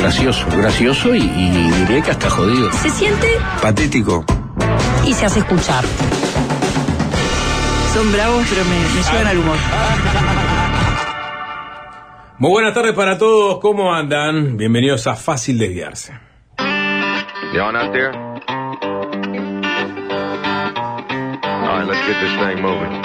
[0.00, 1.50] Gracioso, gracioso y, y
[1.86, 2.72] diré que hasta jodido.
[2.72, 3.26] Se siente
[3.60, 4.24] Patético.
[5.06, 5.84] y se hace escuchar.
[7.92, 9.56] Son bravos, pero me, me suben al humor.
[12.38, 14.56] Muy buenas tardes para todos, ¿cómo andan?
[14.56, 16.18] Bienvenidos a Fácil Desviarse.
[17.52, 18.12] Y'all out there?
[21.52, 23.02] All right, let's get this thing moving.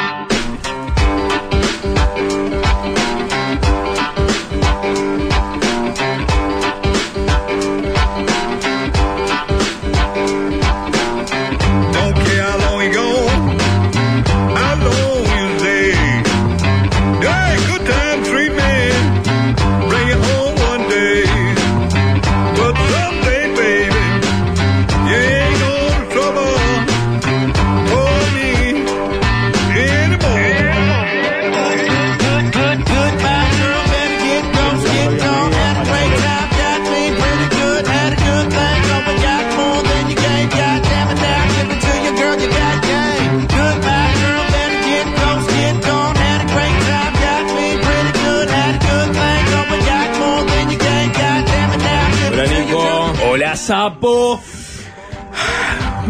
[53.85, 54.41] Sapo.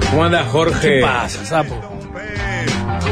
[0.10, 0.80] ¿Cómo anda Jorge?
[0.80, 1.76] ¿Qué pasa, sapo?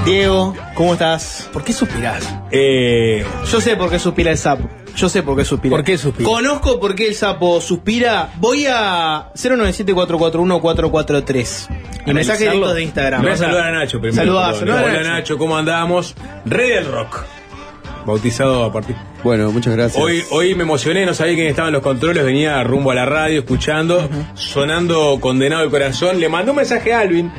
[0.05, 1.49] Diego, ¿cómo estás?
[1.51, 2.33] ¿Por qué suspirás?
[2.49, 4.69] Eh, Yo sé por qué suspira el sapo.
[4.95, 5.75] Yo sé por qué suspira.
[5.75, 6.29] ¿Por qué suspira?
[6.29, 8.29] Conozco por qué el sapo suspira.
[8.37, 11.67] Voy a 097-441-443.
[12.05, 13.21] Y mensaje directos de Instagram.
[13.21, 14.23] voy a saludar a Nacho primero.
[14.23, 14.59] Saludá, perdón.
[14.59, 15.09] saludá a Hola Nacho.
[15.11, 16.15] Nacho, ¿cómo andamos?
[16.45, 17.25] Rey del rock.
[18.05, 18.95] Bautizado a partir.
[19.23, 20.01] Bueno, muchas gracias.
[20.03, 23.05] Hoy, hoy me emocioné, no sabía quién estaba en los controles, venía rumbo a la
[23.05, 26.19] radio escuchando, sonando condenado el corazón.
[26.19, 27.31] Le mandó un mensaje a Alvin,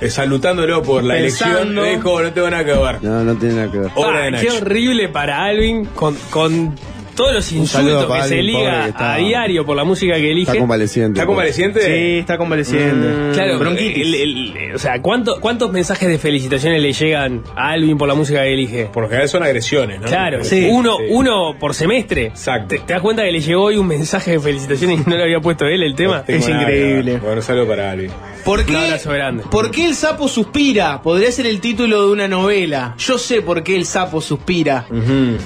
[0.00, 1.58] eh, salutándolo por la Pensando.
[1.60, 1.84] elección.
[1.84, 3.02] Le dijo, no tengo nada que ver.
[3.02, 3.90] No, no tiene nada que ver.
[3.92, 6.74] De Ah, qué horrible para Alvin con, con
[7.18, 10.50] todos los insultos que se liga que está- a diario por la música que elige.
[10.52, 11.18] Está convaleciente.
[11.18, 11.80] ¿Está convaleciente?
[11.80, 13.06] Sí, está convaleciente.
[13.08, 14.02] Mm, Claro, Bronquitis.
[14.06, 18.14] el- el- o sea, ¿cuánto- ¿cuántos mensajes de felicitaciones le llegan a Alvin por la
[18.14, 18.84] música que elige?
[18.86, 20.06] Por lo general son agresiones, ¿no?
[20.06, 20.68] Claro, Sí.
[20.70, 21.04] uno, Sí.
[21.10, 22.26] uno por semestre.
[22.26, 22.68] Exacto.
[22.68, 25.22] ¿Te, te das cuenta que le llegó hoy un mensaje de felicitaciones y no le
[25.24, 26.24] había puesto él el tema?
[26.26, 27.18] No Es increíble.
[27.18, 28.10] Bueno, saludo para Alvin.
[28.44, 29.42] ¿Por Un qué, abrazo grande.
[29.50, 31.02] ¿Por qué el sapo suspira?
[31.02, 32.94] Podría ser el título de una novela.
[32.96, 34.86] Yo sé por qué el sapo suspira.
[34.88, 35.36] Ujú.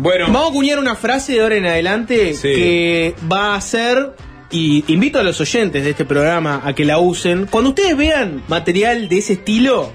[0.00, 2.42] Bueno, Vamos a acuñar una frase de ahora en adelante Sí.
[2.54, 4.14] que va a ser,
[4.50, 7.46] y invito a los oyentes de este programa a que la usen.
[7.50, 9.92] Cuando ustedes vean material de ese estilo,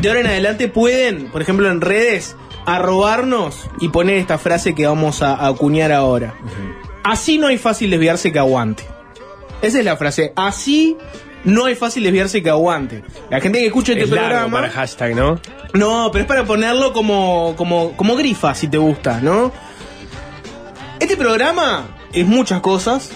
[0.00, 4.86] de ahora en adelante pueden, por ejemplo en redes, arrobarnos y poner esta frase que
[4.86, 6.34] vamos a, a acuñar ahora.
[7.02, 8.84] Así no hay fácil desviarse que aguante.
[9.62, 10.32] Esa es la frase.
[10.36, 10.96] Así
[11.44, 13.02] no hay fácil desviarse que aguante.
[13.30, 14.56] La gente que escucha este Es largo programa.
[14.58, 15.40] para hashtag, ¿no?
[15.72, 19.52] No, pero es para ponerlo como, como, como grifa, si te gusta, ¿no?
[21.00, 23.10] Este programa es muchas cosas,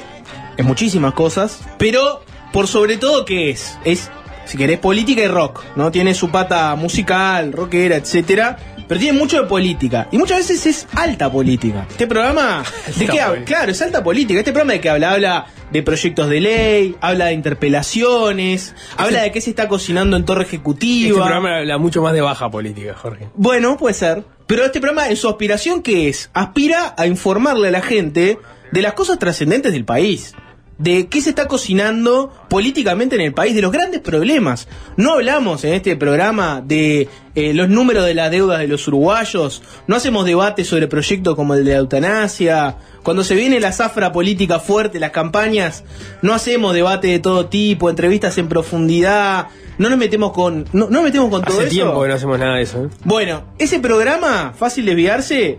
[0.57, 2.23] es muchísimas cosas, pero
[2.53, 3.79] por sobre todo, ¿qué es?
[3.85, 4.11] Es,
[4.45, 5.91] si querés, política y rock, ¿no?
[5.91, 10.09] Tiene su pata musical, rockera, etcétera, pero tiene mucho de política.
[10.11, 11.87] Y muchas veces es alta política.
[11.89, 12.65] Este programa,
[12.97, 13.45] ¿de qué habla?
[13.45, 14.41] Claro, es alta política.
[14.41, 19.31] Este programa de qué habla, habla de proyectos de ley, habla de interpelaciones, habla de
[19.31, 21.09] qué se está cocinando en torre ejecutiva.
[21.09, 23.29] Este programa habla mucho más de baja política, Jorge.
[23.35, 24.25] Bueno, puede ser.
[24.47, 26.31] Pero este programa, en su aspiración, ¿qué es?
[26.33, 28.39] Aspira a informarle a la gente
[28.73, 30.35] de las cosas trascendentes del país.
[30.79, 34.69] De qué se está cocinando políticamente en el país, de los grandes problemas.
[34.97, 39.63] No hablamos en este programa de eh, los números de las deudas de los uruguayos,
[39.89, 42.77] no hacemos debates sobre proyectos como el de la eutanasia.
[43.03, 45.83] Cuando se viene la zafra política fuerte, las campañas,
[46.23, 49.49] no hacemos debate de todo tipo, entrevistas en profundidad,
[49.79, 51.75] no nos metemos con, no, no nos metemos con todo Hace eso.
[51.75, 52.85] tiempo que no hacemos nada de eso.
[52.85, 52.89] ¿eh?
[53.05, 55.59] Bueno, ese programa, fácil desviarse,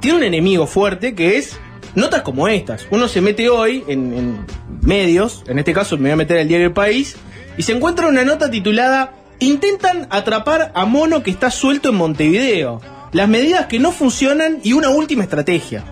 [0.00, 1.58] tiene un enemigo fuerte que es
[1.94, 2.86] notas como estas.
[2.90, 4.46] Uno se mete hoy en, en
[4.84, 7.16] medios, en este caso me voy a meter al diario El País,
[7.56, 12.80] y se encuentra una nota titulada Intentan atrapar a mono que está suelto en Montevideo.
[13.12, 15.84] Las medidas que no funcionan y una última estrategia.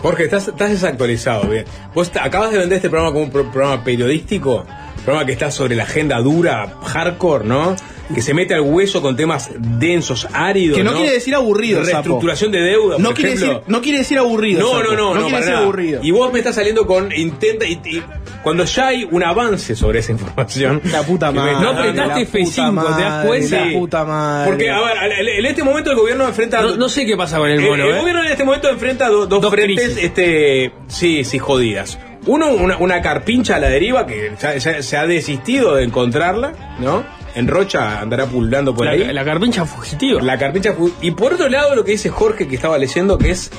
[0.00, 1.64] Jorge, estás, desactualizado, bien.
[1.94, 4.66] Vos acabas de vender este programa como un pro- programa periodístico.
[5.04, 7.76] Programa que está sobre la agenda dura, hardcore, ¿no?
[8.14, 10.76] Que se mete al hueso con temas densos, áridos.
[10.78, 11.90] Que no quiere decir aburrido, sapo.
[11.96, 12.98] Reestructuración de deuda.
[12.98, 13.54] No por quiere, ejemplo.
[13.58, 14.60] decir, no quiere decir aburrido.
[14.60, 14.82] No, sapo.
[14.84, 15.62] no, no, no, quiere para decir nada.
[15.64, 16.00] aburrido.
[16.04, 18.02] Y vos me estás saliendo con intenta y, y
[18.44, 20.80] cuando ya hay un avance sobre esa información.
[20.92, 21.52] La puta me madre.
[21.54, 23.64] No apretaste la puta F5, ¿te das cuenta?
[23.66, 24.50] La puta madre.
[24.50, 24.96] Porque, a ver,
[25.38, 26.60] en este momento el gobierno enfrenta.
[26.62, 27.98] No, no sé qué pasa con el el, mono, el ¿eh?
[27.98, 30.04] gobierno en este momento enfrenta do- dos, Dos frentes, crisis.
[30.04, 31.98] este, sí, sí, jodidas.
[32.26, 36.76] Uno, una, una carpincha a la deriva que ya, ya se ha desistido de encontrarla,
[36.80, 37.04] ¿no?
[37.34, 39.04] En Rocha andará pululando por ahí.
[39.12, 40.20] La, carpincha fugitiva.
[40.22, 43.30] La carpincha fu- Y por otro lado, lo que dice Jorge que estaba leyendo, que
[43.30, 43.50] es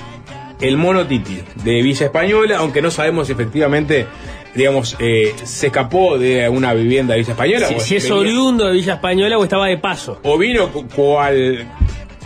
[0.60, 4.08] el mono Titi de Villa Española, aunque no sabemos si efectivamente,
[4.56, 7.68] digamos, eh, se escapó de una vivienda de Villa Española.
[7.68, 10.20] si, o si es oriundo de Villa Española o estaba de paso.
[10.24, 11.68] o vino cu- cual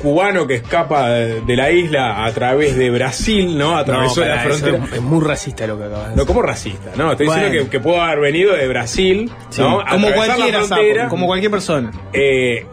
[0.01, 3.77] cubano que escapa de de la isla a través de Brasil, ¿no?
[3.77, 4.77] Atravesó No, la frontera.
[4.85, 6.27] Es, es muy racista lo que acabas de No decir.
[6.27, 7.43] como racista, no, estoy Bueno.
[7.43, 9.83] diciendo que, que pudo haber venido de Brasil, Sí, ¿no?
[9.89, 11.91] como cualquiera, como cualquier persona.
[12.13, 12.65] Eh,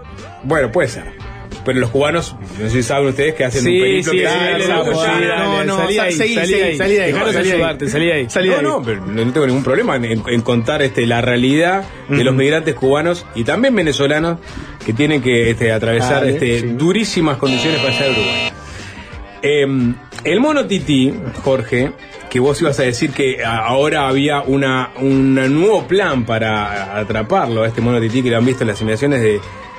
[0.42, 1.04] bueno, puede ser.
[1.69, 4.25] Pero los cubanos, no sé si saben ustedes que hacen Sí, un periplo sí, que
[4.25, 6.35] dale, dale, dale, no, no, salí sa- ahí, salí ahí.
[6.35, 7.12] salí de ahí, salí de ahí.
[7.53, 8.31] ayudarte, salí ahí.
[8.31, 12.25] Salí de no, no, pero no tengo ningún problema en, contar este, la realidad de
[12.25, 14.38] los migrantes cubanos y también venezolanos
[14.87, 16.67] que tienen que este, atravesar Dale, este, sí.
[16.69, 18.53] durísimas condiciones para llegar a Uruguay.
[19.43, 19.67] Eh,
[20.25, 21.12] el mono Tití,
[21.44, 21.93] Jorge,
[22.31, 27.69] que vos ibas a decir que ahora había una, un nuevo plan para atraparlo, a
[27.69, 29.38] este mono Tití que lo han visto en las simulaciones de...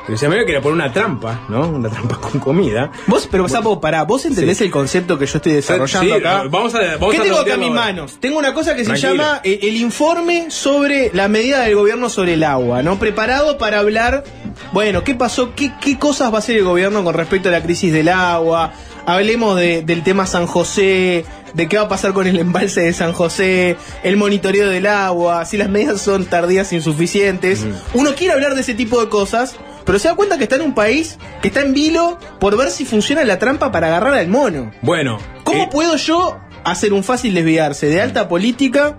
[0.09, 1.67] de Villa María, que era por una trampa, ¿no?
[1.69, 2.91] Una trampa con comida.
[3.07, 4.65] Vos, pero Sapo, pará, vos entendés Sí.
[4.65, 6.43] el concepto que yo estoy desarrollando Sí, acá.
[6.49, 8.17] vamos a- vamos ¿Qué a tengo acá en mis manos?
[8.19, 12.33] Tengo una cosa que se llama eh, el informe sobre la medida del gobierno sobre
[12.33, 12.97] el agua, ¿no?
[12.99, 14.23] Preparado para hablar,
[14.71, 15.53] bueno, ¿qué pasó?
[15.55, 18.71] ¿Qué, qué cosas va a hacer el gobierno con respecto a la crisis del agua?
[19.05, 22.93] Hablemos de- del tema San José, de qué va a pasar con el embalse de
[22.93, 27.65] San José, el monitoreo del agua, si las medidas son tardías e insuficientes.
[27.93, 30.63] Uno quiere hablar de ese tipo de cosas, pero se da cuenta que está en
[30.63, 34.27] un país que está en vilo por ver si funciona la trampa para agarrar al
[34.27, 34.71] mono.
[34.81, 35.17] Bueno.
[35.43, 38.97] ¿Cómo eh, puedo yo hacer un fácil desviarse de alta política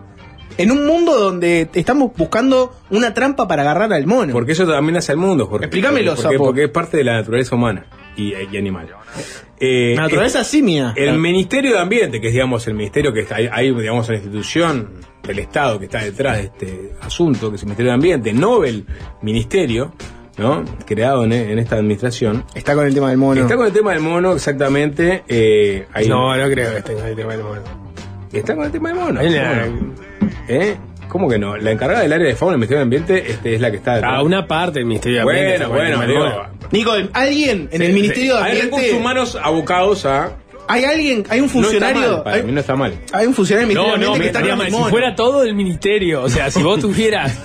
[0.58, 4.32] en un mundo donde estamos buscando una trampa para agarrar al mono?
[4.32, 5.66] Porque eso también hace al mundo, Jorge.
[5.66, 7.86] Explícamelo, porque, porque es parte de la naturaleza humana
[8.16, 8.88] y, y animal.
[9.58, 10.94] Eh, La naturaleza simia.
[10.96, 14.16] El Ministerio de Ambiente, que es digamos el ministerio que está ahí, hay, digamos la
[14.16, 18.32] institución del Estado que está detrás de este asunto, que es el Ministerio de Ambiente,
[18.32, 18.86] Nobel
[19.22, 19.92] Ministerio,
[20.38, 20.64] ¿no?
[20.86, 22.44] Creado en, en esta administración.
[22.54, 23.40] Está con el tema del mono.
[23.42, 25.22] Está con el tema del mono, exactamente.
[25.28, 27.62] eh, ahí- No, no creo que esté con el tema del mono.
[28.32, 29.20] Está con el tema del mono.
[30.48, 30.76] ¿Eh?
[31.08, 31.56] ¿Cómo que no?
[31.56, 33.94] La encargada del área de fauna del Ministerio de Ambiente este, es la que está
[33.96, 34.12] detrás.
[34.14, 35.66] A una parte del Ministerio de Ambiente.
[35.66, 36.42] Bueno, bueno, digo.
[36.70, 38.42] Nico, alguien en el Ministerio sí.
[38.44, 39.00] de Hay recursos Ambiente.
[39.00, 40.36] humanos abocados a.
[40.68, 42.00] Hay alguien, hay un No está funcionario.
[42.12, 42.94] mal, para hay, mí no está mal.
[43.12, 44.84] hay un funcionario del No, Ministerio de no, Ambiente me que está estaría con mal.
[44.84, 47.36] Si fuera todo el ministerio, o sea, si vos tuvieras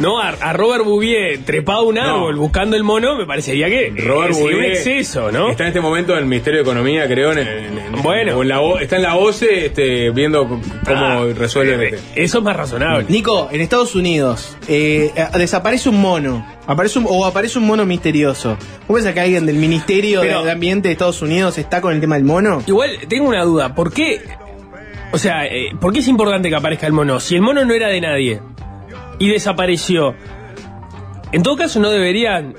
[0.00, 3.92] no a, a Robert Bouvier trepado a un árbol buscando el mono, me parecería que
[3.96, 5.50] Robert sería un Bouvier exceso, ¿no?
[5.50, 7.32] Está en este momento en el Ministerio de Economía, creo.
[7.32, 8.36] En, en- en- Bueno.
[8.38, 11.94] o en la O- está en la OCE este, viendo cómo Ah, resuelve.
[11.94, 13.04] eh, Eso es más razonable.
[13.08, 18.56] Nico, en Estados Unidos eh, desaparece un mono, aparece un- o aparece un mono misterioso.
[18.88, 22.00] ¿Vos pensás que alguien del Ministerio Pero- de Ambiente de Estados Unidos está con el
[22.00, 22.62] tema del mono?
[22.66, 24.20] Igual tengo una duda, ¿por qué?
[25.12, 27.18] O sea, eh, ¿por qué es importante que aparezca el mono?
[27.18, 28.40] Si el mono no era de nadie
[29.20, 30.16] y desapareció,
[31.30, 32.56] en todo caso no deberían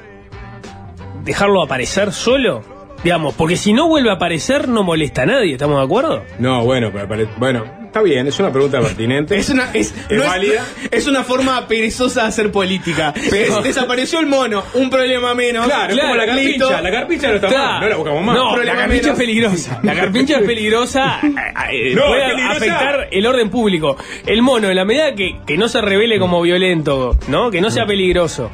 [1.26, 2.62] dejarlo aparecer solo,
[3.04, 6.24] digamos, porque si no vuelve a aparecer no molesta a nadie, ¿estamos de acuerdo?
[6.40, 9.38] No, bueno, pero bueno, está bien, es una pregunta pertinente.
[9.38, 10.66] Es una, es, ¿Es no válida?
[10.90, 13.14] es una forma perezosa de hacer política.
[13.30, 15.66] Pero- desapareció el mono, un problema menos.
[15.66, 16.50] Claro, es como la carpincha.
[16.50, 16.82] listo.
[16.82, 17.64] La carpincha no está Claro.
[17.74, 18.36] mal, no la buscamos más.
[18.36, 19.06] No, la carpincha menos.
[19.06, 19.80] es peligrosa.
[19.84, 21.20] La carpincha es peligrosa.
[21.72, 22.56] eh, No, puede es peligrosa.
[22.56, 23.98] afectar el orden público.
[24.26, 27.52] El mono, en la medida que, que no se revele como violento, ¿no?
[27.52, 28.50] Que no sea peligroso.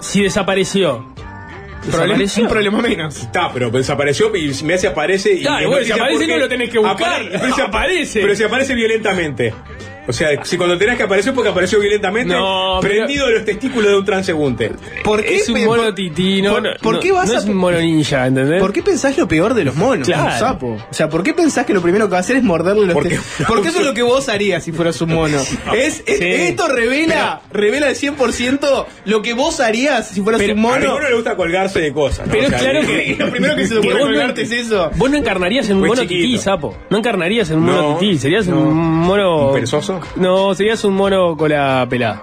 [0.00, 1.13] Si desapareció.
[2.42, 3.16] Un problema menos.
[3.22, 6.78] Está, pero desapareció y me hace aparece y Claro, si aparece no lo tenés que
[6.78, 8.20] buscar, apare- pero si aparece.
[8.20, 9.54] Pero si aparece violentamente.
[10.06, 13.44] O sea, si cuando tenés que aparecer porque apareció violentamente, No, pero- prendido de los
[13.44, 14.72] testículos de un transeúnte.
[15.02, 17.38] ¿Por qué Es un mono por- tití, no, por- no, por qué vas no a-
[17.38, 18.60] es un mono ninja, ¿entendés?
[18.60, 20.06] ¿Por qué pensás lo peor de los monos?
[20.06, 20.24] Claro.
[20.32, 20.66] Un sapo.
[20.90, 22.94] O sea, ¿por qué pensás que lo primero que va a hacer es morderle los
[23.02, 23.24] testículos?
[23.48, 25.38] Porque eso es lo que vos harías si fueras un mono.
[25.74, 26.24] Es, es- Sí.
[26.24, 30.78] Esto revela, revela al 100% lo que vos harías si fueras Pero un A mono.
[30.80, 32.26] ninguno le gusta colgarse de cosas.
[32.26, 32.32] ¿no?
[32.32, 34.90] Pero O sea, claro que lo primero que se te colgarte es eso.
[34.96, 36.20] Vos no encarnarías en un mono chiquito.
[36.26, 36.76] tití, sapo.
[36.90, 38.18] No encarnarías en un No, mono tití.
[38.18, 38.58] Serías no.
[38.60, 39.48] un mono.
[39.48, 39.93] ¿Un perezoso?
[40.16, 42.22] No, serías un mono con la pelada.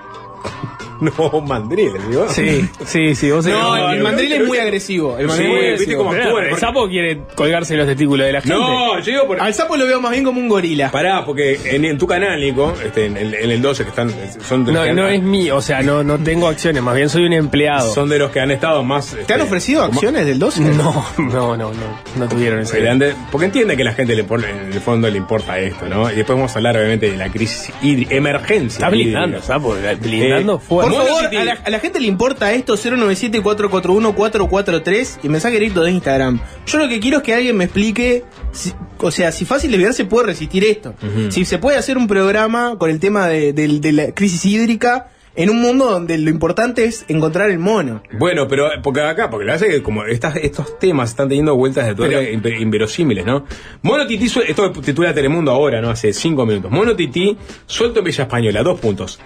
[1.17, 2.27] No, mandriles, digo.
[2.29, 3.31] Sí, sí, sí.
[3.31, 5.17] Vos No, sabés- el mandril es muy agresivo.
[5.17, 5.97] El mandril Sí, es muy viste agresivo.
[5.99, 8.55] cómo Pero actúan, El porque- sapo quiere colgarse los testículos de la gente.
[8.55, 9.41] No, yo digo por.
[9.41, 10.91] Al sapo lo veo más bien como un gorila.
[10.91, 14.11] Pará, porque en, en tu canal, Nico, este, en, el, en el 12, que están.
[14.47, 16.81] Son de los No, que no han- es mío, o sea, no, no tengo acciones,
[16.83, 17.91] más bien soy un empleado.
[17.93, 19.07] Son de los que han estado más.
[19.11, 20.61] ¿Te han este, ofrecido como- acciones del 12?
[20.61, 21.73] No, no, no, no,
[22.15, 22.79] no tuvieron ese.
[22.79, 25.87] grande, porque entiende que a la gente le impor- en el fondo le importa esto,
[25.87, 26.11] ¿no?
[26.11, 28.77] Y después vamos a hablar, obviamente, de la crisis emergencia.
[28.77, 29.45] Está blindando, hídrica.
[29.47, 30.90] sapo, blindando Eh, fuerte.
[30.91, 35.91] Por favor, a la, a la gente le importa esto 097-441-443 y mensaje directo de
[35.91, 36.39] Instagram.
[36.65, 39.77] Yo lo que quiero es que alguien me explique, si- o sea, si fácil de
[39.77, 40.93] ver se puede resistir esto.
[41.29, 45.07] Si se puede hacer un programa con el tema de, de- de la crisis hídrica
[45.33, 48.03] en un mundo donde lo importante es encontrar el mono.
[48.19, 51.87] Bueno, pero porque acá, porque lo hace que como estas, estos temas están teniendo vueltas
[51.87, 51.93] de
[52.35, 53.45] inver- inverosímiles, ¿no?
[53.81, 55.89] Mono Tití, esto titula Telemundo ahora, ¿no?
[55.89, 56.69] Hace cinco minutos.
[56.69, 59.21] Mono Tití, suelto en Villa Española, dos puntos.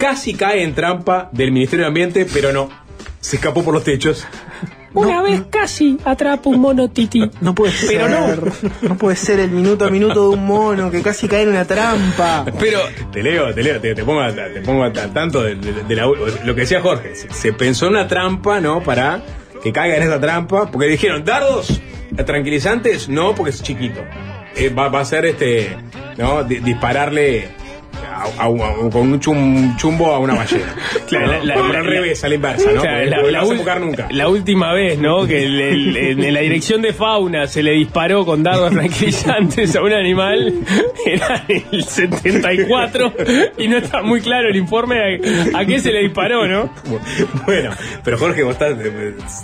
[0.00, 2.68] Casi cae en trampa del Ministerio de Ambiente, pero no.
[3.20, 4.26] Se escapó por los techos.
[4.92, 7.30] Una vez casi atrapo un mono titi.
[7.40, 8.52] No puede Pero ser.
[8.82, 11.64] No puede ser el minuto a minuto de un mono que casi cae en una
[11.64, 12.44] trampa.
[12.58, 12.80] Pero
[13.12, 15.94] te leo, te leo, te, te pongo, a- te pongo a- tanto de, de- de
[15.94, 17.14] la- lo que decía Jorge.
[17.14, 18.82] Se, se pensó en una trampa, ¿no?
[18.82, 19.22] Para
[19.62, 21.80] que caiga en esa trampa, porque dijeron, dardos
[22.26, 24.00] tranquilizantes, no, porque es chiquito.
[24.56, 25.76] Eh, va, va a ser este,
[26.16, 26.42] ¿no?
[26.42, 27.48] Di- dispararle
[28.06, 30.74] a- a- a- con un chum- chumbo a una ballena.
[31.06, 31.32] Claro, ¿no?
[31.32, 32.82] la- la- la- al revés, a la inversa, ¿no?
[32.82, 34.08] Claro, la, no la lo vas a ul- enfocar nunca.
[34.10, 35.26] la última vez, ¿no?
[35.26, 39.74] Que el- el- en, en la dirección de fauna se le disparó con dardos tranquilizantes
[39.76, 40.54] a un animal.
[41.04, 43.12] Era el 74
[43.58, 44.96] y no está muy claro el informe
[45.54, 46.70] a, a qué se le disparó, ¿no?
[47.46, 47.70] Bueno,
[48.04, 48.74] pero Jorge, vos estás,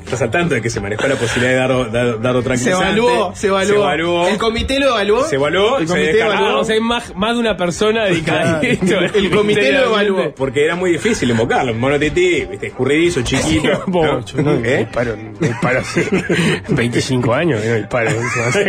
[0.05, 3.33] estás al tanto de que se manejó la posibilidad de dardo, dardo, dardo Se evaluó,
[3.35, 3.67] se evaluó.
[3.67, 4.29] Se evaluó.
[4.29, 5.25] El comité lo evaluó.
[5.25, 6.35] Se evaluó, El se comité descartó.
[6.39, 6.57] evaluó.
[6.59, 8.46] Ah, o sea, hay más, más de una persona dedicada.
[9.15, 10.35] El comité lo evaluó.
[10.35, 11.75] Porque era muy difícil invocarlo.
[11.75, 13.69] Mono tití, viste, escurridizo, chiquito.
[13.69, 13.83] ¿no?
[13.87, 14.79] Bocho, no, ¿Eh?
[14.79, 16.07] disparo, disparo hace
[16.69, 18.11] 25 años, no disparo.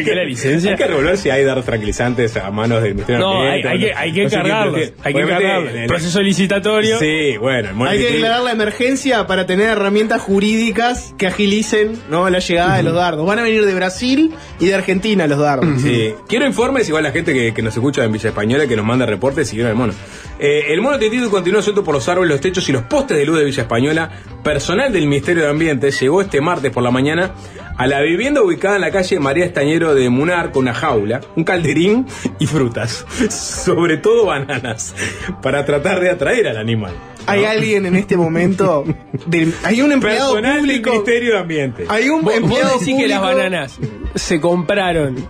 [0.04, 0.72] ¿Qué la licencia?
[0.72, 3.94] Hay que revolver si hay dardos tranquilizantes a manos del Ministerio No, de hay, Ambiente.
[3.96, 4.94] hay que, hay que cargarlos.
[5.04, 5.74] Hay que cargarlos.
[5.74, 7.00] el- Proceso licitatorio.
[7.00, 12.30] Sí, bueno, Hay que declarar la emergencia para tener herramientas jurídicas que agilicen ¿no?
[12.30, 13.26] la llegada de los dardos.
[13.26, 15.82] Van a venir de Brasil y de Argentina los dardos.
[15.82, 16.14] Sí.
[16.28, 19.06] Quiero informes, igual la gente que, que nos escucha en Villa Española, que nos manda
[19.06, 19.94] reportes, siguieron el mono.
[20.40, 23.26] Eh, el mono titito continuó suelto por los árboles, los techos y los postes de
[23.26, 24.12] luz de Villa Española.
[24.44, 27.32] Personal del Ministerio de Ambiente llegó este martes por la mañana
[27.76, 31.44] a la vivienda ubicada en la calle María Estañero de Munar con una jaula, un
[31.44, 32.06] calderín
[32.40, 34.96] y frutas, sobre todo bananas,
[35.42, 36.94] para tratar de atraer al animal.
[37.26, 38.86] Hay alguien en este momento.
[39.26, 40.90] del- hay un empleado Personal del público.
[40.92, 41.86] Ministerio de Ambiente.
[41.90, 43.02] Hay un ¿Vos, vos empleado decís público.
[43.02, 43.80] que las bananas
[44.16, 45.28] se compraron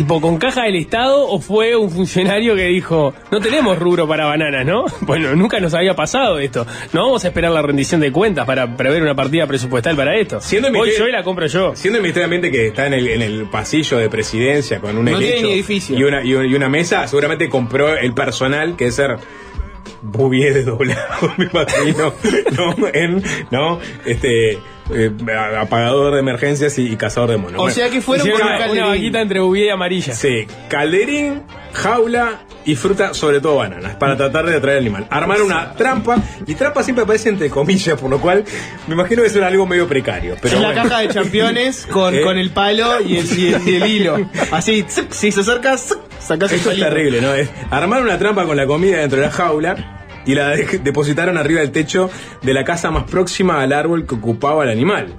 [0.00, 4.24] tipo con caja del Estado o fue un funcionario que dijo, no tenemos rubro para
[4.24, 4.86] bananas, ¿no?
[5.02, 6.66] Bueno, nunca nos había pasado esto.
[6.94, 10.40] No vamos a esperar la rendición de cuentas para prever una partida presupuestal para esto.
[10.40, 11.72] Siendo ministerio- yo y la compro yo.
[11.76, 14.96] Siendo el Ministerio de Ambiente que está en el, en el pasillo de presidencia con
[14.96, 15.98] un No tiene helecho ni edificio.
[15.98, 19.16] Y, una, y, y una mesa, seguramente compró el personal que es ser
[20.00, 22.14] Bouvier de doblado, me imagino,
[22.56, 22.74] ¿no?
[22.94, 23.78] En, ¿no?
[24.06, 24.58] Este,
[24.94, 25.10] eh,
[25.58, 27.54] apagador de emergencias y, y cazador de monos.
[27.54, 30.14] O Bueno, sea que fueron con un Una, una vaquita entre bubía y amarilla.
[30.14, 31.42] Sí, calderín,
[31.72, 35.06] jaula y fruta, sobre todo bananas, para tratar de atraer al animal.
[35.10, 38.44] Armar una trampa, y trampa siempre aparece entre comillas, por lo cual
[38.86, 40.36] me imagino que es algo medio precario.
[40.42, 40.82] Pero es la bueno.
[40.82, 42.22] caja de championes con, ¿Eh?
[42.22, 44.28] con el palo y el, y el- y el hilo.
[44.52, 47.32] Así, si se acerca, sacás el Esto es terrible, ¿no?
[47.34, 49.96] Es armar una trampa con la comida dentro de la jaula
[50.26, 52.10] y la de- depositaron arriba del techo
[52.42, 55.14] de la casa más próxima al árbol que ocupaba el animal.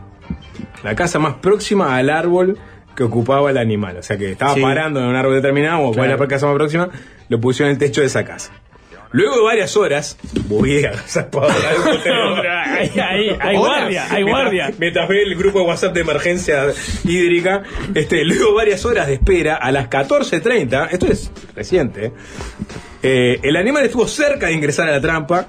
[0.83, 2.57] La casa más próxima al árbol
[2.95, 3.97] que ocupaba el animal.
[3.97, 4.61] O sea que estaba Sí.
[4.61, 6.89] parando en un árbol determinado, o cuál es la casa más próxima,
[7.29, 8.51] lo pusieron en el techo de esa casa.
[9.13, 10.17] Luego de varias horas,
[10.47, 10.97] voy a de
[12.49, 14.71] hay, hay- hay guardia, hay guardia.
[14.77, 16.63] Mientras ve el grupo de WhatsApp de emergencia
[17.03, 22.13] hídrica, este, luego varias horas de espera, a las 14.30, esto es reciente,
[23.03, 25.47] eh, el animal estuvo cerca de ingresar a la trampa.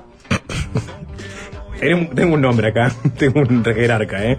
[2.15, 4.39] Tengo un- nombre acá, tengo un jerarca, ¿eh?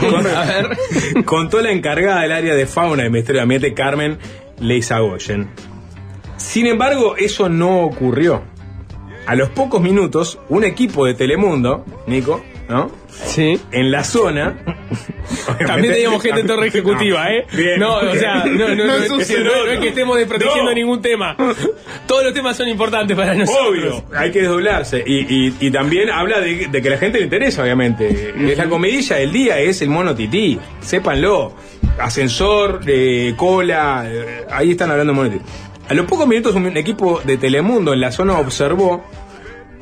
[0.00, 1.24] Con- a ver.
[1.24, 4.18] Contó la encargada del área de fauna del Ministerio de Ambiente, Carmen
[4.58, 5.48] Leizagoyen.
[6.36, 8.42] Sin embargo, eso no ocurrió.
[9.26, 12.90] A los pocos minutos, un equipo de Telemundo, Nico, ¿no?
[13.10, 13.60] Sí.
[13.72, 14.56] En la zona.
[15.66, 17.46] También teníamos gente en torre ejecutiva, ¿eh?
[17.52, 17.78] Bien.
[17.78, 21.36] no, o sea, no, no, no, No es, que estemos desprotegiendo ningún tema.
[22.06, 23.68] Todos los temas son importantes para nosotros.
[23.68, 25.02] Obvio, hay que desdoblarse.
[25.06, 28.32] Y, y- y también habla de, de que a la gente le interesa, obviamente.
[28.50, 30.58] Es la comidilla del día, es el mono tití.
[30.80, 31.54] Sépanlo.
[31.98, 35.44] Ascensor, eh, cola, eh, ahí están hablando de mono tití.
[35.88, 39.04] A los pocos minutos un equipo de Telemundo en la zona observó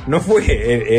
[0.09, 0.49] no fue eh,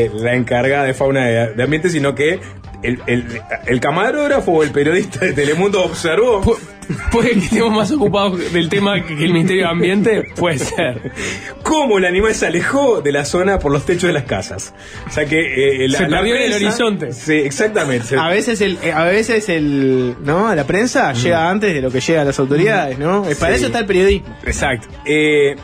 [0.06, 2.40] eh, la encargada de fauna de, de ambiente, sino que
[2.84, 3.26] el, el-
[3.68, 6.42] el camarógrafo o el periodista de Telemundo observó
[7.12, 11.12] Puede que estemos más ocupados del tema que el Ministerio de Ambiente, puede ser.
[11.62, 14.74] cómo el animal se alejó de la zona por los techos de las casas.
[15.08, 17.14] O sea que eh, la, Se la en el horizonte.
[17.14, 18.16] Sí, exactamente.
[18.18, 20.56] A veces el, a veces el, ¿no?
[20.56, 23.22] La prensa llega antes de lo que llegan las autoridades, ¿no?
[23.40, 23.58] Para Sí.
[23.58, 24.36] eso está el periodismo.
[24.44, 24.88] Exacto.
[25.06, 25.58] Eh,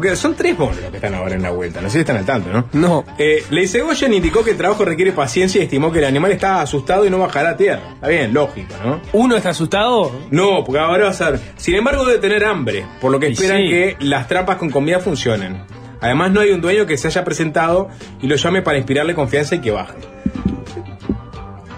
[0.00, 1.82] porque son tres monos los que están ahora en la vuelta.
[1.82, 2.64] No sé si están al tanto, ¿no?
[2.72, 3.04] No.
[3.18, 7.04] Eh, Leisegoyen indicó que el trabajo requiere paciencia y estimó que el animal está asustado
[7.04, 7.82] y no bajará a tierra.
[7.96, 8.98] Está bien, lógico, ¿no?
[9.12, 10.10] ¿Uno está asustado?
[10.30, 11.38] No, porque ahora va a ser.
[11.58, 13.68] Sin embargo, debe tener hambre, por lo que Y esperan sí.
[13.68, 15.64] que las trampas con comida funcionen.
[16.00, 17.90] Además, no hay un dueño que se haya presentado
[18.22, 19.98] y lo llame para inspirarle confianza y que baje.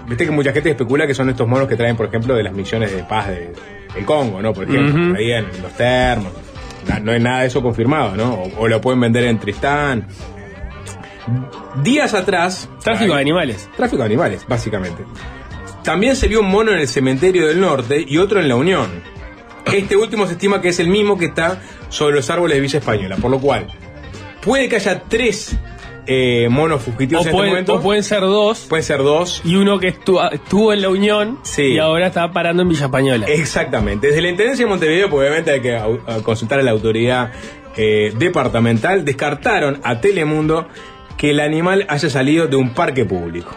[0.07, 2.53] Viste que mucha gente especula que son estos monos que traen, por ejemplo, de las
[2.53, 3.51] misiones de paz de,
[3.93, 4.53] del Congo, ¿no?
[4.53, 6.31] Por ejemplo, ahí en los termos.
[7.01, 8.33] No hay nada de eso confirmado, ¿no?
[8.33, 10.07] O, o lo pueden vender en Tristán.
[11.81, 12.69] Días atrás.
[12.83, 13.69] Tráfico de animales.
[13.75, 15.03] Tráfico de animales, básicamente.
[15.83, 18.89] También se vio un mono en el cementerio del norte y otro en la Unión.
[19.65, 22.79] Este último se estima que es el mismo que está sobre los árboles de Villa
[22.79, 23.67] Española, por lo cual
[24.41, 25.55] puede que haya tres
[26.07, 27.73] eh, monos fugitivos O, en este pueden- momento.
[27.75, 29.41] o pueden ser dos Pueden ser dos.
[29.45, 31.63] y uno que estu- estuvo en la Unión Sí.
[31.73, 33.25] y ahora está parando en Villa Española.
[33.29, 34.07] Exactamente.
[34.07, 35.79] Desde la Intendencia de Montevideo, pues obviamente hay que
[36.23, 37.31] consultar a la autoridad
[37.75, 40.67] eh, departamental, descartaron a Telemundo
[41.17, 43.51] que el animal haya salido de un parque público.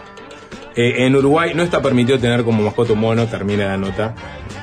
[0.75, 4.15] Eh, en Uruguay no está permitido tener como mascota un mono, termina la nota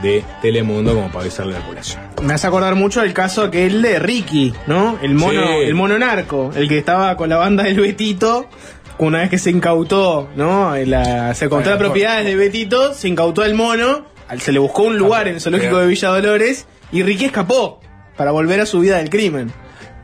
[0.04, 2.02] de Telemundo como para avisarle a la población.
[2.22, 4.98] Me hace acordar mucho el caso aquel de Ricky, ¿no?
[5.02, 5.64] El mono, Sí.
[5.64, 8.46] el mono narco, el que estaba con la banda del Betito.
[8.98, 10.76] Una vez que se incautó, ¿no?
[10.86, 14.04] La- se incautó Bueno, las propiedades de Betito, se incautó el mono,
[14.38, 17.80] se le buscó un lugar en el zoológico de Villa Dolores y Ricky escapó
[18.16, 19.50] para volver a su vida del crimen.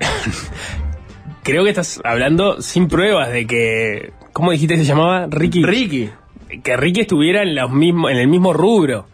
[1.42, 4.12] Creo que estás hablando sin pruebas de que.
[4.32, 5.26] ¿Cómo dijiste que se llamaba?
[5.28, 5.62] Ricky.
[5.64, 6.10] Ricky.
[6.62, 9.06] Que Ricky estuviera en, los mismos, en el mismo rubro.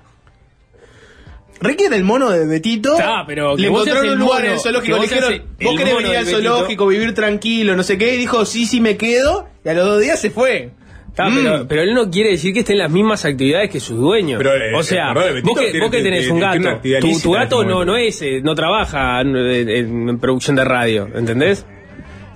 [1.61, 2.93] Ricky era el mono de Betito.
[2.95, 4.95] Está, pero que le vos encontraron un lugar mono, en el zoológico.
[4.97, 6.51] que Le dijeron, el- vos querés venir al de Betito".
[6.53, 8.15] zoológico, vivir tranquilo, no sé qué.
[8.15, 9.49] Y dijo, sí, sí, me quedo.
[9.65, 10.71] Y a los dos días se fue.
[11.09, 11.35] Está, Mm.
[11.37, 14.37] pero, pero él no quiere decir que esté en las mismas actividades que sus dueños.
[14.37, 15.33] Pero, eh, o sea, vos que,
[15.71, 16.81] tiene- vos que tenés tiene- un gato,
[17.23, 21.65] tu, gato no, no es, eh, no trabaja en, en- en producción de radio, ¿entendés?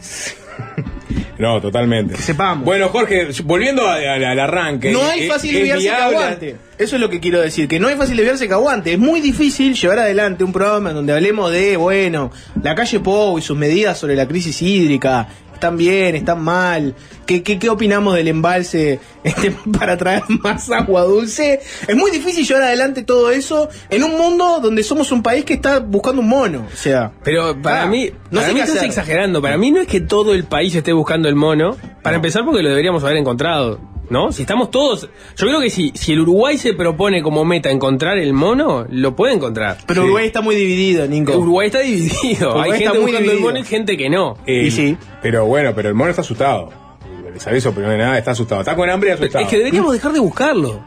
[1.41, 2.15] No, totalmente.
[2.15, 2.65] Que sepamos.
[2.65, 4.93] Bueno, Jorge, volviendo a- a- al arranque.
[4.93, 6.57] No hay fácil es desviarse que viable- aguante.
[6.79, 8.93] Eso es lo que quiero decir, que no hay fácil desviarse que aguante.
[8.93, 12.31] Es muy difícil llevar adelante un programa en donde hablemos de, bueno,
[12.63, 15.29] la calle Pou y sus medidas sobre la crisis hídrica.
[15.55, 16.17] ¿Están bien?
[16.17, 16.95] ¿Están mal?
[17.31, 21.61] ¿Qué, qué, qué opinamos del embalse este, para traer más agua dulce?
[21.87, 25.55] Es muy difícil llevar adelante todo eso en un mundo donde somos un país que
[25.55, 26.67] está buscando un mono.
[26.73, 29.41] O sea, Pero para Ah, mí, no para mí estás exagerando.
[29.41, 31.77] Para mí no es que todo el país esté buscando el mono.
[32.03, 33.79] Para empezar, porque lo deberíamos haber encontrado.
[34.11, 34.33] ¿No?
[34.33, 35.09] Si estamos todos.
[35.37, 39.15] Yo creo que si, si el Uruguay se propone como meta encontrar el mono, lo
[39.15, 39.77] puede encontrar.
[39.87, 40.05] pero Sí.
[40.07, 41.39] Uruguay está muy dividido, Nico.
[41.39, 42.51] Uruguay está dividido.
[42.51, 44.37] Uruguay Hay está gente muy buscando el mono y gente que no.
[44.49, 44.97] Eh, Y sí.
[45.23, 46.90] Pero bueno, pero el mono está asustado.
[47.33, 48.61] Les aviso, primero de nada, está asustado.
[48.63, 49.45] Está con hambre y asustado.
[49.45, 50.81] Es que deberíamos dejar de buscarlo.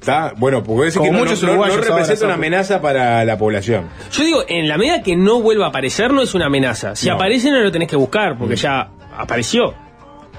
[0.00, 3.36] Está, bueno, porque decir que no, muchos no- no- no representa una amenaza para la
[3.38, 3.88] población.
[4.12, 6.94] Yo digo, en la medida que no vuelva a aparecer, no es una amenaza.
[6.94, 7.14] Si No.
[7.14, 9.74] aparece, no lo tenés que buscar, porque ya apareció.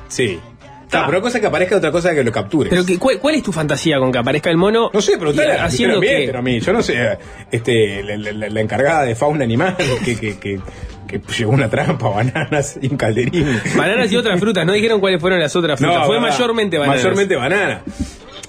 [0.07, 0.39] Sí.
[0.87, 1.05] Está, Ah.
[1.07, 2.69] pero cosa que aparezca otra cosa que lo captures.
[2.69, 4.89] Pero que, ¿cuál, cuál es tu fantasía con que aparezca el mono?
[4.93, 7.17] no sé, pero y haciendo que pero a mí, yo no sé,
[7.51, 10.59] este, la, la- la encargada de fauna animal que, que, que,
[11.05, 13.59] que llevó una trampa, bananas y un calderín.
[13.75, 16.05] Bananas y otras frutas, no dijeron cuáles fueron las otras frutas.
[16.05, 16.29] Fue verdad.
[16.31, 16.97] mayormente bananas.
[17.03, 17.81] Mayormente banana.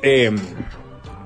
[0.03, 0.31] Eh,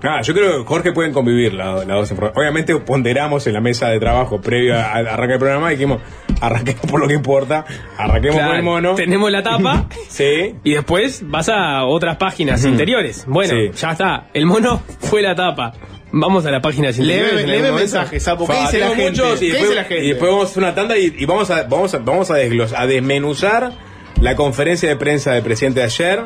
[0.03, 2.37] nada, yo creo que Jorge pueden convivir la- las dos informaciones.
[2.37, 6.01] Obviamente ponderamos en la mesa de trabajo previo a- al arranque del programa y dijimos,
[6.41, 7.65] arranquemos por lo que importa,
[7.97, 8.95] arranquemos Claro, por el mono.
[8.95, 10.55] Tenemos la tapa Sí.
[10.65, 13.25] y después vas a otras páginas interiores.
[13.27, 13.71] Bueno, Sí.
[13.81, 14.29] ya está.
[14.35, 15.73] El mono fue la tapa.
[16.15, 17.35] Vamos a las páginas interiores.
[17.47, 18.47] Leve, leve mensajes, Sapo.
[18.47, 19.11] ¿Qué dice la gente?
[19.13, 20.05] muchos y ¿Qué después, dice la gente?
[20.05, 22.35] y después vamos a hacer una tanda y, y vamos a vamos a vamos a
[22.35, 23.73] desglos- a desmenuzar
[24.21, 26.21] la conferencia de prensa del presidente de ayer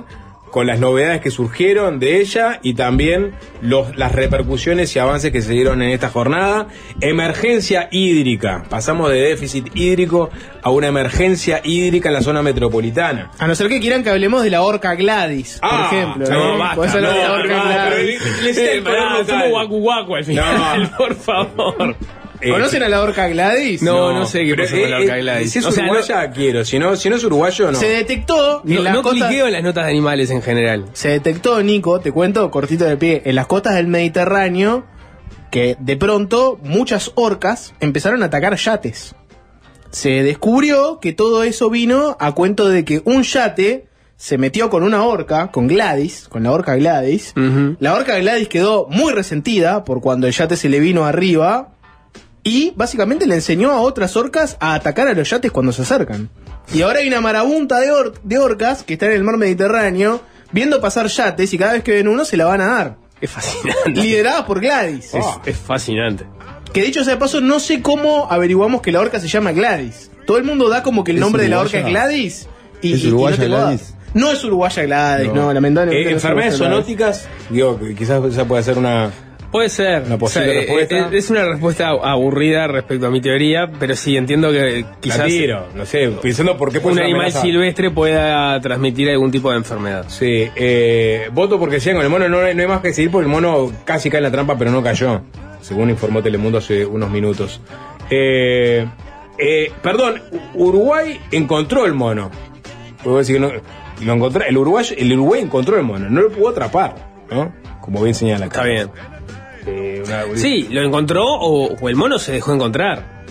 [0.51, 5.43] con las novedades que surgieron de ella y también los, las repercusiones y avances que
[5.43, 6.69] se dieron en esta jornada.
[7.01, 8.65] Emergencia hídrica.
[8.69, 10.31] Pasamos de déficit hídrico
[10.63, 13.31] a una emergencia hídrica en la zona metropolitana.
[13.39, 16.27] A no ser que quieran que hablemos de la orca Gladys, Ah, por ejemplo.
[16.31, 16.59] no, ¿no?
[16.59, 18.23] basta, Podés hablar de la no, orca no, Gladys.
[18.23, 19.27] pero le- le- Eh, pará, local.
[19.27, 20.91] somos guacu guacu al final, No.
[20.99, 21.97] por favor.
[22.47, 23.83] Eh, ¿Conocen a la orca Gladys?
[23.83, 25.53] No, no sé qué pasó con la eh, orca eh, Gladys.
[25.53, 26.65] Si es O sea, uruguaya, quiero.
[26.65, 27.79] Si no, si no es uruguayo, no.
[27.79, 29.29] Se detectó en No, las no costas...
[29.29, 30.85] cliqueo en las notas de animales en general.
[30.93, 34.85] Se detectó, Nico, te cuento, cortito de pie, en las costas del Mediterráneo,
[35.51, 39.15] que de pronto muchas orcas empezaron a atacar yates.
[39.91, 43.87] se descubrió que todo eso vino a cuento de que un yate
[44.19, 47.35] se metió con una orca, con Gladys, con la orca Gladys.
[47.81, 51.76] La orca Gladys quedó muy resentida por cuando el yate se le vino arriba
[52.49, 56.31] y básicamente le enseñó a otras orcas a atacar a los yates cuando se acercan.
[56.73, 60.21] Y ahora hay una marabunta de, or- de orcas que están en el mar Mediterráneo
[60.53, 62.97] viendo pasar yates y cada vez que ven uno se la van a dar.
[63.21, 63.91] Es fascinante.
[63.91, 65.13] Lideradas por Gladys.
[65.15, 66.25] Es, es fascinante.
[66.73, 70.11] Que dicho sea de paso, no sé cómo averiguamos que la orca se llama Gladys.
[70.27, 71.87] Todo el mundo da como que el ¿Es nombre de la orca uruguaya?
[72.05, 72.49] es Gladys.
[72.83, 73.79] Y, ¿Es y- y uruguaya no.
[74.15, 75.53] No es uruguaya Gladys, no, No.
[75.53, 76.01] lamentablemente.
[76.09, 79.11] Eh, no es enfermedades uruguaya zoonóticas, digo, que quizás esa puede ser una.
[79.51, 80.03] Puede ser.
[80.03, 80.97] Una posible O sea, eh, respuesta.
[80.99, 85.25] eh, Es una respuesta aburrida respecto a mi teoría, pero sí entiendo que quizás La
[85.27, 87.41] tiro, no sé, pensando por qué puede un animal amenaza.
[87.43, 90.05] silvestre pueda transmitir algún tipo de enfermedad.
[90.09, 93.11] Sí, eh, voto porque sigan con el mono, no, hay- no hay más que seguir
[93.11, 95.23] porque el mono casi cae en la trampa, pero no cayó,
[95.61, 97.61] según informó Telemundo hace unos minutos.
[98.11, 98.87] Eh,
[99.39, 100.23] eh, perdón,
[100.55, 102.31] Uruguay encontró el mono.
[103.03, 103.51] Puedo decir que no,
[104.05, 106.95] lo encontró, el, Uruguay, el Uruguay encontró el mono, no lo pudo atrapar,
[107.31, 107.53] ¿no?
[107.81, 108.69] Como bien señala Está acá.
[108.69, 108.91] bien.
[109.67, 113.25] Una- Sí, lo encontró o, o el mono se dejó encontrar.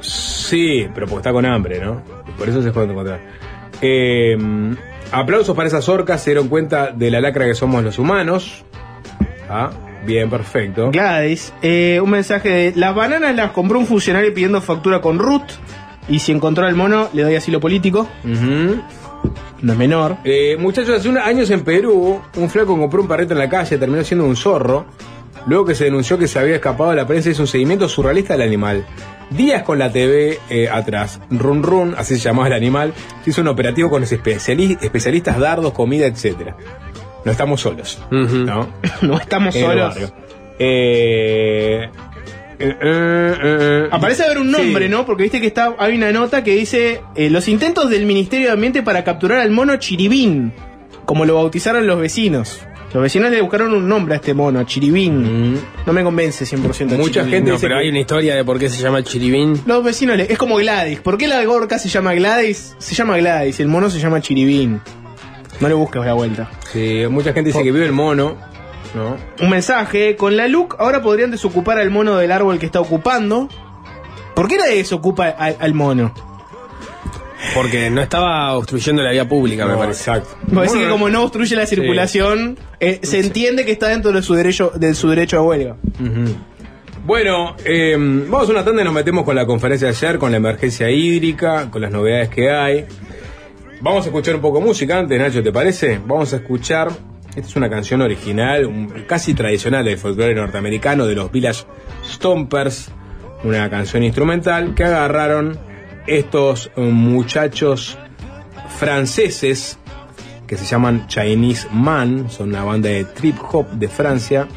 [0.00, 2.02] Sí, pero porque está con hambre, ¿no?
[2.38, 3.20] Por eso se puede encontrar.
[3.82, 4.36] Eh,
[5.12, 8.64] aplausos para esas orcas, se dieron cuenta de la lacra que somos los humanos.
[9.48, 9.70] Ah,
[10.06, 10.90] bien, perfecto.
[10.90, 15.50] Gladys, eh, un mensaje de las bananas las compró un funcionario pidiendo factura con Ruth
[16.08, 18.08] y si encontró al mono le doy asilo político.
[18.24, 18.82] Ujú.
[19.62, 20.16] No es menor.
[20.24, 23.76] Eh, muchachos, hace unos años en Perú, un flaco compró un perrito en la calle,
[23.78, 24.86] terminó siendo un zorro.
[25.46, 28.34] Luego que se denunció que se había escapado de la prensa, hizo un seguimiento surrealista
[28.34, 28.84] del animal.
[29.30, 32.92] Días con la TV eh, atrás, Run Run, así se llamaba el animal,
[33.24, 36.56] se hizo un operativo con los especiali- especialistas, dardos, comida, etcétera.
[37.24, 38.68] No estamos solos, ¿no?
[39.02, 40.12] no estamos En solos.
[40.58, 41.88] Eh,
[42.60, 45.06] eh, eh, eh, Aparece haber un nombre, ¿no?
[45.06, 48.52] Porque viste que está, hay una nota que dice eh, los intentos del Ministerio de
[48.52, 50.52] Ambiente para capturar al mono chiribín,
[51.04, 52.60] como lo bautizaron los vecinos.
[52.92, 55.54] Los vecinos le buscaron un nombre a este mono, a chiribín.
[55.86, 56.72] No me convence 100% Mucha
[57.22, 57.30] chiribín.
[57.30, 59.60] gente No, dice pero que- hay una historia de por qué se llama chiribín.
[59.64, 60.98] Los vecinos le- es como Gladys.
[61.00, 62.74] ¿Por qué la gorca se llama Gladys?
[62.78, 64.80] Se llama Gladys, el mono se llama chiribín.
[65.60, 66.50] No le busques la vuelta.
[66.72, 68.36] Sí, mucha gente dice que vive el mono,
[68.94, 69.16] ¿no?
[69.40, 73.48] Un mensaje, con la LUC ahora podrían desocupar al mono del árbol que está ocupando.
[74.34, 76.14] ¿Por qué nadie desocupa al, al mono?
[77.54, 80.10] Porque no estaba obstruyendo la vía pública, me No, parece.
[80.10, 80.36] Exacto.
[80.40, 84.22] Porque Bueno, que como no obstruye la circulación, eh, se entiende que está dentro de
[84.22, 85.76] su derecho, de su derecho a huelga.
[87.06, 90.30] Bueno, eh, vamos a una tanda y nos metemos con la conferencia de ayer, con
[90.30, 92.84] la emergencia hídrica, con las novedades que hay.
[93.80, 95.98] Vamos a escuchar un poco de música antes, Nacho, ¿te parece?
[96.06, 96.90] Vamos a escuchar,
[97.30, 101.64] esta es una canción original, casi tradicional del folclore norteamericano, de los Village
[102.04, 102.90] Stompers,
[103.44, 105.58] una canción instrumental que agarraron
[106.06, 107.96] estos muchachos
[108.68, 109.78] franceses
[110.46, 114.48] que se llaman Chinese Man, son una banda de trip hop de Francia,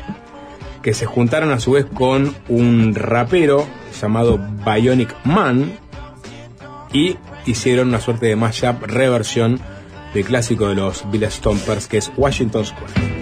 [0.82, 3.68] que se juntaron a su vez con un rapero
[4.02, 5.74] llamado Bionic Man
[6.92, 9.60] y hicieron una suerte de mashup reversión
[10.14, 13.13] del clásico de los Village Stompers que es Washington Square.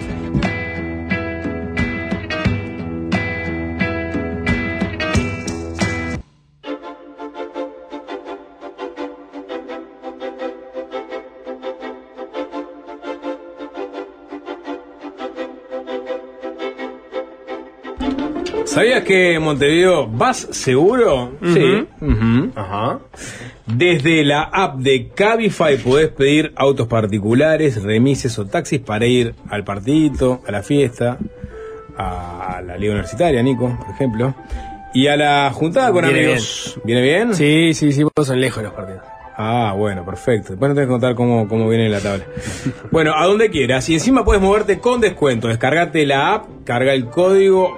[19.02, 21.32] ¿Sabías que Montevideo vas seguro?
[21.42, 21.86] Sí.
[22.54, 23.00] Ajá.
[23.66, 29.64] Desde la app de Cabify podés pedir autos particulares, remises o taxis para ir al
[29.64, 31.18] partidito, a la fiesta,
[31.96, 34.34] a la liga universitaria, Nico, por ejemplo,
[34.94, 36.80] y a la juntada con Viene amigos.
[36.84, 37.34] ¿Viene bien?
[37.34, 39.02] Sí, sí, sí, vos son lejos los partidos.
[39.36, 40.50] Ah, bueno, perfecto.
[40.50, 42.24] Después no tenés que contar cómo, cómo viene la tabla.
[42.90, 43.88] bueno, a donde quieras.
[43.88, 45.48] Y encima puedes moverte con descuento.
[45.48, 47.76] Descargate la app, carga el código.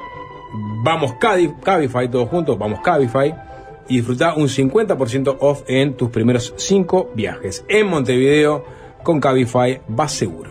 [0.85, 2.59] Vamos Cabify, todos juntos.
[2.59, 3.35] Vamos Cabify.
[3.89, 7.65] Y disfruta un 50% off en tus primeros 5 viajes.
[7.69, 8.67] En Montevideo,
[9.03, 10.51] con Cabify, vas seguro.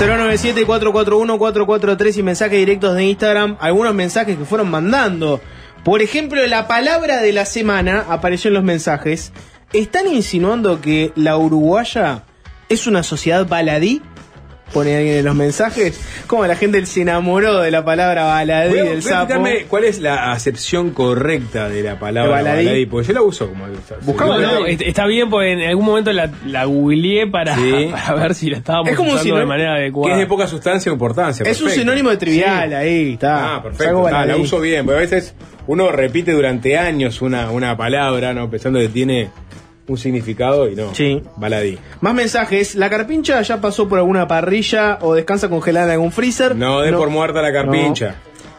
[0.00, 3.56] 097-441-443 y mensajes directos de Instagram.
[3.60, 5.40] Algunos mensajes que fueron mandando.
[5.84, 9.32] Por ejemplo, la palabra de la semana apareció en los mensajes.
[9.72, 12.22] ¿Están insinuando que la uruguaya
[12.68, 14.00] es una sociedad baladí?
[14.70, 15.98] pone alguien en los mensajes.
[16.26, 19.44] Como la gente se enamoró de la palabra baladí Voy a- del voy a sapo.
[19.66, 22.66] cuál es la acepción correcta de la palabra De baladí.
[22.66, 26.12] baladí, porque yo la uso como No, no, est- está bien, porque en algún momento
[26.12, 27.88] la, la googleé para, Sí.
[27.92, 30.12] para ver si la estábamos Es como usando si no- de manera que adecuada.
[30.12, 31.44] es de poca sustancia o importancia.
[31.44, 31.80] Es un perfecto.
[31.80, 32.74] sinónimo de trivial Sí.
[32.74, 33.36] ahí, está.
[33.38, 34.06] Ah, Salgo perfecto.
[34.18, 35.34] ah, la uso bien, porque a veces
[35.66, 38.50] uno repite durante años una, una palabra, ¿no?
[38.50, 39.30] Pensando que tiene
[39.88, 40.94] un significado y no.
[40.94, 41.22] Sí.
[41.36, 41.78] Baladí.
[42.00, 42.74] Más mensajes.
[42.74, 46.54] ¿La carpincha ya pasó por alguna parrilla o descansa congelada en algún freezer?
[46.54, 48.16] No de por muerta la carpincha.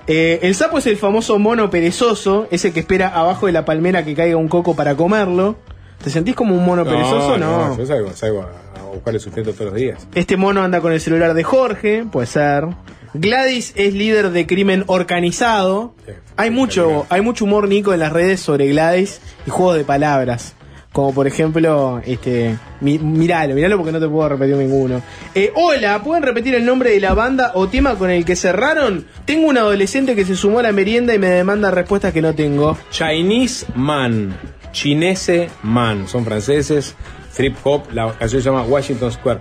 [0.08, 4.04] Eh, el sapo es el famoso mono perezoso, ese que espera abajo de la palmera
[4.04, 5.56] que caiga un coco para comerlo.
[6.04, 7.38] ¿Te sentís como un mono perezoso?
[7.38, 7.78] No.
[7.78, 10.08] yo salgo, salgo a, a buscar el sustento todos los días.
[10.16, 12.66] Este mono anda con el celular de Jorge, puede ser.
[13.14, 15.94] Gladys es líder de crimen organizado.
[16.38, 20.56] Hay mucho, hay mucho humor, Nico, en las redes sobre Gladys y juegos de palabras.
[20.92, 22.58] Como por ejemplo, este.
[22.82, 25.02] mi- miralo, miralo porque no te puedo repetir ninguno.
[25.36, 29.06] Eh, hola, ¿pueden repetir el nombre de la banda o tema con el que cerraron?
[29.26, 32.34] Tengo un adolescente que se sumó a la merienda y me demanda respuestas que no
[32.34, 32.76] tengo.
[32.90, 34.36] Chinese Man.
[34.72, 36.08] Chinese Man.
[36.08, 36.96] Son franceses.
[37.36, 37.84] Trip Hop.
[37.94, 39.40] La canción se llama Washington Square.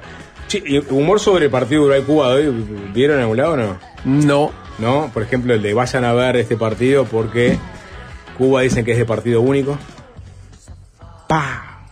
[0.91, 2.65] Humor sobre el partido Uruguay-Cuba de hoy.
[2.95, 3.79] ¿Vieron en algún lado o no?
[4.05, 4.51] No.
[4.79, 7.59] No, por ejemplo, el de vayan a ver este partido porque
[8.37, 9.77] Cuba dicen que es de partido único.
[11.29, 11.85] ¡Pah!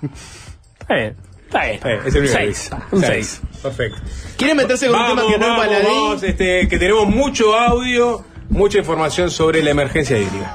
[0.81, 1.17] Está bien.
[1.45, 2.01] Está bien.
[2.07, 2.23] Es el.
[2.23, 2.71] Un Seis.
[3.01, 3.41] seis.
[3.63, 3.99] Perfecto.
[4.37, 5.85] ¿Quieren meterse con un tema que no es baladí?
[5.85, 10.55] vamos, este, que tenemos mucho audio, mucha información sobre la emergencia hídrica.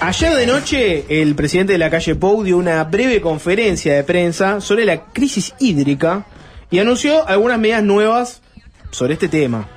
[0.00, 4.60] Ayer de noche, el presidente de la calle Pou dio una breve conferencia de prensa
[4.60, 6.24] sobre la crisis hídrica
[6.70, 8.40] y anunció algunas medidas nuevas
[8.90, 9.68] sobre este tema.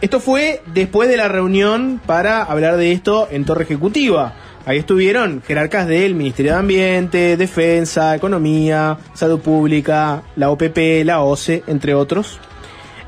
[0.00, 4.34] Esto fue después de la reunión para hablar de esto en Torre Ejecutiva.
[4.66, 11.62] Ahí estuvieron jerarcas del Ministerio de Ambiente, Defensa, Economía, Salud Pública, la OPP, la OCE,
[11.68, 12.40] entre otros.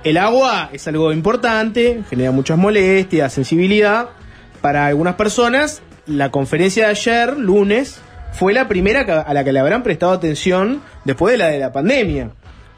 [0.05, 4.11] El agua es algo importante, genera muchas molestias, sensibilidad.
[4.61, 7.99] Para algunas personas, la conferencia de ayer, lunes,
[8.35, 11.73] fue la primera a la que le habrán prestado atención después de la de la
[11.73, 12.31] pandemia.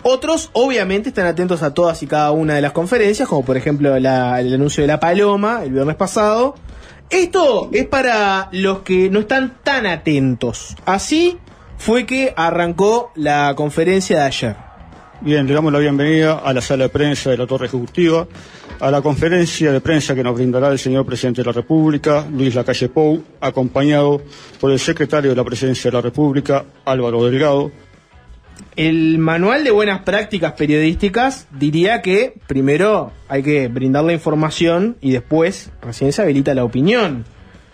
[0.03, 3.95] Otros, obviamente, están atentos a todas y cada una de las conferencias, como por ejemplo
[3.95, 6.55] el anuncio de la Paloma el viernes pasado.
[7.11, 10.77] Esto es para los que no están tan atentos.
[10.87, 11.39] Así
[11.77, 14.57] fue que arrancó la conferencia de ayer.
[15.21, 18.29] Bien, le damos la bienvenida a la sala de prensa de la Torre Ejecutiva,
[18.79, 22.55] a la conferencia de prensa que nos brindará el señor presidente de la República, Luis
[22.55, 24.23] Lacalle Pou, acompañado
[24.61, 27.71] por el secretario de la Presidencia de la República, Álvaro Delgado.
[28.77, 35.13] El manual de buenas prácticas periodísticas diría que primero hay que brindar la información y
[35.13, 37.25] después recién se habilita la opinión.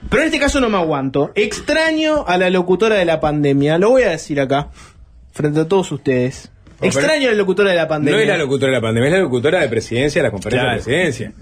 [0.09, 1.33] Pero en este caso no me aguanto.
[1.35, 4.69] Extraño a la locutora de la pandemia, lo voy a decir acá,
[5.33, 6.51] frente a todos ustedes.
[6.81, 8.17] Extraño a la locutora de la pandemia.
[8.17, 10.63] No es la locutora de la pandemia, es la locutora de presidencia de la conferencia
[10.63, 10.77] Claro.
[10.79, 11.33] de presidencia.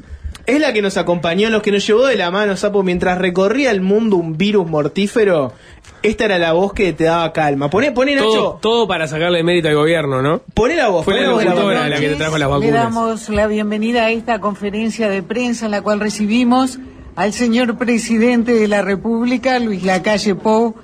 [0.46, 3.70] Es la que nos acompañó, los que nos llevó de la mano, Sapo, mientras recorría
[3.70, 5.52] el mundo un virus mortífero.
[6.02, 7.70] Esta era la voz que te daba calma.
[7.70, 10.42] Poné, poné Nacho, Todo, todo para sacarle mérito al gobierno, ¿no?
[10.52, 11.04] poné la voz.
[11.06, 12.72] Fue poné la la voz la la que te trajo las Le vacunas.
[12.74, 16.78] damos la bienvenida a esta conferencia de prensa en la cual recibimos
[17.16, 20.74] al señor presidente de la República, Luis Lacalle Pou.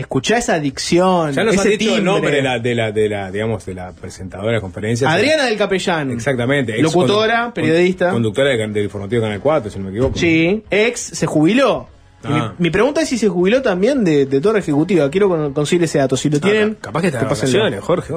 [0.00, 1.32] Escuchá esa dicción.
[1.32, 3.74] Ya nos ese han dicho el nombre de la, de la, de la, digamos, de
[3.74, 5.10] la presentadora de la conferencia.
[5.10, 6.10] Adriana del Capellán.
[6.10, 6.72] Exactamente.
[6.74, 8.10] ex Locutora, periodista.
[8.10, 10.18] Conductora de- del informativo Canal 4, si no me equivoco.
[10.18, 11.88] Sí, ex, se jubiló.
[12.22, 12.54] Ah.
[12.58, 15.10] Mi, mi pregunta es si se jubiló también de, de Torre Ejecutiva.
[15.10, 16.16] Quiero con- conseguir ese dato.
[16.16, 16.76] Si lo tienen.
[16.78, 18.14] Ah, Capaz que está vacaciones, Jorge.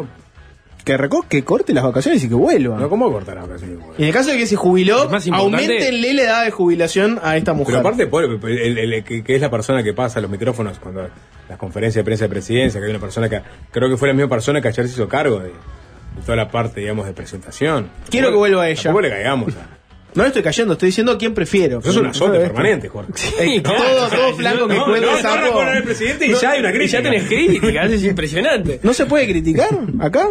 [0.83, 0.97] Que,
[1.29, 2.77] que corte las vacaciones y que vuelva.
[2.77, 3.77] No, ¿cómo cortar las vacaciones?
[3.97, 7.53] Y en el caso de que se jubiló, aumentenle la edad de jubilación a esta
[7.53, 7.75] mujer.
[7.75, 10.79] Pero aparte, por- el- el- el- que, que es la persona que pasa los micrófonos
[10.79, 11.07] cuando
[11.53, 14.13] las conferencias de prensa de presidencia, que hay una persona que creo que fue la
[14.13, 17.89] misma persona que ayer se hizo cargo de, de toda la parte, digamos, de presentación.
[18.09, 18.81] Quiero que vuelva ella.
[18.83, 19.53] Tampoco le caigamos.
[19.55, 19.67] a-
[20.15, 21.81] No le estoy cayendo, estoy diciendo quién prefiero.
[21.81, 23.11] Sos un azote permanente, Jorge.
[23.39, 25.63] Eh, todo, todo flanco que cuelga no, sapo.
[25.63, 26.97] no, el presidente y ya hay una crítica.
[26.99, 28.79] Ya tenés crítica, es impresionante.
[28.83, 30.27] ¿No se puede criticar acá?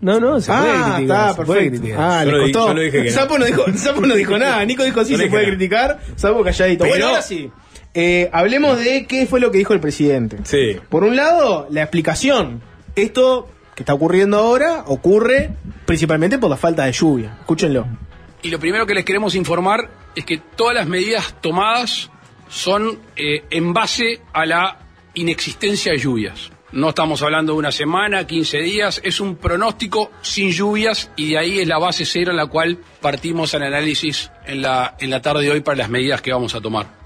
[0.00, 1.30] No, no, se puede ah, criticar.
[1.30, 1.80] está, puede perfecto.
[1.82, 2.00] criticar.
[2.10, 2.66] Ah, le costó.
[3.10, 4.64] Sapo no dijo, Sapo no dijo nada.
[4.64, 6.00] Nico dijo sí, se puede criticar.
[6.16, 6.84] Sapo calladito.
[6.84, 7.50] Pero- bueno, ahora sí.
[7.94, 10.38] Eh, hablemos de qué fue lo que dijo el presidente.
[10.44, 10.80] Sí.
[10.88, 12.60] Por un lado, la explicación.
[12.96, 15.50] Esto que está ocurriendo ahora ocurre
[15.86, 17.36] principalmente por la falta de lluvia.
[17.40, 17.86] Escúchenlo.
[18.42, 22.10] Y lo primero que les queremos informar es que todas las medidas tomadas
[22.48, 24.78] son eh, en base a la
[25.14, 26.50] inexistencia de lluvias.
[26.72, 31.38] No estamos hablando de una semana, 15 días, es un pronóstico sin lluvias y de
[31.38, 35.22] ahí es la base cero en la cual partimos al análisis en la, en la
[35.22, 37.03] tarde de hoy para las medidas que vamos a tomar.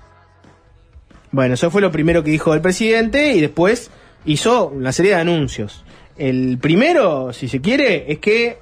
[1.31, 3.91] Bueno, eso fue lo primero que dijo el presidente y después
[4.25, 5.85] hizo una serie de anuncios.
[6.17, 8.59] El primero, si se quiere, es que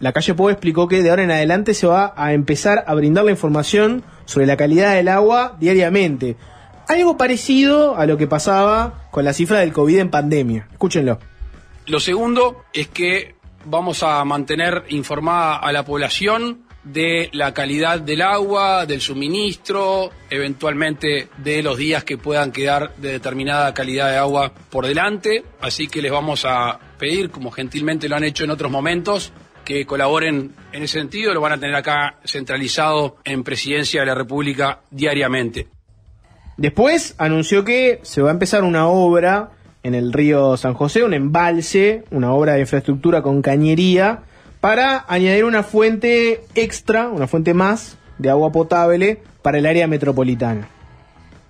[0.00, 3.24] la calle Pou explicó que de ahora en adelante se va a empezar a brindar
[3.24, 6.36] la información sobre la calidad del agua diariamente.
[6.88, 10.68] Algo parecido a lo que pasaba con la cifra del COVID en pandemia.
[10.72, 11.18] Escúchenlo.
[11.86, 13.34] Lo segundo es que
[13.64, 21.28] vamos a mantener informada a la población de la calidad del agua, del suministro, eventualmente
[21.38, 25.44] de los días que puedan quedar de determinada calidad de agua por delante.
[25.60, 29.32] Así que les vamos a pedir, como gentilmente lo han hecho en otros momentos,
[29.64, 31.34] que colaboren en ese sentido.
[31.34, 35.68] Lo van a tener acá centralizado en Presidencia de la República diariamente.
[36.56, 39.50] Después anunció que se va a empezar una obra
[39.82, 44.24] en el río San José, un embalse, una obra de infraestructura con cañería,
[44.60, 50.68] para añadir una fuente extra, una fuente más de agua potable para el área metropolitana.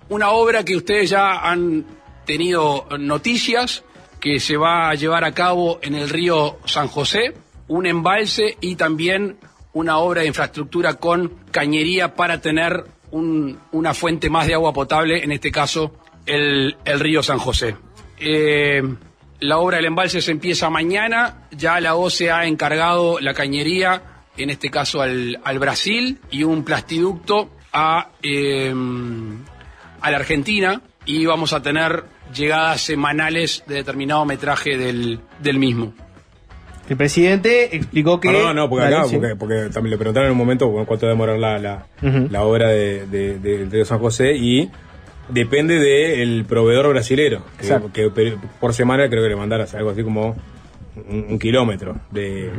[0.09, 1.85] Una obra que ustedes ya han
[2.25, 3.83] tenido noticias,
[4.19, 7.33] que se va a llevar a cabo en el río San José,
[7.67, 9.37] un embalse y también
[9.73, 15.23] una obra de infraestructura con cañería para tener un- una fuente más de agua potable,
[15.23, 15.93] en este caso
[16.25, 17.75] el, el río San José.
[18.19, 18.83] Eh,
[19.41, 24.01] la obra del embalse se empieza mañana, ya la OCE ha encargado la cañería,
[24.37, 28.73] en este caso al, al Brasil, y un plastiducto a, eh,
[30.01, 35.93] a la Argentina, y vamos a tener llegadas semanales de determinado metraje del, del mismo.
[36.89, 38.31] El presidente explicó que...
[38.31, 41.11] No, no, porque acá, porque, porque también le preguntaron en un momento bueno, cuánto va
[41.11, 41.85] a demorar la,
[42.29, 44.69] la, obra de, de- de- San José y
[45.31, 47.43] depende del proveedor brasilero,
[47.93, 48.11] que,
[48.59, 50.35] por semana creo que le mandaron algo así como
[51.09, 52.49] un, un kilómetro de,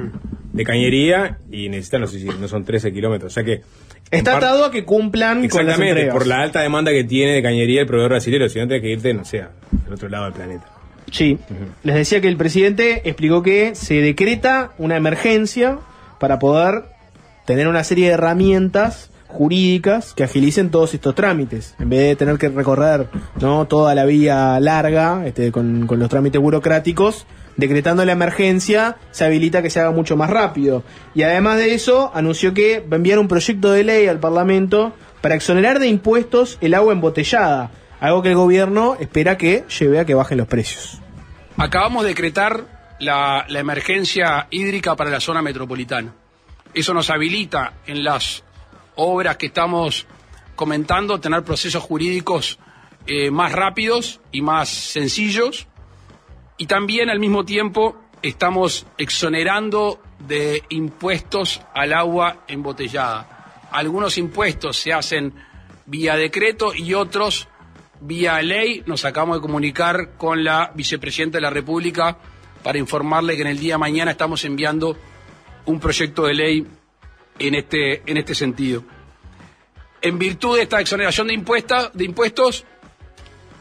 [0.53, 3.63] de cañería y necesitan, no sé si no son 13 kilómetros, o sea que...
[4.11, 7.33] Está parte- atado a que cumplan con las Exactamente, por la alta demanda que tiene
[7.33, 10.25] de cañería el proveedor brasilero, si no tienes que irte, no sé, al otro lado
[10.25, 10.67] del planeta.
[11.11, 11.39] Sí,
[11.83, 15.79] les decía que el presidente explicó que se decreta una emergencia
[16.21, 16.85] para poder
[17.47, 22.39] tener una serie de herramientas jurídicas que agilicen todos estos trámites, en vez de tener
[22.39, 23.09] que recorrer
[23.41, 29.25] no toda la vía larga este, con, con los trámites burocráticos, decretando la emergencia se
[29.25, 30.85] habilita que se haga mucho más rápido.
[31.15, 34.93] Y además de eso, anunció que va a enviar un proyecto de ley al Parlamento
[35.21, 40.05] para exonerar de impuestos el agua embotellada, algo que el gobierno espera que lleve a
[40.05, 41.01] que bajen los precios.
[41.57, 42.65] Acabamos de decretar
[42.99, 46.13] la, la emergencia hídrica para la zona metropolitana.
[46.75, 48.43] Eso nos habilita en las
[48.97, 50.07] obras que estamos
[50.55, 52.59] comentando tener procesos jurídicos
[53.07, 55.67] eh, más rápidos y más sencillos.
[56.57, 63.69] Y también al mismo tiempo estamos exonerando de impuestos al agua embotellada.
[63.73, 65.35] Algunos impuestos se hacen
[65.87, 67.49] vía decreto y otros
[68.01, 68.83] vía ley.
[68.87, 72.17] Nos acabamos de comunicar con la vicepresidenta de la República
[72.63, 74.97] para informarle que en el día de mañana estamos enviando
[75.67, 76.67] un proyecto de ley
[77.39, 78.85] en este, en este sentido.
[80.01, 82.65] En virtud de esta exoneración de, impuesta- de impuestos,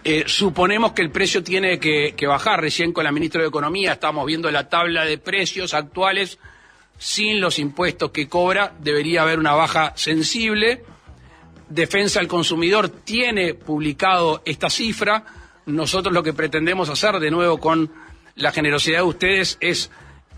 [0.04, 2.60] eh, suponemos que el precio tiene que, que bajar.
[2.62, 6.40] Recién con la ministra de Economía estamos viendo la tabla de precios actuales.
[6.98, 10.84] Sin los impuestos que cobra, debería haber una baja sensible.
[11.70, 15.24] Defensa al Consumidor tiene publicado esta cifra.
[15.66, 17.92] Nosotros lo que pretendemos hacer, de nuevo con
[18.36, 19.90] la generosidad de ustedes, es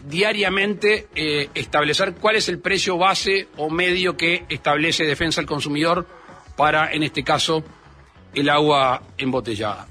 [0.10, 6.06] diariamente eh, establecer cuál es el precio base o medio que establece Defensa al Consumidor
[6.56, 7.64] para, en este caso,
[8.34, 9.88] el agua embotellada.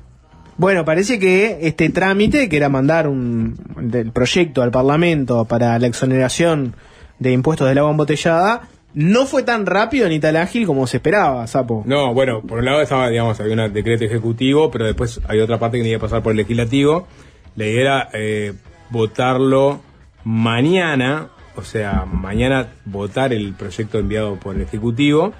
[0.56, 5.86] Bueno, parece que este trámite, que era mandar un del proyecto al Parlamento para la
[5.86, 6.76] exoneración
[7.18, 11.46] de impuestos del agua embotellada, no fue tan rápido ni tan ágil como se esperaba,
[11.46, 11.82] Sapo.
[11.86, 15.58] No, bueno, por un lado estaba, digamos, había un decreto ejecutivo, pero después hay otra
[15.58, 17.08] parte que tenía que pasar por el legislativo.
[17.56, 18.52] La idea era eh,
[18.90, 19.80] votarlo
[20.24, 25.32] mañana, o sea, mañana votar el proyecto enviado por el ejecutivo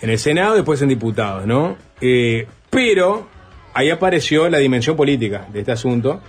[0.00, 1.76] en el Senado después en diputados, ¿no?
[2.00, 3.28] Eh, pero
[3.74, 6.20] ahí apareció la dimensión política de este asunto.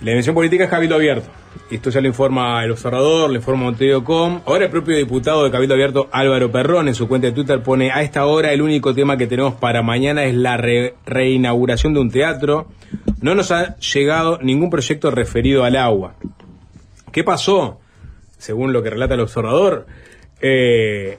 [0.00, 1.28] La dimensión política es Cabildo Abierto.
[1.70, 4.40] Esto ya lo informa el observador, lo informa Montevideo.com.
[4.44, 7.90] Ahora el propio diputado de Cabildo Abierto, Álvaro Perrón, en su cuenta de Twitter pone,
[7.90, 12.00] a esta hora el único tema que tenemos para mañana es la re- reinauguración de
[12.00, 12.66] un teatro.
[13.20, 16.14] No nos ha llegado ningún proyecto referido al agua.
[17.14, 17.80] ¿Qué pasó?
[18.38, 19.86] Según lo que relata el observador,
[20.40, 21.18] eh,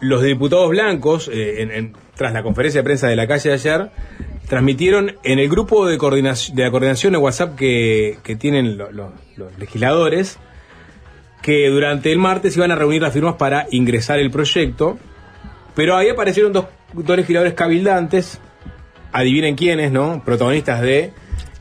[0.00, 3.90] los diputados blancos, eh, tras la conferencia de prensa de la calle de ayer,
[4.48, 9.12] transmitieron en el grupo de, coordinación, de la coordinación de WhatsApp que, tienen lo- lo-
[9.36, 10.38] los legisladores,
[11.42, 14.98] que durante el martes iban a reunir las firmas para ingresar el proyecto,
[15.76, 18.40] pero ahí aparecieron dos, dos legisladores cabildantes,
[19.12, 20.22] adivinen quiénes, ¿no?
[20.24, 21.12] Protagonistas de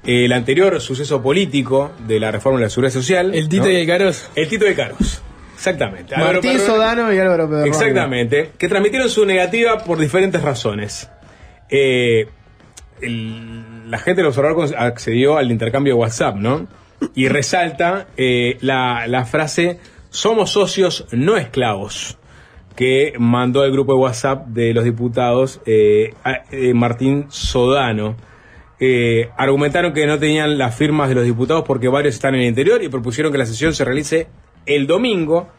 [0.05, 3.33] el anterior suceso político de la reforma de la seguridad social.
[3.35, 3.71] El Tito ¿no?
[3.71, 4.29] y el Caros.
[4.35, 5.21] El Tito de Caros.
[5.55, 6.15] Exactamente.
[6.15, 7.65] Martín Sodano y Álvaro Pedro.
[7.65, 8.51] Exactamente.
[8.57, 11.09] Que transmitieron su negativa por diferentes razones.
[11.69, 12.27] Eh,
[13.01, 16.67] el- la gente del observador accedió al intercambio de WhatsApp, ¿no?
[17.15, 19.79] Y resalta eh, la, la frase:
[20.09, 22.17] Somos socios, no esclavos.
[22.75, 28.15] Que mandó el grupo de WhatsApp de los diputados eh, a- eh, Martín Sodano.
[28.79, 32.47] Eh, argumentaron que no tenían las firmas de los diputados porque varios están en el
[32.47, 34.27] interior y propusieron que la sesión se realice
[34.65, 35.49] el domingo.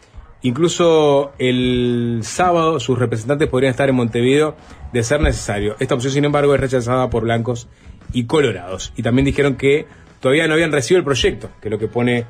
[0.43, 4.57] Incluso el sábado sus representantes podrían estar en Montevideo
[4.93, 5.77] de ser necesario.
[5.81, 7.69] Esta opción, sin embargo, es rechazada por blancos
[8.15, 8.93] y colorados.
[8.97, 9.87] Y también dijeron que
[10.21, 12.25] todavía no habían recibido el proyecto, que es lo que pone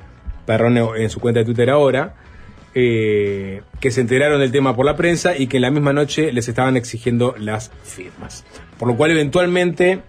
[0.44, 2.16] Perrone en su cuenta de Twitter ahora,
[2.74, 6.32] eh, que se enteraron del tema por la prensa y que en la misma noche
[6.32, 8.44] les estaban exigiendo las firmas.
[8.78, 10.02] Por lo cual, eventualmente,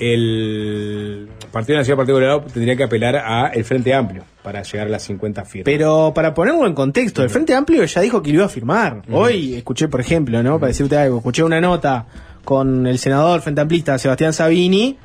[0.00, 4.90] el Partido Nacional Partido Colorado tendría que apelar a el Frente Amplio para llegar a
[4.90, 5.64] las 50 firmas.
[5.66, 9.02] Pero para ponerlo en contexto, el Frente Amplio ya dijo que lo iba a firmar.
[9.10, 10.58] Hoy escuché, por ejemplo, ¿no?
[10.58, 12.06] Para decirte algo, escuché una nota
[12.44, 14.96] con el senador Frente Amplista Sebastián Sabini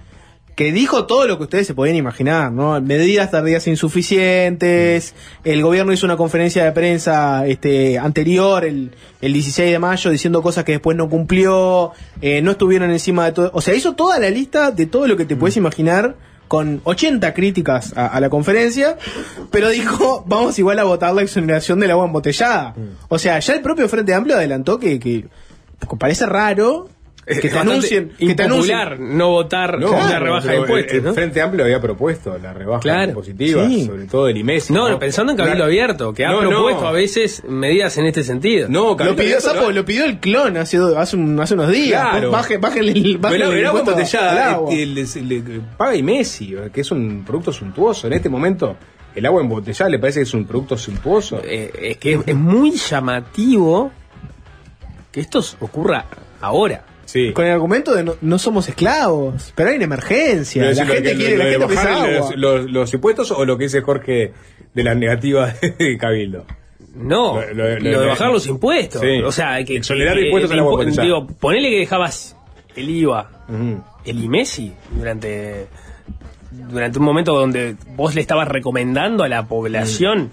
[0.56, 2.80] que dijo todo lo que ustedes se podían imaginar, ¿no?
[2.80, 8.92] Medidas tardías insuficientes, el gobierno hizo una conferencia de prensa este anterior, el,
[9.22, 11.92] el 16 de mayo, diciendo cosas que después no cumplió,
[12.22, 15.18] eh, no estuvieron encima de todo, o sea, hizo toda la lista de todo lo
[15.18, 16.16] que te puedes imaginar
[16.48, 18.98] con 80 críticas a, a la conferencia,
[19.52, 22.76] pero dijo, vamos igual a votar la exoneración del agua embotellada.
[23.10, 25.26] O sea, ya el propio Frente Amplio adelantó que, que
[26.00, 26.88] parece raro
[27.26, 30.92] que te anuncien, que te anuncien no votar No, una claro, rebaja de impuestos.
[30.92, 31.14] El, el ¿no?
[31.16, 33.10] Frente Amplio había propuesto la rebaja Claro.
[33.10, 33.86] impositiva, Sí.
[33.88, 34.74] sobre todo del IMESI.
[34.74, 35.66] No, pensando en Cabildo Claro.
[35.72, 36.88] Abierto, que ha No, propuesto no.
[36.88, 38.68] a veces medidas en este sentido.
[38.70, 39.72] No, Lo pidió Abierto, Sapo, no.
[39.72, 42.10] lo pidió el clon hace, hace, un- hace unos días.
[42.10, 42.30] Claro.
[42.32, 44.70] Baje, bájenle el, Pero embotellada agua.
[44.74, 48.06] eh, paga IMESI, que es un producto suntuoso.
[48.08, 48.76] En este momento,
[49.16, 51.42] el agua embotellada le parece que es un producto suntuoso.
[51.44, 53.92] Eh, es que es, es muy llamativo
[55.12, 56.06] que esto ocurra
[56.42, 56.84] ahora.
[57.16, 57.32] Sí.
[57.32, 60.66] Con el argumento de no, no somos esclavos, pero hay una emergencia.
[60.72, 62.08] La gente que- quiere, lo la gente bajar agua.
[62.10, 64.34] los, los- los impuestos o lo que dice Jorge
[64.74, 66.46] de las negativas de Cabildo.
[66.94, 69.02] No, Lo- lo, lo- lo- de bajar los impuestos.
[69.02, 69.22] Sí.
[69.24, 71.02] O sea, que, Exonerar que- impuestos al agua impu-.
[71.02, 72.36] Digo, ponele que dejabas
[72.76, 73.30] el IVA,
[74.04, 75.68] el IMESI, durante,
[76.52, 80.32] durante un momento donde vos le estabas recomendando a la población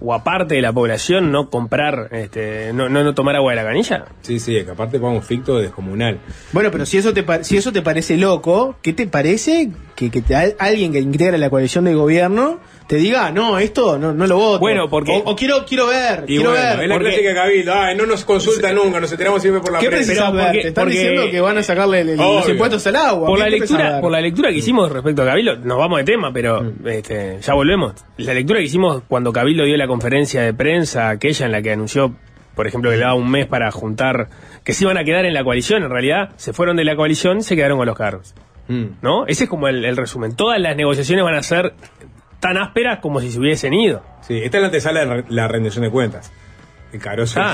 [0.00, 3.56] o a parte de la población no comprar, este, no, no, no tomar agua de
[3.56, 4.04] la canilla.
[4.22, 6.20] Sí, sí, que aparte paga un ficto descomunal.
[6.52, 10.22] Bueno, pero si eso te si eso te parece loco, ¿qué te parece que, que
[10.22, 14.26] te- al- alguien que integra la coalición de gobierno te diga, no, esto no, no
[14.26, 14.58] lo voto?
[14.58, 16.80] Bueno, porque- O, o quiero, quiero ver, Y quiero bueno, ver.
[16.82, 17.72] es la porque- clásica Cabildo.
[17.74, 20.30] Ay, no nos consulta nunca, nos enteramos siempre por la ¿Qué prensa.
[20.30, 20.44] ver?
[20.46, 23.28] porque- Te están porque- diciendo que van a sacarle el- los impuestos al agua.
[23.28, 26.04] Por ¿Qué- la, lectura, por la lectura que hicimos respecto a Cabildo, nos vamos de
[26.04, 27.94] tema, pero este, ya volvemos.
[28.18, 31.70] La lectura que hicimos cuando Cabildo dio la conferencia de prensa, aquella en la que
[31.72, 32.14] anunció,
[32.54, 34.28] por ejemplo, que le daba un mes para juntar,
[34.62, 37.42] que se iban a quedar en la coalición, en realidad se fueron de la coalición,
[37.42, 38.34] se quedaron con los cargos.
[38.68, 38.84] Mm.
[39.02, 39.26] ¿No?
[39.26, 40.34] Ese es como el, el resumen.
[40.36, 41.74] Todas las negociaciones van a ser
[42.40, 44.02] tan ásperas como si se hubiesen ido.
[44.22, 46.32] Sí, esta es la antesala de re- la rendición de cuentas.
[46.92, 47.52] El caroso Ah,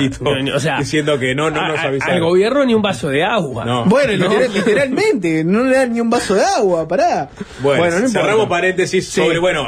[0.55, 2.15] o sea, diciendo que no, no a- nos a- avisaron.
[2.17, 3.65] al gobierno ni un vaso de agua.
[3.65, 3.87] No.
[3.87, 4.29] Bueno, No.
[4.29, 7.31] literal- literalmente, no le dan ni un vaso de agua, pará.
[7.63, 8.09] Bueno, no importa.
[8.21, 9.21] cerramos paréntesis Sí.
[9.23, 9.67] sobre, bueno,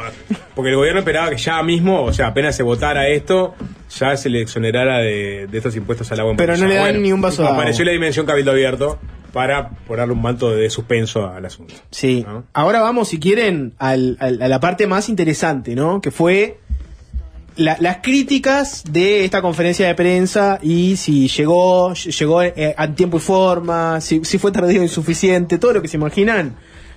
[0.54, 3.54] porque el gobierno esperaba que ya mismo, o sea, apenas se votara esto,
[3.98, 6.34] ya se le exonerara de, de estos impuestos al agua.
[6.36, 7.86] Pero no le dan ni un vaso de Apareció agua.
[7.86, 8.98] la dimensión cabildo abierto
[9.32, 11.74] para ponerle un manto de suspenso al asunto.
[11.90, 12.24] Sí.
[12.26, 12.44] ¿no?
[12.52, 16.00] Ahora vamos, si quieren, al- al- a la parte más interesante, ¿no?
[16.00, 16.58] Que fue
[17.56, 23.18] la- las críticas de esta conferencia de prensa y si llegó, llegó eh, a tiempo
[23.18, 26.56] y forma, si, si fue tardío o insuficiente, todo lo que se imaginan.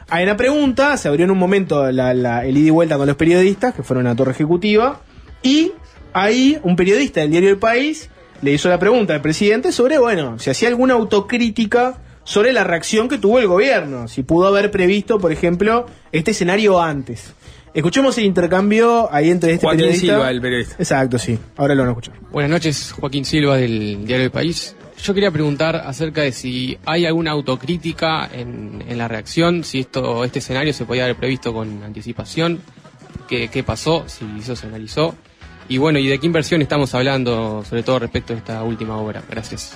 [0.09, 3.07] Hay una pregunta, se abrió en un momento la- la- el ida y vuelta con
[3.07, 5.01] los periodistas, que fueron a Torre Ejecutiva,
[5.41, 5.71] y
[6.13, 8.09] ahí un periodista del diario El País
[8.41, 13.07] le hizo la pregunta al presidente sobre, bueno, si hacía alguna autocrítica sobre la reacción
[13.07, 17.34] que tuvo el gobierno, si pudo haber previsto, por ejemplo, este escenario antes.
[17.73, 20.13] Escuchemos el intercambio ahí entre este Joaquín periodista.
[20.13, 20.76] Silva, el periodista.
[20.80, 21.38] Exacto, sí.
[21.55, 22.15] Ahora lo van a escuchar.
[22.32, 24.76] Buenas noches, Joaquín Silva del Diario del País.
[25.03, 30.23] Yo quería preguntar acerca de si hay alguna autocrítica en, en la reacción, si esto,
[30.23, 32.61] este escenario se podía haber previsto con anticipación,
[33.28, 35.13] qué, qué pasó, si eso se analizó.
[35.67, 39.21] Y bueno, ¿y de qué inversión estamos hablando, sobre todo respecto a esta última obra?
[39.30, 39.76] Gracias.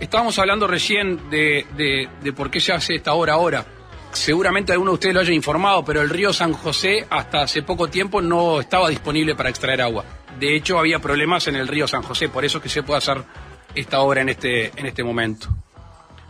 [0.00, 3.64] Estábamos hablando recién de, de- de por qué se hace esta obra ahora.
[4.12, 7.88] Seguramente alguno de ustedes lo haya informado, pero el río San José hasta hace poco
[7.88, 10.04] tiempo no estaba disponible para extraer agua.
[10.38, 12.98] De hecho, había problemas en el río San José, por eso es que se puede
[12.98, 13.22] hacer
[13.74, 15.48] esta obra en este, en este momento.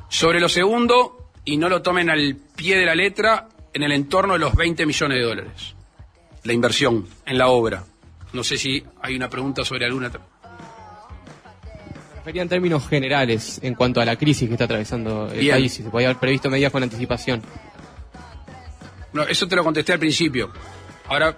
[0.09, 4.35] Sobre lo segundo, y no lo tomen al pie de la letra, en el entorno
[4.35, 5.75] de los 20 millones de dólares.
[6.45, 7.85] La inversión en la obra.
[8.33, 10.11] No sé si hay una pregunta sobre alguna.
[12.25, 15.57] Refería en términos generales en cuanto a la crisis que está atravesando el Bien.
[15.57, 17.43] país, si se podía haber previsto medidas con anticipación.
[19.13, 20.51] No, eso te lo contesté al principio.
[21.09, 21.37] Ahora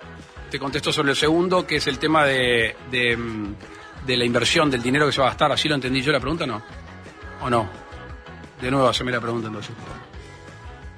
[0.49, 3.55] te contesto sobre el segundo, que es el tema de, de, mm,
[4.07, 5.51] de la inversión, del dinero que se va a gastar.
[5.51, 6.63] ¿Así lo entendí yo la pregunta no?
[7.43, 7.69] ¿O no?
[8.63, 9.75] De nuevo, haceme la pregunta entonces.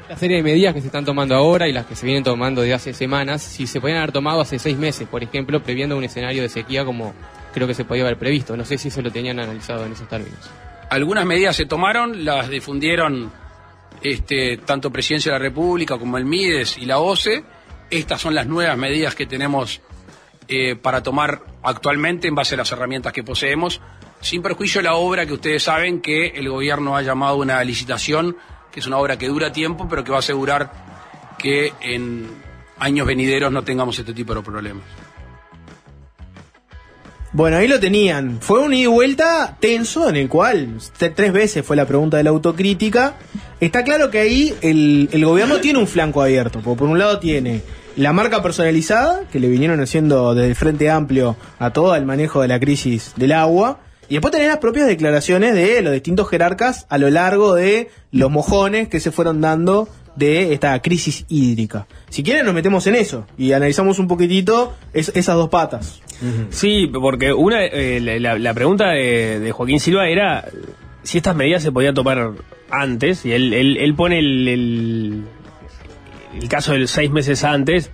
[0.07, 2.61] La serie de medidas que se están tomando ahora y las que se vienen tomando
[2.61, 6.05] desde hace semanas, si se podían haber tomado hace seis meses, por ejemplo, previendo un
[6.05, 7.15] escenario de sequía como
[7.59, 8.57] creo que se podía haber previsto.
[8.57, 10.39] No sé si eso lo tenían analizado en esos términos.
[10.91, 13.31] Algunas medidas se tomaron, las difundieron
[14.03, 17.45] este, tanto Presidencia de la República como el MIDES y la OCE.
[17.91, 19.81] Estas son las nuevas medidas que tenemos
[20.47, 23.81] eh, para tomar actualmente en base a las herramientas que poseemos,
[24.21, 28.37] sin perjuicio de la obra que ustedes saben que el gobierno ha llamado una licitación,
[28.71, 30.73] que es una obra que dura tiempo, pero que va a asegurar
[31.39, 32.29] que en
[32.79, 34.85] años venideros no tengamos este tipo de problemas.
[37.39, 38.39] Bueno, ahí lo tenían.
[38.41, 40.79] Fue un ida y vuelta tenso en el cual
[41.15, 43.15] tres veces fue la pregunta de la autocrítica.
[43.61, 46.59] Está claro que ahí el, el gobierno tiene un flanco abierto.
[46.65, 47.63] Porque por un lado tiene
[47.95, 52.43] la marca personalizada, que le vinieron haciendo desde el Frente Amplio a todo el manejo
[52.43, 53.79] de la crisis del agua.
[54.09, 58.33] Y después tenés las propias declaraciones de los distintos jerarcas a lo largo de los
[58.33, 61.87] mojones que se fueron dando de esta crisis hídrica.
[62.11, 66.01] Si quieren nos metemos en eso y analizamos un poquitito es- esas dos patas.
[66.51, 70.45] Sí, porque una eh, la, pregunta de, Joaquín Silva era
[71.05, 72.33] si estas medidas se podían tomar
[72.71, 75.23] antes, y él, él, pone el, el,
[76.41, 77.91] el caso de los seis meses antes.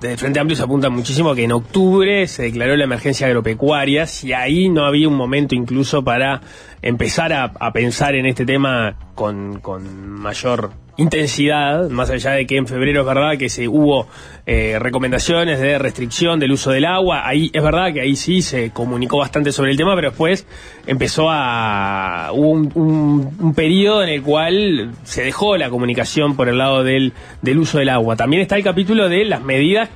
[0.00, 4.32] Desde Frente Amplio se apunta muchísimo que en octubre se declaró la emergencia agropecuaria, si
[4.32, 6.40] ahí no había un momento incluso para
[6.82, 12.56] empezar a, a pensar en este tema con, con mayor intensidad, más allá de que
[12.56, 14.08] en febrero es verdad que se hubo
[14.46, 18.70] eh, recomendaciones de restricción del uso del agua, ahí es verdad que ahí sí se
[18.72, 20.46] comunicó bastante sobre el tema, pero después
[20.86, 26.58] empezó a hubo un, un- periodo en el cual se dejó la comunicación por el
[26.58, 28.16] lado del, del uso del agua.
[28.16, 29.88] También está el capítulo de las medidas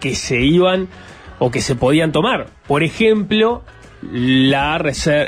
[0.00, 0.88] que se iban
[1.38, 2.46] o que se podían tomar.
[2.66, 3.62] Por ejemplo,
[4.12, 4.78] la,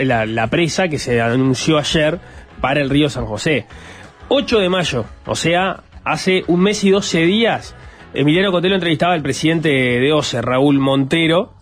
[0.05, 2.19] la, la presa que se anunció ayer
[2.61, 3.67] para el río San José.
[4.33, 7.75] 8 de mayo, o sea, hace un mes y 12 días,
[8.15, 11.53] Emiliano Cotelo entrevistaba al presidente de OCE, Raúl Montero,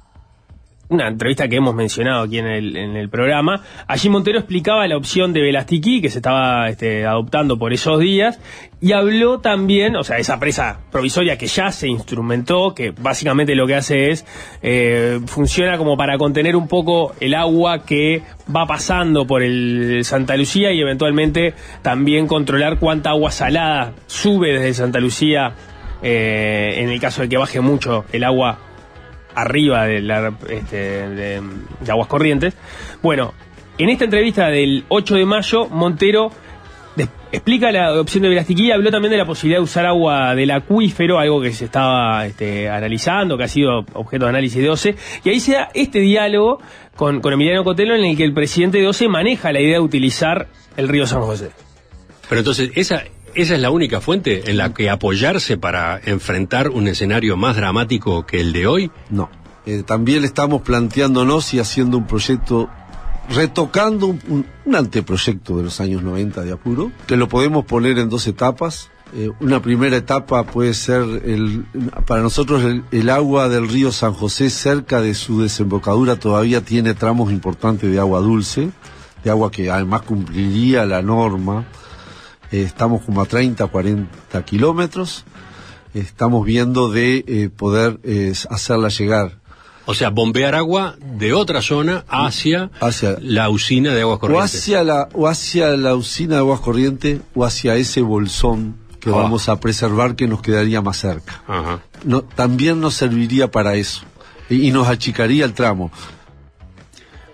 [0.88, 3.62] una entrevista que hemos mencionado aquí en el, programa.
[3.86, 8.38] Allí Montero explicaba la opción de Velastiquí que se estaba este, adoptando por esos días
[8.80, 13.66] y habló también, o sea, esa presa provisoria que ya se instrumentó, que básicamente lo
[13.66, 14.24] que hace es,
[14.62, 18.22] eh, funciona como para contener un poco el agua que
[18.54, 24.74] va pasando por el Santa Lucía y eventualmente también controlar cuánta agua salada sube desde
[24.74, 25.54] Santa Lucía
[26.02, 28.67] eh, en el caso de que baje mucho el agua
[29.40, 31.42] arriba de, la, este, de,
[31.88, 32.54] Aguas Corrientes.
[33.02, 33.34] Bueno,
[33.78, 36.30] en esta entrevista del 8 de mayo, Montero
[37.30, 41.18] explica la opción de Velastiquí, habló también de la posibilidad de usar agua del acuífero,
[41.18, 45.28] algo que se estaba este, analizando, que ha sido objeto de análisis de OCE, y
[45.28, 46.60] ahí se da este diálogo
[46.96, 49.80] con, con Emiliano Cotelo en el que el presidente de OCE maneja la idea de
[49.80, 51.50] utilizar el río San José.
[52.28, 53.04] Pero entonces, esa,
[53.34, 58.26] esa es la única fuente en la que apoyarse para enfrentar un escenario más dramático
[58.26, 58.90] que el de hoy.
[59.10, 59.30] No.
[59.66, 62.70] Eh, también estamos planteándonos y haciendo un proyecto,
[63.28, 68.26] retocando un, anteproyecto de los años 90 de Apuro, que lo podemos poner en dos
[68.26, 68.90] etapas.
[69.14, 71.66] Eh, una primera etapa puede ser el,
[72.06, 77.32] para nosotros el agua del río San José cerca de su desembocadura todavía tiene tramos
[77.32, 78.70] importantes de agua dulce,
[79.22, 81.66] de agua que además cumpliría la norma.
[82.52, 85.24] Eh, estamos como a 30, 40 kilómetros.
[85.94, 87.98] Estamos viendo de eh, poder
[88.50, 89.38] hacerla llegar.
[89.86, 92.70] O sea, bombear agua de otra zona hacia,
[93.22, 94.54] la usina de aguas O corrientes.
[94.60, 99.14] hacia, la, o hacia la usina de aguas corrientes o hacia ese bolsón que Ah.
[99.14, 101.42] vamos a preservar que nos quedaría más cerca.
[102.04, 104.02] No, también nos serviría para eso
[104.50, 105.90] y, y nos achicaría el tramo.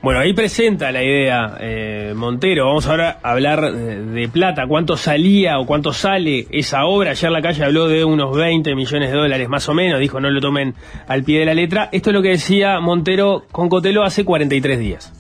[0.05, 2.67] Bueno, ahí presenta la idea eh, Montero.
[2.67, 4.67] Vamos ahora a hablar de, de plata.
[4.69, 7.13] ¿Cuánto salía o cuánto sale esa obra?
[7.13, 9.99] Ayer la calle habló de unos 20 millones de dólares más o menos.
[9.99, 10.75] Dijo no lo tomen
[11.09, 11.89] al pie de la letra.
[11.91, 15.11] Esto es lo que decía Montero con Cotelo hace 43 días.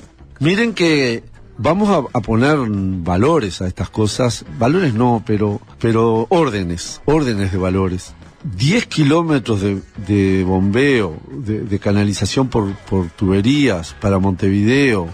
[0.40, 1.22] Miren que
[1.56, 7.56] vamos a, a poner valores a estas cosas, valores no, pero, pero órdenes, órdenes de
[7.56, 8.14] valores.
[8.44, 15.08] 10 kilómetros de, de bombeo, de, de canalización por, por tuberías para Montevideo,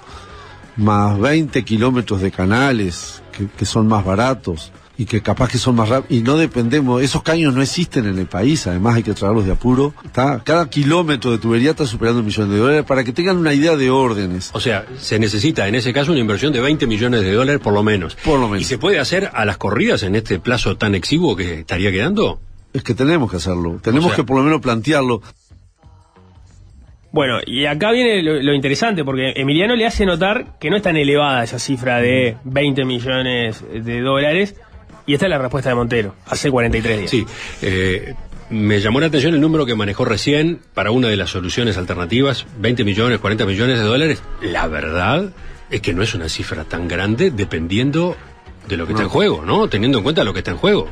[0.76, 5.76] más 20 kilómetros de canales que, que son más baratos, y que capaz que son
[5.76, 9.14] más rápidos y no dependemos, esos caños no existen en el país, además hay que
[9.14, 9.94] traerlos de apuro.
[10.04, 13.54] Está, cada kilómetro de tubería está superando un millón de dólares para que tengan una
[13.54, 14.50] idea de órdenes.
[14.52, 17.72] O sea, se necesita en ese caso una inversión de 20 millones de dólares por
[17.72, 18.14] lo menos.
[18.16, 18.60] Por lo menos.
[18.60, 22.38] ¿Y se puede hacer a las corridas en este plazo tan exiguo que estaría quedando?
[22.72, 25.22] Es que tenemos que hacerlo, tenemos O sea- que por lo menos plantearlo.
[27.12, 30.82] Bueno, y acá viene lo, lo interesante, porque Emiliano le hace notar que no es
[30.82, 34.54] tan elevada esa cifra de 20 millones de dólares,
[35.06, 37.10] y esta es la respuesta de Montero, hace 43 días.
[37.10, 37.26] Sí,
[37.62, 38.14] eh,
[38.50, 42.46] me llamó la atención el número que manejó recién para una de las soluciones alternativas,
[42.58, 44.22] 20 millones, 40 millones de dólares.
[44.42, 45.30] La verdad
[45.68, 48.16] es que no es una cifra tan grande dependiendo
[48.68, 49.68] de lo que está en juego, ¿no?
[49.68, 50.88] Teniendo en cuenta lo que está en juego.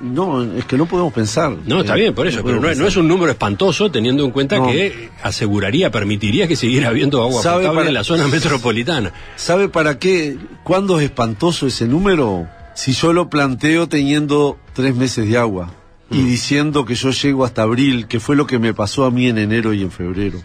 [0.00, 1.56] No, es que no podemos pensar.
[1.66, 2.86] No, está Eh, bien, por eso, pero no, es- no pensar.
[2.88, 4.66] es un número espantoso teniendo en cuenta No.
[4.66, 9.12] que aseguraría, permitiría que siguiera habiendo agua ¿Sabe potable para- en la zona metropolitana.
[9.36, 10.36] ¿Sabe para qué?
[10.62, 12.46] ¿Cuándo es espantoso ese número?
[12.74, 15.70] Si yo lo planteo teniendo tres meses de agua
[16.10, 16.14] Mm.
[16.16, 19.26] y diciendo que yo llego hasta abril, que fue lo que me pasó a mí
[19.28, 20.38] en enero y en febrero.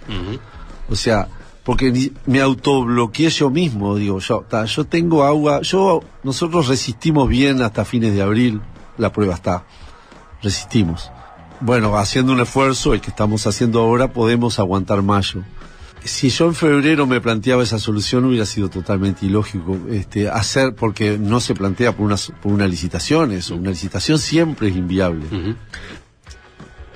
[0.89, 1.27] O sea,
[1.63, 7.61] porque me autobloqueé yo mismo, digo, yo, ta, yo tengo agua, yo, nosotros resistimos bien
[7.61, 8.61] hasta fines de abril,
[8.97, 9.65] la prueba está,
[10.41, 11.11] resistimos.
[11.59, 15.43] Bueno, haciendo un esfuerzo, el que estamos haciendo ahora, podemos aguantar mayo.
[16.03, 21.17] Si yo en febrero me planteaba esa solución hubiera sido totalmente ilógico este, hacer, porque
[21.17, 25.25] no se plantea por una, por una licitación eso, una licitación siempre es inviable.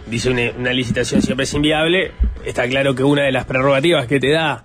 [0.06, 2.12] Dice una, una licitación siempre es inviable,
[2.45, 4.64] está claro que una de las prerrogativas que te da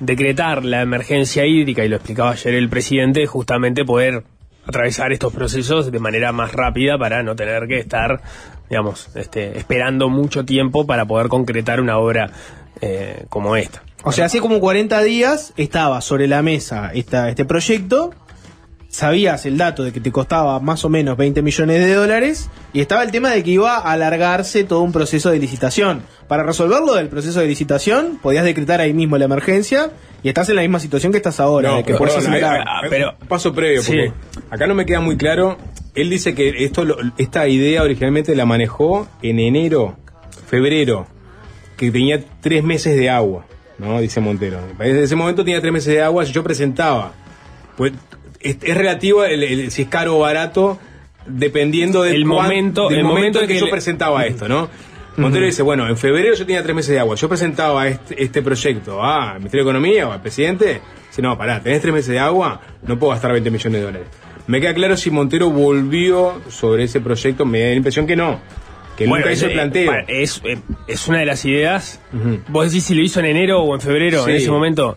[0.00, 4.24] decretar la emergencia hídrica, y lo explicaba ayer el presidente, es justamente poder
[4.66, 8.20] atravesar estos procesos de manera más rápida para no tener que estar,
[8.68, 12.30] digamos, este, esperando mucho tiempo para poder concretar una obra
[12.80, 13.82] eh, como esta.
[14.04, 18.12] O sea, hace como 40 días estaba sobre la mesa esta, este proyecto,
[18.94, 22.80] sabías el dato de que te costaba más o menos 20 millones de dólares y
[22.80, 26.02] estaba el tema de que iba a alargarse todo un proceso de licitación.
[26.28, 29.90] Para resolverlo del proceso de licitación, podías decretar ahí mismo la emergencia
[30.22, 33.26] y estás en la misma situación que estás ahora, No, de que pero, perdón, hay-
[33.26, 34.12] paso previo, porque
[34.50, 35.58] acá no me queda muy claro.
[35.96, 36.86] Él dice que esto,
[37.18, 39.96] esta idea originalmente la manejó en enero,
[40.46, 41.06] febrero,
[41.76, 43.44] que tenía tres meses de agua,
[43.78, 44.00] ¿no?
[44.00, 44.60] Dice Montero.
[44.78, 47.12] Desde ese momento tenía tres meses de agua, si yo presentaba.
[47.76, 47.92] Pues
[48.44, 50.78] es, es relativo el- el- si es caro o barato,
[51.26, 54.24] dependiendo del El cuán- momento- del el momento momento en que, que yo le- presentaba
[54.26, 54.68] esto, ¿no?
[55.16, 57.14] Montero dice, bueno, en febrero yo tenía tres meses de agua.
[57.14, 60.80] Yo presentaba este, este proyecto al Ministerio de Economía o al presidente.
[61.08, 64.08] Dice, no, pará, tenés tres meses de agua, no puedo gastar 20 millones de dólares.
[64.48, 68.40] Me queda claro si Montero volvió sobre ese proyecto, me da la impresión que no.
[68.98, 69.92] Que Bueno, nunca hizo el planteo.
[69.92, 72.00] eh, Es, eh, es una de las ideas.
[72.48, 74.30] ¿Vos decís si lo hizo en enero o en febrero, Sí.
[74.30, 74.96] en ese momento?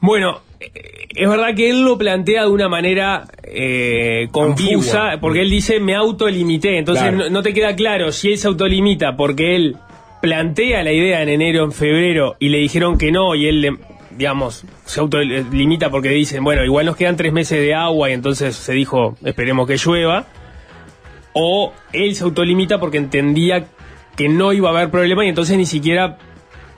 [0.00, 5.50] Bueno, eh, es verdad que él lo plantea de una manera eh, confusa, porque él
[5.50, 6.78] dice me autolimité.
[6.78, 7.16] Entonces Claro.
[7.24, 9.76] no, no te queda claro si él se autolimita porque él
[10.22, 13.76] plantea la idea en enero, en febrero, y le dijeron que no, y él, le-
[14.16, 18.54] digamos, se autolimita porque dicen, bueno, igual nos quedan tres meses de agua, y entonces
[18.56, 20.26] se dijo, esperemos que llueva
[21.32, 23.64] o él se autolimita porque entendía
[24.16, 26.18] que no iba a haber problema y entonces ni siquiera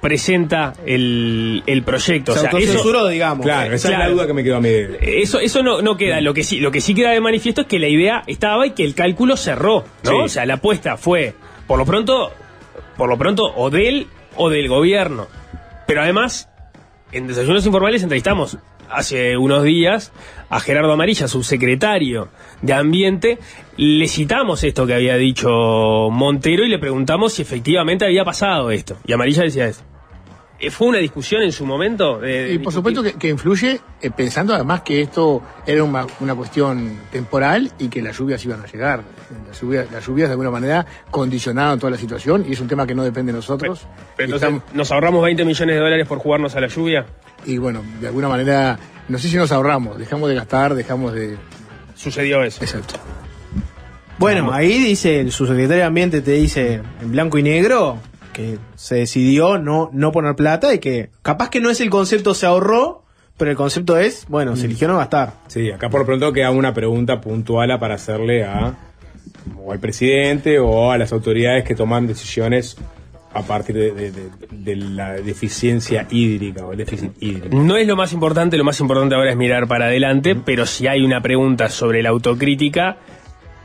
[0.02, 2.34] presenta el, el proyecto.
[2.34, 3.46] Se o sea, eso, digamos.
[3.46, 4.68] Claro, esa es la duda que me quedó a mí.
[5.00, 6.20] Eso, eso no, no queda.
[6.20, 8.72] Lo que sí, lo que sí queda de manifiesto es que la idea estaba y
[8.72, 10.10] que el cálculo cerró, ¿no?
[10.10, 10.16] Sí.
[10.24, 11.34] O sea, la apuesta fue,
[11.68, 12.32] por lo pronto,
[12.96, 15.28] por lo pronto, o de él o del gobierno.
[15.86, 16.48] Pero además,
[17.12, 18.58] en Desayunos Informales entrevistamos
[18.90, 20.12] hace unos días
[20.50, 22.28] a Gerardo Amarilla, subsecretario
[22.60, 23.38] de Ambiente.
[23.76, 25.48] Le citamos esto que había dicho
[26.10, 28.96] Montero y le preguntamos si efectivamente había pasado esto.
[29.06, 29.91] Y Amarilla decía esto.
[30.64, 32.20] Eh, ¿Fue una discusión en su momento?
[32.20, 36.36] de Y por supuesto que, que influye, eh, pensando además que esto era una, una
[36.36, 39.02] cuestión temporal y que las lluvias iban a llegar.
[39.48, 42.86] Las lluvias, las lluvias de alguna manera condicionaron toda la situación y es un tema
[42.86, 43.86] que no depende de nosotros.
[44.16, 47.06] Pero entonces, estamos- ¿nos ahorramos 20 millones de dólares por jugarnos a la lluvia?
[47.44, 51.36] y bueno, de alguna manera, no sé si nos ahorramos, dejamos de gastar, dejamos de...
[51.96, 52.62] Sucedió eso.
[52.62, 52.94] Exacto.
[54.18, 57.98] Bueno, ahí dice el subsecretario de Ambiente, te dice en blanco y negro
[58.32, 62.34] que se decidió no, no poner plata y que capaz que no es el concepto
[62.34, 63.04] se ahorró,
[63.36, 65.34] pero el concepto es, bueno, se eligió no gastar.
[65.48, 68.74] Sí, acá por lo pronto queda una pregunta puntual para hacerle a
[69.64, 72.76] o al presidente o a las autoridades que toman decisiones
[73.34, 77.56] a partir de, de- de- de la deficiencia hídrica o el déficit hídrico.
[77.56, 80.86] No es lo más importante, lo más importante ahora es mirar para adelante, pero si
[80.86, 82.98] hay una pregunta sobre la autocrítica,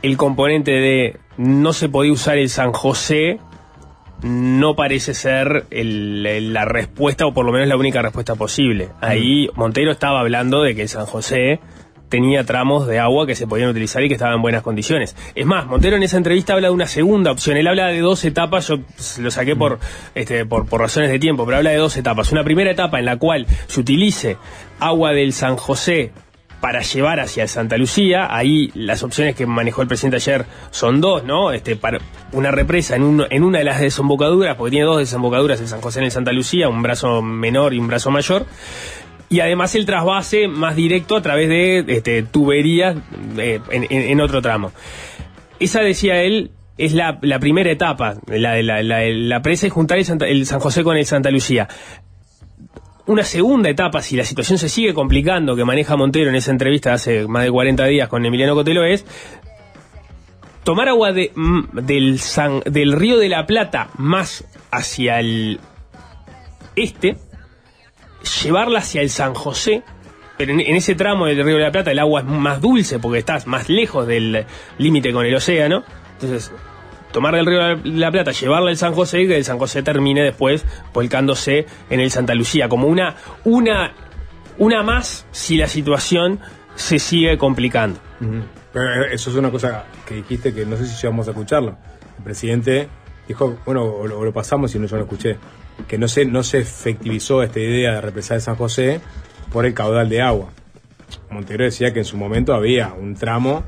[0.02, 3.38] el componente de no se podía usar el San José
[4.22, 8.88] no parece ser el- el- la respuesta, o por lo menos la única respuesta posible.
[9.00, 11.60] Ahí Montero estaba hablando de que el San José
[12.08, 15.14] tenía tramos de agua que se podían utilizar y que estaban en buenas condiciones.
[15.34, 17.58] Es más, Montero en esa entrevista habla de una segunda opción.
[17.58, 18.78] Él habla de dos etapas, yo
[19.20, 19.78] lo saqué por,
[20.14, 22.32] este, por, por razones de tiempo, pero habla de dos etapas.
[22.32, 24.38] Una primera etapa en la cual se utilice
[24.80, 26.12] agua del San José
[26.60, 28.26] para llevar hacia Santa Lucía.
[28.34, 31.52] Ahí las opciones que manejó el presidente ayer son dos, ¿no?
[31.52, 31.98] Este, para
[32.32, 35.80] una represa en, uno- en una de las desembocaduras, porque tiene dos desembocaduras el San
[35.80, 38.46] José en el Santa Lucía, un brazo menor y un brazo mayor.
[39.30, 42.96] Y además el trasvase más directo a través de este, tuberías
[43.36, 44.72] eh, en, en- en otro tramo.
[45.60, 49.98] Esa, decía él, es la, la primera etapa, la de la, la- presa y juntar
[49.98, 51.68] el San José con el Santa Lucía
[53.08, 56.92] una segunda etapa, si la situación se sigue complicando, que maneja Montero en esa entrevista
[56.92, 59.06] hace más de 40 días con Emiliano Cotelo, es
[60.62, 62.20] tomar agua de, mm, del,
[62.66, 65.58] del río de la Plata más hacia el
[66.76, 67.16] este,
[68.44, 69.82] llevarla hacia el San José,
[70.36, 72.98] pero en, en ese tramo del río de la Plata el agua es más dulce
[72.98, 74.44] porque estás más lejos del
[74.76, 75.82] límite con el océano,
[76.12, 76.52] entonces
[77.12, 79.82] tomar del río de la Plata, llevarla al San José y que el San José
[79.82, 83.92] termine después volcándose en el Santa Lucía, como una, una,
[84.58, 86.40] una más si la situación
[86.74, 87.98] se sigue complicando.
[88.72, 91.76] Pero eh, eso es una cosa que dijiste que no sé si llegamos a escucharlo.
[92.18, 92.88] El presidente
[93.26, 95.36] dijo, bueno, o lo, pasamos y no yo lo escuché,
[95.86, 99.00] que no se, no se efectivizó esta idea de represar de San José
[99.52, 100.50] por el caudal de agua.
[101.30, 103.64] Montero decía que en su momento había un tramo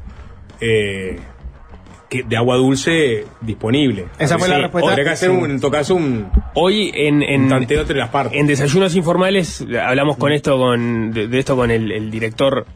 [0.60, 1.18] eh,
[2.10, 4.06] que- de agua dulce disponible.
[4.18, 4.88] Esa fue la respuesta.
[4.90, 8.10] Tendría que hacer un, en todo caso un, Hoy en, en, un tanteo entre las
[8.10, 8.38] partes.
[8.38, 12.66] en desayunos informales hablamos con esto con de, de esto con el, el director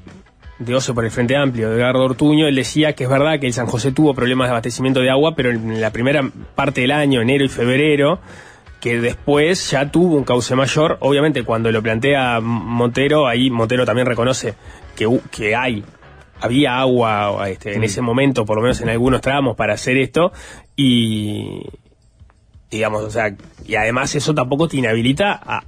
[0.61, 3.53] de OCE por el Frente Amplio, Edgardo Ortuño, él decía que es verdad que el
[3.53, 6.23] San José tuvo problemas de abastecimiento de agua, pero en la primera
[6.55, 8.21] parte del año, enero y febrero,
[8.81, 10.97] que después ya tuvo un cauce mayor.
[11.01, 14.55] Obviamente cuando lo plantea Montero, ahí Montero también reconoce
[14.95, 15.83] que, que hay,
[16.45, 20.31] había agua este, en ese momento, por lo menos en algunos tramos, para hacer esto,
[20.77, 21.63] y
[22.71, 23.35] digamos, o sea,
[23.65, 25.65] y además eso tampoco te inhabilita a,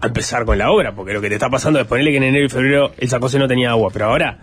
[0.00, 2.24] a empezar con la obra, porque lo que te está pasando es ponerle que en
[2.24, 4.38] enero y febrero el José no tenía agua, pero ahora,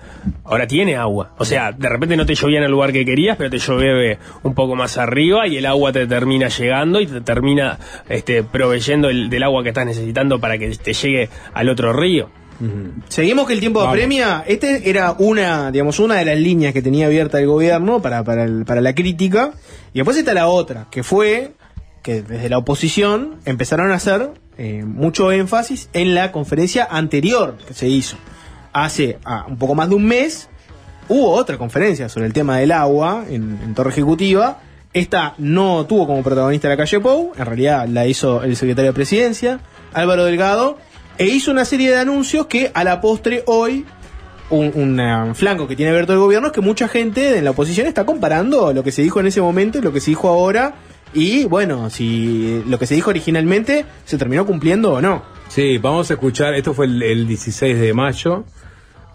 [0.45, 1.34] ahora tiene agua.
[1.38, 4.20] O sea, de repente no te llovía en el lugar que querías, pero te llueve
[4.43, 9.09] un poco más arriba y el agua te termina llegando y te termina este, proveyendo
[9.09, 12.30] el, del agua que estás necesitando para que te llegue al otro río.
[13.09, 13.93] Seguimos que el tiempo Vamos.
[13.93, 14.43] apremia.
[14.47, 18.43] Este era una, digamos, una de las líneas que tenía abierta el gobierno para, para,
[18.43, 19.51] el- para la crítica.
[19.93, 21.53] Y después está la otra, que fue
[22.03, 27.73] que desde la oposición empezaron a hacer eh, mucho énfasis en la conferencia anterior que
[27.73, 28.17] se hizo.
[28.73, 30.49] Hace ah, un poco más de un mes
[31.09, 34.59] hubo otra conferencia sobre el tema del agua en, en Torre Ejecutiva.
[34.93, 38.95] Esta no tuvo como protagonista la calle Pou, en realidad la hizo el secretario de
[38.95, 39.59] Presidencia,
[39.93, 40.77] Álvaro Delgado,
[41.18, 43.86] e hizo una serie de anuncios que a la postre hoy,
[44.49, 47.51] un, un, eh, flanco que tiene abierto el gobierno es que mucha gente en la
[47.51, 50.30] oposición está comparando lo que se dijo en ese momento y lo que se dijo
[50.30, 50.76] ahora,
[51.13, 55.24] y bueno, si lo que se dijo originalmente se terminó cumpliendo o no.
[55.47, 58.45] Sí, vamos a escuchar, esto fue el, el 16 de mayo,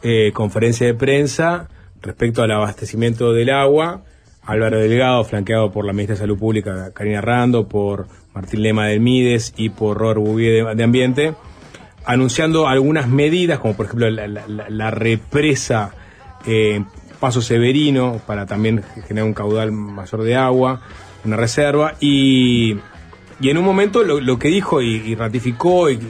[0.02, 1.68] eh, conferencia de prensa
[2.00, 4.02] respecto al abastecimiento del agua.
[4.44, 8.98] Álvaro Delgado, flanqueado por la ministra de Salud Pública, Karina Rando, por Martín Lema del
[8.98, 11.34] Mides y por Robert Bouvier de, de Ambiente,
[12.04, 15.94] anunciando algunas medidas, como por ejemplo la, la- la- la represa
[16.46, 16.82] eh,
[17.20, 20.82] Paso Severino, para también generar un caudal mayor de agua,
[21.24, 22.76] una reserva, y,
[23.40, 26.00] y en un momento lo, lo que dijo y, y ratificó, y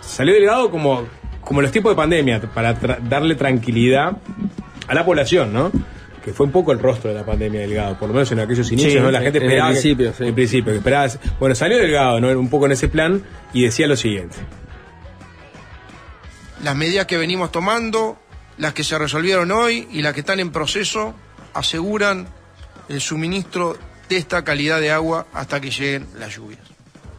[0.00, 1.02] salió Delgado como,
[1.40, 4.18] como en los tiempos de pandemia, para tra- darle tranquilidad
[4.86, 5.72] a la población, ¿no?
[6.24, 8.70] Que fue un poco el rostro de la pandemia Delgado, por lo menos en aquellos
[8.70, 9.10] inicios, Sí, ¿no?
[9.10, 9.70] La gente en el esperaba.
[9.70, 10.24] que- principio, sí.
[10.28, 11.08] En principio, que esperaba.
[11.40, 12.28] Bueno, salió Delgado, ¿no?
[12.38, 13.20] Un poco en ese plan
[13.52, 14.36] y decía lo siguiente.
[16.62, 18.18] Las medidas que venimos tomando,
[18.56, 21.14] las que se resolvieron hoy y las que están en proceso,
[21.54, 22.28] aseguran
[22.88, 23.76] el suministro
[24.08, 26.60] de esta calidad de agua hasta que lleguen las lluvias.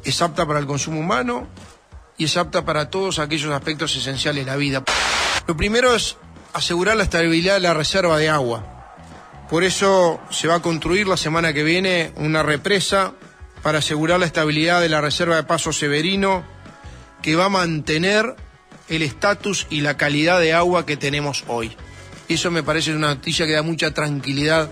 [0.04, 1.48] Es apta para el consumo humano
[2.18, 4.84] y es apta para todos aquellos aspectos esenciales de la vida.
[5.46, 6.16] Lo primero es
[6.54, 8.96] asegurar la estabilidad de la reserva de agua.
[9.50, 13.14] Por eso se va a construir la semana que viene una represa
[13.62, 16.44] para asegurar la estabilidad de la reserva de Paso Severino,
[17.22, 18.36] que va a mantener
[18.90, 21.72] el estatus y la calidad de agua que tenemos hoy.
[22.30, 24.70] Eso me parece una noticia que da mucha tranquilidad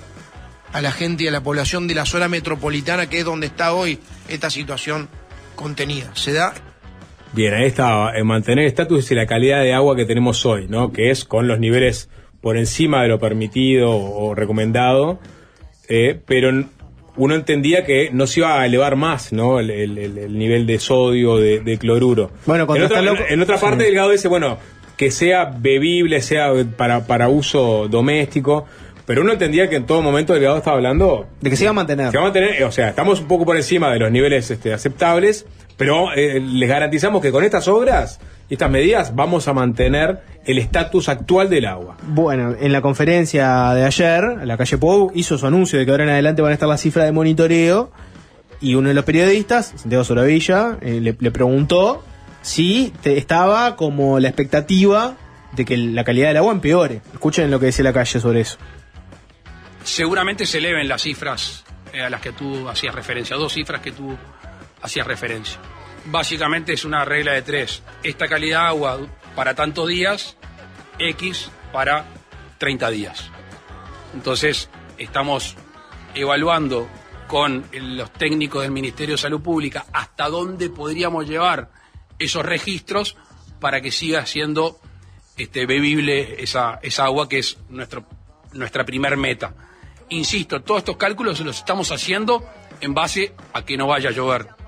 [0.73, 3.73] a la gente y a la población de la zona metropolitana, que es donde está
[3.73, 5.09] hoy esta situación
[5.55, 6.11] contenida.
[6.15, 6.53] Se da
[7.33, 10.67] Bien, ahí estaba, en mantener el estatus y la calidad de agua que tenemos hoy,
[10.67, 10.91] ¿no?
[10.91, 12.09] Que es con los niveles
[12.41, 15.17] por encima de lo permitido o recomendado,
[15.87, 16.49] eh, pero
[17.17, 19.59] uno entendía que no se iba a elevar más, ¿no?
[19.59, 22.31] El, el- el- el nivel de sodio, de, de cloruro.
[22.45, 23.85] Bueno, en otra, loco- en- en otra parte, Sí.
[23.85, 24.57] Delgado dice, bueno,
[24.97, 28.65] que sea bebible, sea para, para uso doméstico.
[29.05, 31.71] Pero uno entendía que en todo momento el Delgado estaba hablando De que se iba
[31.71, 32.11] a mantener.
[32.11, 34.71] se va a mantener, o sea, estamos un poco por encima de los niveles este,
[34.71, 35.45] aceptables,
[35.75, 38.19] pero eh, les garantizamos que con estas obras
[38.53, 41.97] estas medidas vamos a mantener el estatus actual del agua.
[42.03, 46.03] Bueno, en la conferencia de ayer, la calle Pou hizo su anuncio de que ahora
[46.03, 47.91] en adelante van a estar las cifras de monitoreo
[48.59, 52.03] y uno de los periodistas, Santiago Soravilla, eh, le, le preguntó
[52.41, 55.15] si te- estaba como la expectativa
[55.53, 57.01] de que la calidad del agua empeore.
[57.13, 58.57] Escuchen lo que decía la calle sobre eso.
[59.83, 63.91] seguramente se eleven las cifras eh, a las que tú hacías referencia, dos cifras que
[63.91, 64.15] tú
[64.81, 65.57] hacías referencia.
[66.05, 67.83] Básicamente es una regla de tres.
[68.03, 68.99] Esta calidad de agua
[69.35, 70.35] para tantos días,
[70.97, 72.05] X para
[72.57, 73.29] 30 días.
[74.13, 75.55] Entonces, estamos
[76.13, 76.87] evaluando
[77.27, 81.71] con los técnicos del Ministerio de Salud Pública hasta dónde podríamos llevar
[82.19, 83.15] esos registros
[83.59, 84.79] para que siga siendo
[85.37, 88.05] este, bebible esa, esa agua que es nuestro,
[88.53, 89.53] nuestra primer meta.
[90.09, 92.45] Insisto, todos estos cálculos los estamos haciendo
[92.81, 94.60] en base a que no vaya a llover.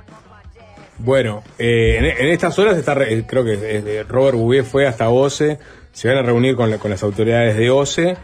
[1.00, 5.58] Bueno, eh, en, estas horas está, eh, creo que eh, Robert Bouvier fue hasta OCE,
[5.92, 8.16] se van a reunir con, la- con las autoridades de OCE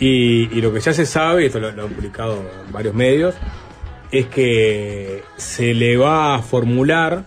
[0.00, 3.34] y, lo que ya se sabe, y esto lo, han publicado en varios medios,
[4.10, 7.24] es que se le va a formular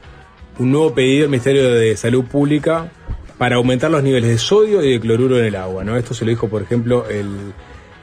[0.59, 2.91] un nuevo pedido al Ministerio de Salud Pública
[3.37, 5.83] para aumentar los niveles de sodio y de cloruro en el agua.
[5.83, 5.97] ¿no?
[5.97, 7.53] Esto se lo dijo, por ejemplo, el,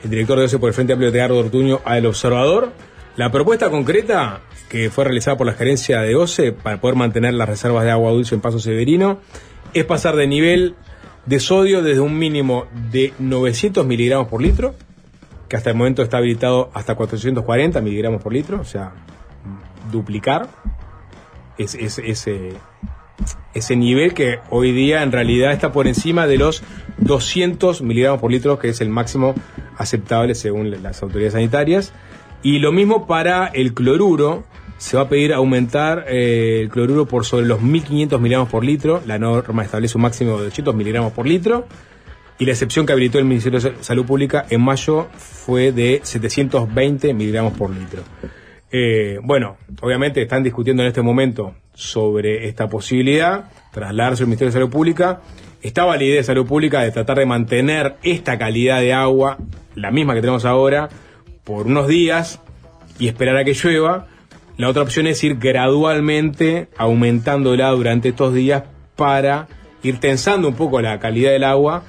[0.05, 2.72] director de OCE por el Frente Amplio, Tegardo Ortuño, al Observador.
[3.18, 7.48] La propuesta concreta que fue realizada por la gerencia de OCE para poder mantener las
[7.48, 9.18] reservas de agua dulce en Paso Severino
[9.74, 10.76] es pasar de nivel
[11.26, 14.74] de sodio desde un mínimo de 900 miligramos por litro,
[15.48, 18.92] que hasta el momento está habilitado hasta 440 miligramos por litro, o sea,
[19.90, 20.48] duplicar
[21.58, 22.52] es- es- ese,
[23.52, 26.62] ese nivel que hoy día en realidad está por encima de los
[26.98, 29.34] 200 miligramos por litro, que es el máximo
[29.76, 31.92] aceptable según las autoridades sanitarias.
[32.43, 34.45] Y lo mismo para el cloruro,
[34.78, 39.03] se va a pedir aumentar eh, el cloruro por sobre los 1500 miligramos por litro,
[39.07, 41.66] la norma establece un máximo de 800 miligramos por litro.
[42.41, 47.12] Y la excepción que habilitó el Ministerio de Salud Pública en mayo fue de 720
[47.12, 48.03] miligramos por litro.
[48.70, 54.53] Eh, bueno, obviamente están discutiendo en este momento sobre esta posibilidad, trasladarse al Ministerio de
[54.53, 55.20] Salud Pública.
[55.62, 59.39] Estaba la idea de Salud Pública de tratar de mantener esta calidad de agua,
[59.74, 60.89] la misma que tenemos ahora,
[61.49, 62.40] por unos días
[62.99, 64.07] y esperar a que llueva.
[64.59, 68.64] La otra opción es ir gradualmente aumentándola durante estos días
[68.96, 69.49] para
[69.82, 71.84] ir tensando un poco la calidad del agua,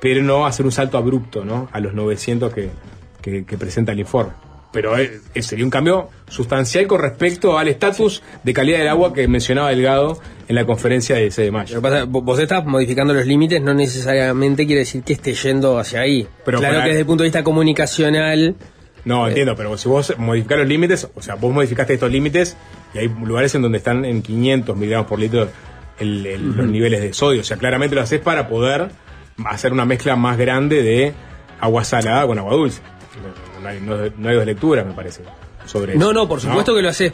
[0.00, 1.68] pero no hacer un salto abrupto ¿no?
[1.72, 2.70] a los 900 que,
[3.20, 4.32] que- que presenta el informe.
[4.72, 9.12] Pero eh, eh, sería un cambio sustancial con respecto al estatus de calidad del agua
[9.12, 11.74] que mencionaba Delgado en la conferencia del 6 de mayo.
[11.76, 15.34] Lo que pasa, vo- vos estás modificando los límites, no necesariamente quiere decir que esté
[15.34, 16.26] yendo hacia ahí.
[16.44, 18.54] Pero claro para- que desde el punto de vista comunicacional.
[19.04, 22.56] No, entiendo, pero si vos modificás los límites, o sea, vos modificaste estos límites
[22.94, 25.48] y hay lugares en donde están en 500 miligramos por litro
[25.98, 27.40] el- el- los niveles de sodio.
[27.40, 28.90] O sea, claramente lo haces para poder
[29.44, 31.12] hacer una mezcla más grande de
[31.60, 32.80] agua salada con agua dulce.
[33.56, 35.22] No, no hay, no- no hay dos lecturas, me parece,
[35.66, 36.12] sobre No, eso.
[36.12, 37.12] no, por supuesto que lo haces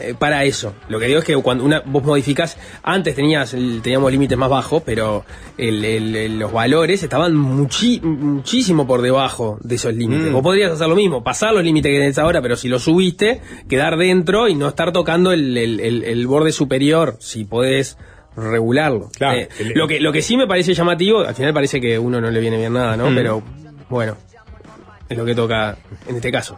[0.00, 0.74] eh, para eso.
[0.88, 4.48] Lo que digo es que cuando una, vos modificás, antes tenías el- teníamos límites más
[4.48, 5.24] bajos, pero
[5.58, 10.30] el- los valores estaban muchi- muchísimo por debajo de esos límites.
[10.30, 10.32] Mm.
[10.32, 13.42] Vos podrías hacer lo mismo, pasar los límites que tenés ahora, pero si los subiste,
[13.68, 17.98] quedar dentro y no estar tocando el, el- borde superior, si podés
[18.36, 19.10] regularlo.
[19.16, 21.98] Claro, Eh, el- lo, que, lo que sí me parece llamativo, al final parece que
[21.98, 23.10] uno no le viene bien nada, ¿no?
[23.10, 23.14] Mm.
[23.14, 23.42] Pero
[23.90, 24.16] bueno,
[25.08, 25.76] es lo que toca
[26.06, 26.56] en este caso.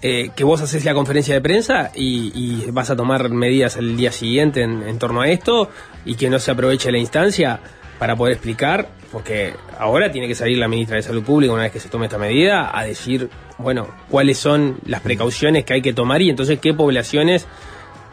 [0.00, 3.96] Eh, que vos haces la conferencia de prensa y, y vas a tomar medidas el
[3.96, 5.70] día siguiente en, en torno a esto
[6.04, 7.60] y que no se aproveche la instancia
[7.98, 11.72] para poder explicar, porque ahora tiene que salir la ministra de Salud Pública una vez
[11.72, 13.28] que se tome esta medida a decir,
[13.58, 17.46] bueno, cuáles son las precauciones que hay que tomar y entonces qué poblaciones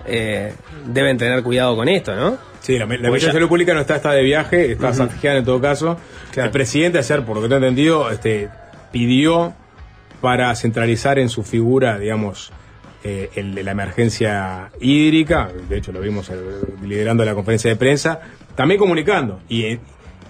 [0.07, 0.53] eh,
[0.88, 2.38] deben tener cuidado con esto, ¿no?
[2.61, 4.91] Sí, la, Ministra de Salud Pública no está, está de viaje, está.
[4.91, 5.97] Santiago en todo caso.
[6.36, 8.49] El presidente ayer, por lo que tengo entendido, este,
[8.91, 9.53] pidió
[10.26, 12.51] para centralizar en su figura, digamos,
[13.03, 16.36] eh, el de la emergencia hídrica, de hecho lo vimos eh,
[16.82, 18.21] liderando la conferencia de prensa,
[18.55, 19.39] también comunicando.
[19.47, 19.80] Y, eh,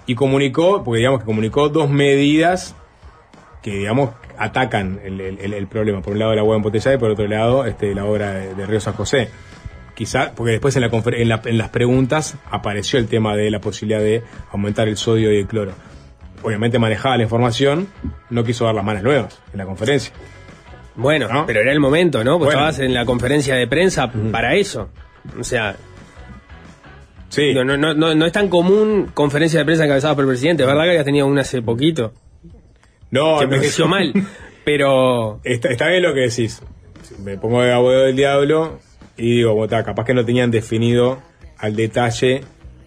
[0.04, 2.74] y comunicó, porque digamos que comunicó dos medidas
[3.62, 6.02] que, digamos, atacan el, problema.
[6.02, 8.66] Por un lado, el agua embotellada y por otro lado, este, la obra de, de
[8.66, 9.30] Río San José.
[9.94, 14.88] Quizá, porque después en, en las preguntas apareció el tema de la posibilidad de aumentar
[14.88, 15.72] el sodio y el cloro.
[16.46, 17.88] Obviamente manejaba la información,
[18.30, 20.12] no quiso dar las manos nuevas en la conferencia.
[20.94, 22.38] Bueno, pero era el momento, ¿no?
[22.38, 22.60] Pues Bueno.
[22.60, 24.88] estabas en la conferencia de prensa para eso.
[25.38, 25.74] O sea,
[27.28, 27.52] Sí.
[27.52, 30.62] No, no, no, no, no es tan común conferencia de prensa encabezada por el presidente.
[30.62, 32.14] Es verdad que habías tenido una hace poquito.
[33.10, 34.12] No, que no, envejeció mal.
[34.64, 35.40] Pero.
[35.42, 36.62] Está, está bien lo que decís.
[37.24, 38.78] Me pongo de abogado del diablo
[39.16, 41.20] y digo, "Bota, capaz que no tenían definido
[41.58, 42.42] al detalle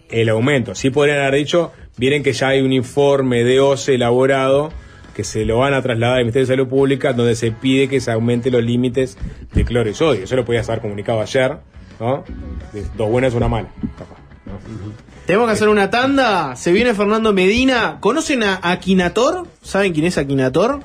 [0.10, 0.74] el aumento.
[0.74, 4.72] Sí podrían haber dicho, miren que ya hay un informe de OCE elaborado
[5.14, 8.00] que se lo van a trasladar al Ministerio de Salud Pública donde se pide que
[8.00, 9.18] se aumente los límites
[9.54, 10.24] de cloro y sodio.
[10.24, 11.58] Eso lo podías haber comunicado ayer,
[12.00, 12.24] ¿no?
[12.72, 13.68] De dos buenas, una mala.
[15.26, 16.56] Tenemos que hacer una tanda.
[16.56, 17.98] Se viene Fernando Medina.
[18.00, 19.46] ¿Conocen a Akinator?
[19.62, 20.80] ¿Saben quién es Akinator?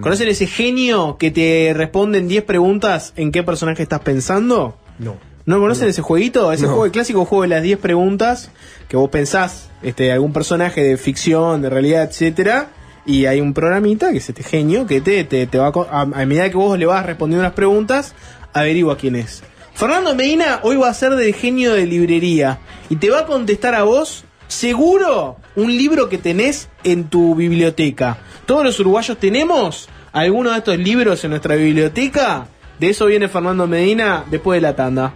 [0.00, 4.76] ¿Conocen ese genio que te responde en 10 preguntas en qué personaje estás pensando?
[4.98, 5.16] No.
[5.46, 6.52] ¿No conocen ese jueguito?
[6.52, 6.68] Ese No.
[6.70, 8.50] juego, el clásico juego de las 10 preguntas
[8.88, 12.68] que vos pensás, este, algún personaje de ficción, de realidad, etcétera,
[13.06, 16.00] y hay un programita que es este genio que te, te, te va a, a,
[16.02, 18.14] a medida que vos le vas respondiendo unas preguntas,
[18.54, 19.42] averigua quién es.
[19.74, 23.74] Fernando Medina hoy va a ser del genio de librería y te va a contestar
[23.74, 28.18] a vos, seguro, un libro que tenés en tu biblioteca.
[28.46, 32.46] Todos los uruguayos tenemos alguno de estos libros en nuestra biblioteca.
[32.78, 35.12] De eso viene Fernando Medina después de la tanda.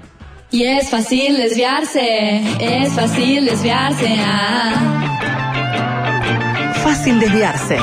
[0.51, 4.16] Y es fácil desviarse, es fácil desviarse.
[4.18, 4.99] ah.
[6.82, 7.76] Fácil desviarse.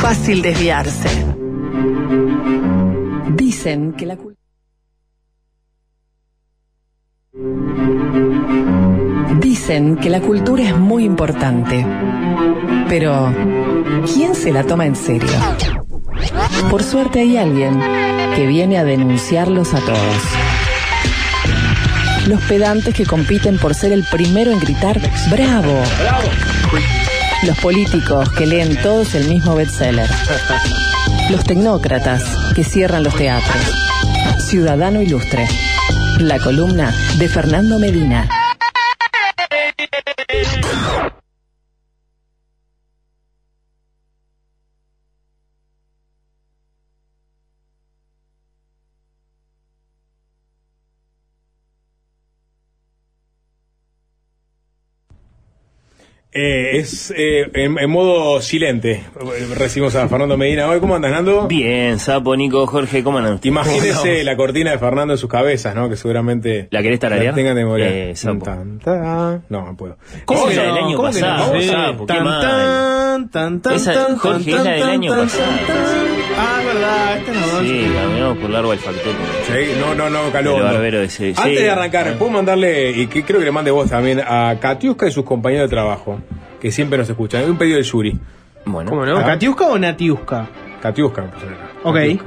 [0.00, 1.10] Fácil desviarse.
[3.36, 4.44] Dicen que la cultura...
[9.66, 11.86] Dicen que la cultura es muy importante.
[12.86, 13.34] Pero,
[14.12, 15.30] ¿quién se la toma en serio?
[16.68, 17.80] Por suerte hay alguien
[18.36, 20.22] que viene a denunciarlos a todos.
[22.26, 25.00] Los pedantes que compiten por ser el primero en gritar
[25.30, 25.80] ¡Bravo!
[27.44, 30.10] Los políticos que leen todos el mismo bestseller.
[31.30, 32.22] Los tecnócratas
[32.54, 33.64] que cierran los teatros.
[34.40, 35.48] Ciudadano Ilustre.
[36.18, 38.28] La columna de Fernando Medina.
[56.36, 59.04] Eh, es eh, en, en modo silente.
[59.56, 60.80] Recibimos a Fernando Medina hoy.
[60.80, 61.46] ¿Cómo andas, Nando?
[61.46, 63.38] Bien, Sapo, Nico, Jorge, ¿cómo andan?
[63.44, 65.88] Imagínese la cortina de Fernando en sus cabezas, ¿no?
[65.88, 66.66] Que seguramente.
[66.72, 67.36] ¿La querés tararear?
[67.36, 67.88] tengan de memoria.
[67.88, 68.44] Eh, Sapo.
[68.44, 69.44] Tan, tan.
[69.48, 69.96] No, no puedo.
[70.24, 71.26] ¿Cómo Sí, que la del año ¿cómo que no?
[71.28, 72.06] pasado, Sapo?
[72.06, 75.46] Tan, tan, tan, tan, Esa, tan, Jorge, tan, es la del tan, año tan, pasado.
[76.36, 77.60] Ah, es verdad, esta no.
[77.60, 79.12] Sí, caminamos por largo al factor.
[79.46, 80.36] Sí, no, no, no.
[80.36, 81.28] El barbero ese.
[81.28, 81.54] Antes sí.
[81.54, 85.12] de arrancar, ¿puedo mandarle, y que creo que le mande vos también, a Katiuska y
[85.12, 86.18] sus compañeros de trabajo,
[86.64, 87.42] que siempre nos escuchan?
[87.42, 88.18] Hay un pedido del Yuri.
[88.64, 88.88] Bueno.
[88.88, 89.18] ¿Cómo no?
[89.18, 90.48] ¿A Katiuska o Natiuska?
[90.80, 91.70] Katiuska, me pusieron acá.
[91.82, 91.94] Ok.
[91.94, 92.24] Katiuska.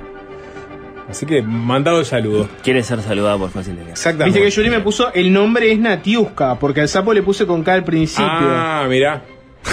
[1.10, 2.48] Así que mandado el saludo.
[2.62, 4.40] Quiere ser saludado por fácil de Exactamente.
[4.40, 7.64] Viste que Yuri me puso el nombre es Natiuska, porque al sapo le puse con
[7.64, 8.28] K al principio.
[8.30, 9.24] Ah, mirá.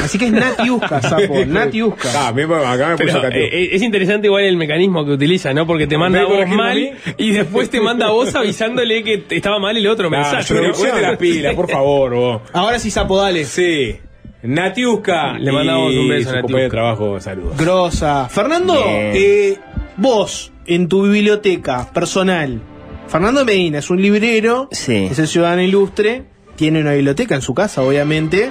[0.02, 2.08] Así que es Natiuska, sapo, Natiuska.
[2.14, 3.28] Ah, acá me puso Pero, Katiuska.
[3.36, 5.66] eh, es interesante igual el mecanismo que utiliza, ¿no?
[5.66, 8.34] Porque te manda a ¿Ves por vos a mal y después te manda a vos
[8.34, 10.54] avisándole que estaba mal el otro Nah, mensaje.
[10.72, 12.42] Ponete la pila, por favor, vos.
[12.54, 13.44] Ahora sí, sapo, dale.
[13.44, 13.98] Sí.
[14.44, 15.38] Natiuska.
[15.38, 17.56] Le mandamos y un beso a compañero de trabajo, saludos.
[17.56, 18.28] Grosa.
[18.28, 19.58] Fernando, eh,
[19.96, 22.60] vos, en tu biblioteca personal,
[23.08, 25.08] Fernando Medina es un librero, Sí.
[25.10, 26.24] es el ciudadano ilustre,
[26.56, 28.50] tiene una biblioteca en su casa, obviamente.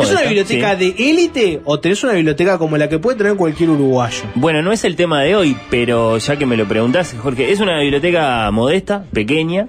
[0.00, 3.70] ¿Es una biblioteca de élite o tenés una biblioteca como la que puede tener cualquier
[3.70, 4.22] uruguayo?
[4.34, 7.60] Bueno, no es el tema de hoy, pero ya que me lo preguntás, Jorge, es
[7.60, 9.68] una biblioteca modesta, pequeña,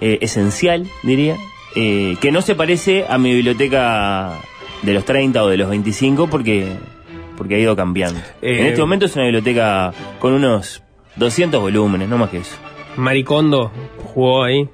[0.00, 1.36] eh, esencial, diría,
[1.76, 4.40] eh, que no se parece a mi biblioteca
[4.82, 6.66] de los 30 o de los 25 porque,
[7.36, 8.20] porque ha ido cambiando.
[8.42, 10.82] Eh, en este momento es una biblioteca con unos
[11.16, 12.56] 200 volúmenes, no más que eso.
[12.96, 13.70] Maricondo
[14.12, 14.68] jugó ahí.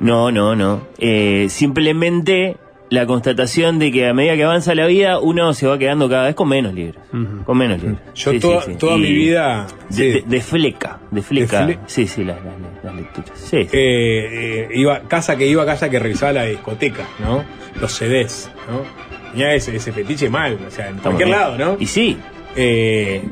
[0.00, 0.82] No, no, no.
[0.98, 2.56] Eh, simplemente
[2.90, 6.24] la constatación de que a medida que avanza la vida uno se va quedando cada
[6.26, 7.02] vez con menos libros.
[7.44, 8.00] Con menos libros.
[8.14, 8.78] Yo Sí, toda, sí, sí.
[8.78, 9.66] toda mi vida.
[9.90, 10.02] De, sí.
[10.04, 11.66] de- de fleca, de fleca.
[11.66, 13.30] fle- Sí, sí, las, las- las lecturas.
[13.34, 13.68] Sí, sí.
[13.76, 14.28] eh,
[14.64, 17.44] eh, iba casa que iba casa que revisaba la discoteca, ¿no?
[17.80, 18.82] Los CDs, ¿no?
[19.38, 21.76] Tenía ese, ese fetiche mal, o sea, en cualquier lado, ¿no?
[21.78, 22.16] Y sí,
[22.56, 23.22] Eh,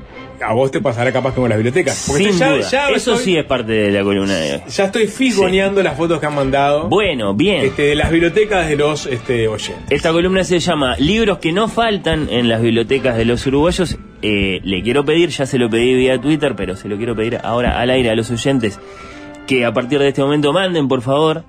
[0.40, 2.04] a vos te pasará capaz como las bibliotecas.
[2.06, 2.68] Porque sin ya, duda.
[2.70, 4.60] ya Eso estoy, sí es parte de la columna de hoy.
[4.68, 7.64] ya estoy figoneando las fotos que han mandado Bueno, bien.
[7.64, 9.90] este, de las bibliotecas de los este, oyentes.
[9.90, 13.96] Esta columna se llama Libros que no faltan en las bibliotecas de los uruguayos.
[14.22, 17.40] Eh, le quiero pedir, ya se lo pedí vía Twitter, pero se lo quiero pedir
[17.42, 18.78] ahora al aire a los oyentes
[19.46, 21.44] que a partir de este momento manden, por favor,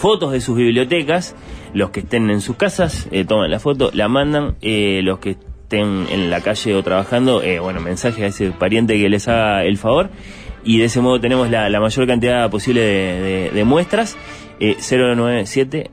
[0.00, 1.34] fotos de sus bibliotecas.
[1.74, 4.56] Los que estén en sus casas, eh, toman la foto, la mandan.
[4.62, 8.98] Eh, los que estén en la calle o trabajando, eh, bueno, mensaje a ese pariente
[8.98, 10.08] que les haga el favor.
[10.64, 14.16] Y de ese modo tenemos la, la mayor cantidad posible de, de- de muestras.
[14.58, 15.90] Eh, 097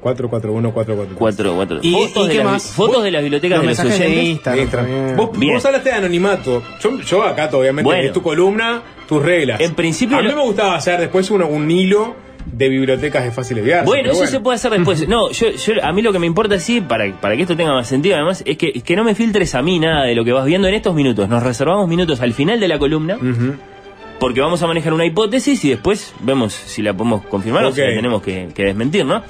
[0.00, 1.18] 441 443.
[1.18, 1.78] 44.
[1.82, 2.62] ¿Y- fotos, y de qué las, más?
[2.72, 4.56] fotos de las bibliotecas Los de los mensajes de oyentes.
[4.56, 5.16] Instagram.
[5.16, 5.54] Vos, Bien.
[5.54, 6.62] vos hablaste de anonimato.
[6.82, 8.02] Yo, yo acá, obviamente, Bueno.
[8.04, 9.60] es tu columna, tus reglas.
[9.60, 13.30] En principio A mí lo- me gustaba hacer después uno- un hilo de bibliotecas de
[13.30, 13.86] fácil desviarse.
[13.86, 15.06] Bueno, eso se puede hacer después.
[15.08, 17.72] No, yo, yo- a mí lo que me importa sí, para, para que esto tenga
[17.72, 20.32] más sentido además, es que, que no me filtres a mí nada de lo que
[20.32, 21.28] vas viendo en estos minutos.
[21.28, 23.16] Nos reservamos minutos al final de la columna,
[24.18, 27.80] porque vamos a manejar una hipótesis y después vemos si la podemos confirmar o si
[27.80, 29.22] la tenemos que, que desmentir, ¿no?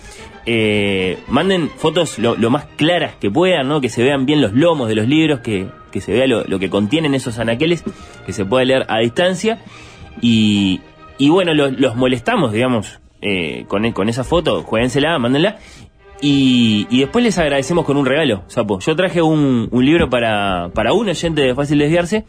[0.47, 3.81] Eh, manden fotos lo, lo más claras que puedan, ¿no?
[3.81, 6.59] Que se vean bien los lomos de los libros, que, que se vea lo, lo
[6.59, 7.85] que contienen esos anaqueles,
[8.27, 9.59] que se pueda leer a distancia.
[10.23, 10.81] Y,
[11.21, 15.59] y bueno, los, los molestamos, digamos, eh, con, con esa foto, jueguensela, mándenla.
[16.23, 18.81] Y, y después les agradecemos con un regalo, Sapo.
[18.81, 22.25] Yo traje un, un libro para, para un oyente de Fácil Desviarse,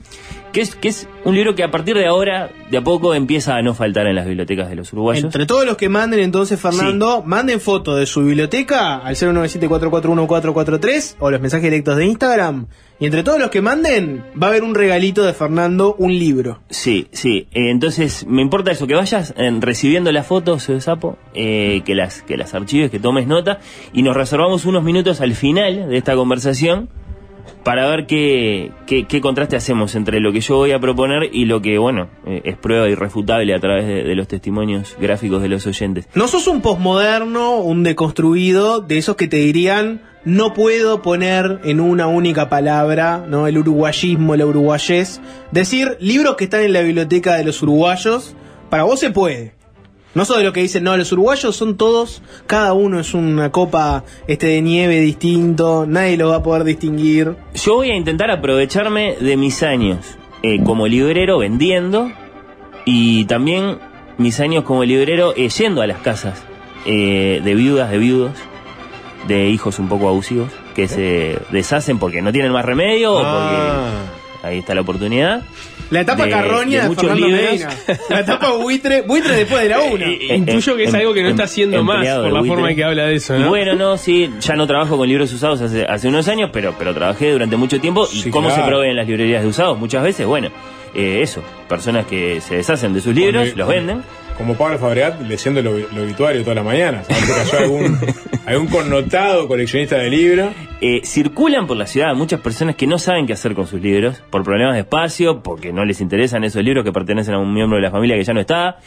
[0.52, 3.56] que es, que es un libro que a partir de ahora, de a poco, empieza
[3.56, 5.24] a no faltar en las bibliotecas de los uruguayos.
[5.24, 11.32] Entre todos los que manden entonces, Fernando, manden foto de su biblioteca al 097441443 o
[11.32, 12.68] los mensajes directos de Instagram.
[13.02, 16.60] Y entre todos los que manden, va a haber un regalito de Fernando, un libro.
[16.70, 17.48] Sí, sí.
[17.52, 21.96] Eh, entonces, me importa eso, que vayas eh, recibiendo las fotos, eh, Sapo, eh, que,
[21.96, 23.58] las, que las archives, que tomes nota,
[23.92, 26.90] y nos reservamos unos minutos al final de esta conversación
[27.64, 31.46] para ver qué, qué, qué contraste hacemos entre lo que yo voy a proponer y
[31.46, 35.50] lo que, bueno, eh, es prueba irrefutable a través de, de los testimonios gráficos de
[35.50, 36.08] los oyentes.
[36.14, 41.80] No sos un posmoderno, un deconstruido, de esos que te dirían, no puedo poner en
[41.80, 43.48] una única palabra, ¿no?
[43.48, 45.22] El uruguayismo, la uruguayés.
[45.52, 48.36] Decir libros que están en la biblioteca de los uruguayos,
[48.70, 49.54] para vos se puede.
[50.14, 54.04] No de lo que dicen, no, los uruguayos son todos, cada uno es una copa
[54.28, 57.38] este de nieve distinto, nadie lo va a poder distinguir.
[57.54, 62.12] Yo voy a intentar aprovecharme de mis años eh, como librero vendiendo
[62.84, 63.80] y también
[64.18, 66.44] mis años como librero eh, yendo a las casas
[66.86, 68.34] eh, de viudas, de viudos,
[69.28, 74.48] de hijos un poco abusivos que se deshacen porque no tienen más remedio o porque
[74.48, 75.44] ahí está la oportunidad.
[75.90, 77.28] La etapa de- carroña de de, muchos Fernando.
[77.28, 77.70] Medina.
[78.10, 80.06] La etapa buitre, buitre después de la una.
[80.08, 82.76] Eh, Intuyo que es algo que no está haciendo más empleado por la forma en
[82.78, 83.50] que habla de eso, ¿no?
[83.50, 86.94] Bueno, no, sí, ya no trabajo con libros usados hace, hace unos años, pero, pero
[86.94, 88.08] trabajé durante mucho tiempo.
[88.12, 88.64] ¿Y Sí, cómo claro.
[88.64, 89.78] se proveen las librerías de usados?
[89.78, 90.50] Muchas veces, bueno,
[90.96, 94.02] eh, eso, personas que se deshacen de sus libros, los venden.
[94.42, 97.04] Como Pablo Fabregat leyendo ob- el obituario toda la mañana.
[97.04, 97.98] ¿Sabes que cayó algún,
[98.48, 100.52] algún connotado coleccionista de libros?
[100.82, 104.22] Eh, circulan por la ciudad muchas personas que no saben qué hacer con sus libros,
[104.32, 107.76] por problemas de espacio, porque no les interesan esos libros que pertenecen a un miembro
[107.78, 108.80] de la familia que ya no está.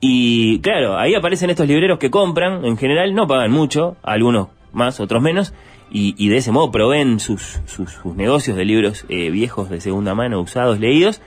[0.00, 5.00] Y claro, ahí aparecen estos libreros que compran, en general no pagan mucho, algunos más,
[5.00, 5.52] otros menos,
[5.90, 9.80] y, y de ese modo proveen sus, sus, sus negocios de libros eh, viejos de
[9.80, 11.20] segunda mano, usados, leídos.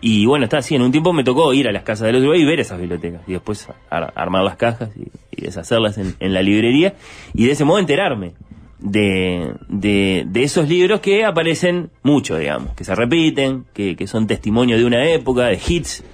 [0.00, 2.20] Y bueno, está así, en un tiempo me tocó ir a las casas de los
[2.20, 6.42] Uruguay y ver esas bibliotecas, y después ar- armar las cajas y, deshacerlas en, la
[6.42, 6.94] librería,
[7.34, 8.32] y de ese modo enterarme
[8.78, 14.26] de, de, de esos libros que aparecen mucho, digamos, que se repiten, que, que son
[14.28, 16.04] testimonio de una época, de hits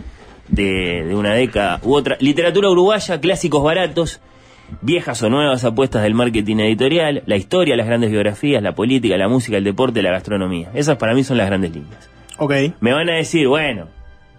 [0.49, 2.17] de, de una década u otra.
[2.21, 4.21] Literatura uruguaya, clásicos baratos,
[4.81, 9.29] viejas o nuevas apuestas del marketing editorial, la historia, las grandes biografías, la política, la
[9.29, 10.71] música, el deporte, la gastronomía.
[10.75, 12.11] Esas para mí son las grandes líneas.
[12.39, 12.53] Ok.
[12.81, 13.89] Me van a decir, bueno,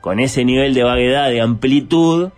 [0.02, 2.30] con ese nivel de vaguedad, de amplitud,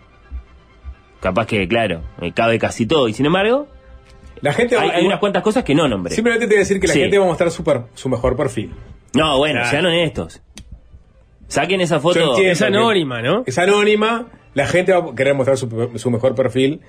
[1.20, 3.08] capaz que, claro, me cabe casi todo.
[3.08, 3.68] Y sin embargo,
[4.41, 6.14] La gente hay, hay unas cuantas cosas que no nombré.
[6.14, 6.99] Simplemente te voy a decir que la Sí.
[7.01, 8.72] gente va a mostrar su, per- su mejor perfil.
[9.14, 9.70] No, bueno, Claro.
[9.72, 10.41] sean honestos.
[11.47, 12.20] Saquen esa foto.
[12.20, 13.43] entiendo Es anónima, ¿no?
[13.45, 16.82] Es anónima, la gente va a querer mostrar su, su mejor perfil.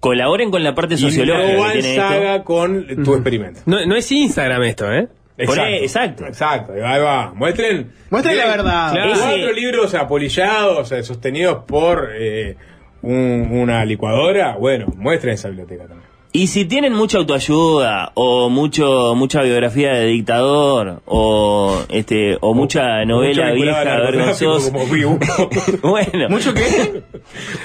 [0.00, 2.02] Colaboren con la parte Y sociológica no que tiene esto.
[2.08, 3.60] saga con tu experimento.
[3.66, 5.08] No, no es Instagram esto, ¿eh?
[5.42, 6.26] Exacto.
[6.26, 7.32] Exacto, ahí va.
[7.34, 7.90] Muestren.
[8.10, 8.92] Muestren la verdad.
[8.92, 9.12] Claro.
[9.12, 12.56] Ese- Cuatro libros apolillados, eh, sostenidos por eh,
[13.02, 14.56] un- una licuadora.
[14.56, 16.09] Bueno, muestren esa biblioteca también.
[16.32, 23.04] Y si tienen mucha autoayuda o mucho mucha biografía de dictador o este o mucha
[23.04, 24.72] novela Mucho vieja vergonzosa.
[25.82, 26.28] bueno.
[26.28, 27.02] ¿Mucho qué?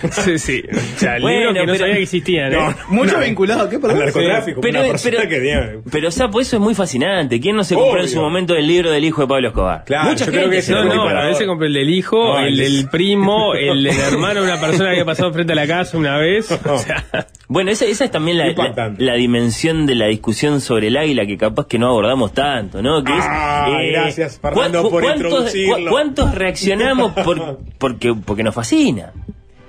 [0.09, 0.63] Sí, sí.
[0.95, 2.57] O sea, Bueno, libros que no pero- sabía que existían, ¿eh?
[2.57, 6.73] No, Mucho vinculado, ¿qué Al narcotráfico, Pero- una pero- que Pero Sapo, eso es muy
[6.73, 7.39] fascinante.
[7.39, 8.13] ¿Quién no se compró en Obvio.
[8.15, 9.83] su momento el libro del hijo de Pablo Escobar?
[9.85, 11.19] Claro, Mucha yo creo gente que se No, no, compró.
[11.19, 14.51] a veces compré el del hijo, No, el el- del primo, el del hermano de
[14.51, 16.51] una persona que había pasado frente a la casa una vez.
[16.51, 17.05] O sea,
[17.47, 19.03] Bueno, esa, esa es también la, la, Impactante.
[19.03, 23.03] la dimensión de la discusión sobre el águila que capaz que no abordamos tanto, ¿no?
[23.03, 25.75] Que es, eh, Ah, gracias, Fernando, ¿cu- por cuántos- introducirlo.
[25.77, 29.13] cu- ¿Cuántos reaccionamos por, porque, porque nos fascina?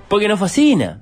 [0.07, 1.01] Porque nos fascina.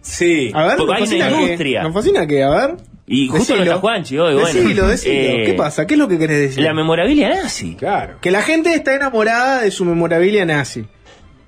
[0.00, 0.50] Sí.
[0.54, 1.82] A ver, Porque nos hay una fascina que- industria.
[1.84, 2.76] Nos fascina que, a ver.
[3.06, 3.62] Y justo no Decilo.
[3.64, 4.46] está Juanchi hoy, bueno.
[4.48, 5.14] Decilo, decilo.
[5.14, 5.86] Eh, ¿Qué pasa?
[5.86, 6.64] ¿Qué es lo que querés decir?
[6.64, 7.74] La memorabilia nazi.
[7.74, 8.14] Claro.
[8.20, 10.86] Que la gente está enamorada de su memorabilia nazi.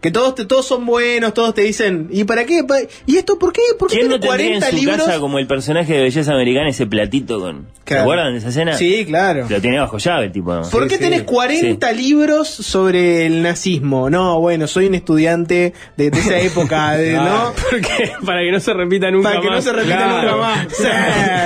[0.07, 2.63] Que todos, te- todos son buenos, todos te dicen, ¿y para qué?
[2.63, 3.61] Pa- ¿Y esto por qué?
[3.77, 5.07] ¿Por qué ¿Quién no tiene tendría en 40 su libros?
[5.09, 7.67] casa como el personaje de belleza americana ese platito con...
[7.79, 8.03] ¿Se Claro.
[8.03, 8.75] acuerdan de esa escena?
[8.77, 9.47] Sí, claro.
[9.49, 10.55] Lo tiene bajo llave el tipo.
[10.55, 10.63] ¿no?
[10.71, 14.09] ¿Por qué tenés 40 libros sobre el nazismo?
[14.11, 17.53] No, bueno, soy un estudiante de, de esa época, de- ¿no?
[17.71, 19.57] Porque para que no se repita nunca Para que más.
[19.65, 20.23] no se repita Claro.
[20.23, 20.67] nunca más.
[20.77, 20.85] Sí,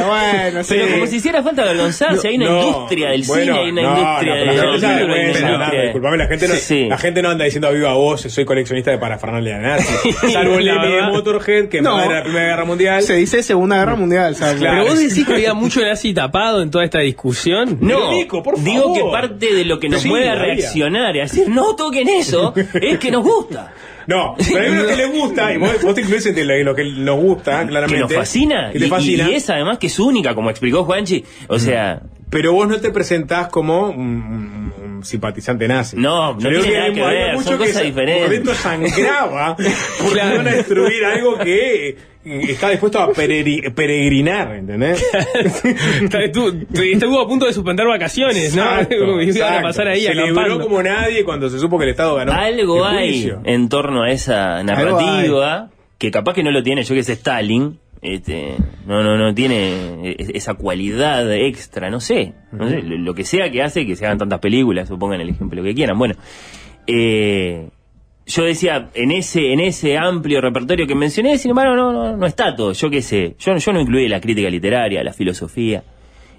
[0.07, 0.75] bueno, sí.
[0.77, 3.83] Pero como si hiciera falta avergonzarse, hay una No, industria del bueno, cine, hay una
[3.83, 6.87] no, industria del libro, hay una industria disculpame, Sí.
[6.89, 10.11] la gente no anda diciendo a viva voz, soy coleccionista de parafernalia nazi.
[10.33, 11.03] Salvo el de.
[11.13, 12.01] Motorhead, que No.
[12.01, 13.03] era la Primera Guerra Mundial.
[13.03, 14.57] Se dice Segunda Guerra Mundial, ¿sabes?
[14.61, 14.83] Claro.
[14.83, 17.79] Pero vos decís que había mucho nazi tapado en toda esta discusión.
[17.81, 18.97] No, Nico, por digo favor.
[18.97, 20.35] que parte de lo que nos Sí, había.
[20.35, 22.53] reaccionar y a decir, no toquen eso,
[22.83, 23.73] es que nos gusta.
[24.07, 26.75] No, pero hay uno que le gusta, y vos, vos te incluís entre lo, lo
[26.75, 28.09] que nos gusta, claramente.
[28.09, 28.71] Que nos fascina.
[28.73, 29.31] Que te y, fascina.
[29.31, 31.25] y es además que es única, como explicó Juanchi.
[31.47, 32.01] O sea,
[32.31, 35.97] Pero vos no te presentás como un, un- un simpatizante nazi.
[35.97, 38.23] No, no Yo creo tiene nada que hay ver, mucho son que cosas se- diferentes.
[38.25, 39.57] Por dentro sangraba
[40.03, 45.03] porque van a destruir algo que está dispuesto a peregri- peregrinar, ¿entendés?
[46.23, 46.51] Estuvo,
[46.83, 48.63] estuvo a punto de suspender vacaciones, ¿no?
[48.63, 49.63] Exacto, Iban a exacto.
[49.63, 50.65] pasar ahí Celebró acampando.
[50.65, 52.33] como nadie cuando se supo que el Estado ganó.
[52.33, 56.95] algo el hay en torno a esa narrativa que capaz que no lo tiene, yo
[56.95, 57.79] que sé, Stalin.
[58.03, 58.55] Este,
[58.87, 63.51] no, no, no tiene es- esa cualidad extra, no sé, no sé, lo, que sea
[63.51, 65.99] que hace que se hagan tantas películas, o pongan el ejemplo que quieran.
[65.99, 66.15] Bueno,
[66.87, 67.69] eh,
[68.27, 72.27] yo decía, en ese, en ese amplio repertorio que mencioné, sin embargo, no, no, no
[72.27, 72.73] está todo.
[72.73, 75.83] Yo qué sé, yo, yo no incluí la crítica literaria, la filosofía,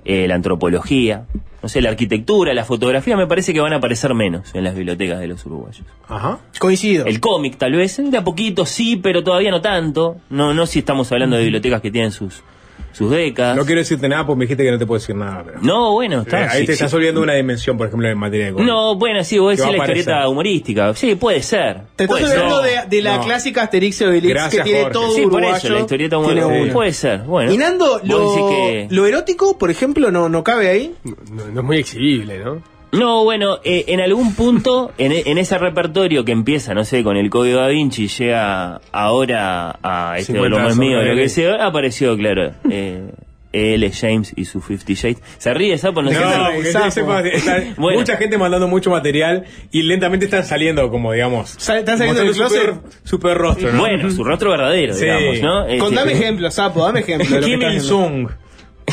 [0.05, 1.25] eh, la antropología,
[1.61, 4.75] no sé, la arquitectura, la fotografía, me parece que van a aparecer menos en las
[4.75, 5.85] bibliotecas de los uruguayos.
[6.07, 6.39] Ajá.
[6.59, 7.05] Coincido.
[7.05, 10.17] El cómic, tal vez, de a poquito sí, pero todavía no tanto.
[10.29, 12.43] No, no si estamos hablando de bibliotecas que tienen sus,
[12.93, 13.55] sus décadas.
[13.57, 15.43] No quiero decirte nada porque me dijiste que no te puedo decir nada.
[15.45, 15.59] Pero...
[15.61, 16.41] No, bueno, está.
[16.41, 16.83] Eh, ahí sí, te sí.
[16.83, 18.67] estás olvidando una dimensión, por ejemplo, en materia de cómic.
[18.67, 20.93] No, bueno, sí, vos decís la historieta humorística.
[20.93, 21.81] Sí, puede ser.
[21.95, 22.39] Te estás ser.
[22.39, 23.23] de, de la No.
[23.23, 24.93] clásica Asterix y Obelix Gracias, que tiene Jorge.
[24.93, 26.73] todo Sí, por eso, la historieta humorística.
[26.73, 27.51] Puede ser, bueno.
[27.51, 30.95] Y Nando, lo, decís que- lo erótico, por ejemplo, no, no cabe ahí.
[31.03, 31.15] No,
[31.53, 32.61] no es muy exhibible, ¿no?
[32.91, 37.15] No, bueno, eh, en algún punto, en, en ese repertorio que empieza, no sé, con
[37.17, 41.65] el código da Vinci, llega ahora a este 50 lo más mío, lo que sea,
[41.65, 43.11] apareció, claro, eh,
[43.53, 43.91] L.
[43.91, 45.21] James y su Fifty Shades.
[45.37, 47.01] Se ríe, Sapo, no, sé No, ese- ese-
[47.33, 47.99] está- Bueno.
[47.99, 51.55] mucha gente mandando mucho material y lentamente están saliendo como, digamos...
[51.57, 52.61] Están saliendo del su closet.
[52.61, 53.79] peor- Su peor rostro, ¿no?
[53.79, 55.03] Bueno, su rostro verdadero, Sí.
[55.05, 55.65] digamos, ¿no?
[55.65, 57.29] Este, Contame ejemplos, Sapo, dame ejemplos.
[57.29, 57.61] de lo que Kim.
[57.73, 58.27] Il-sung,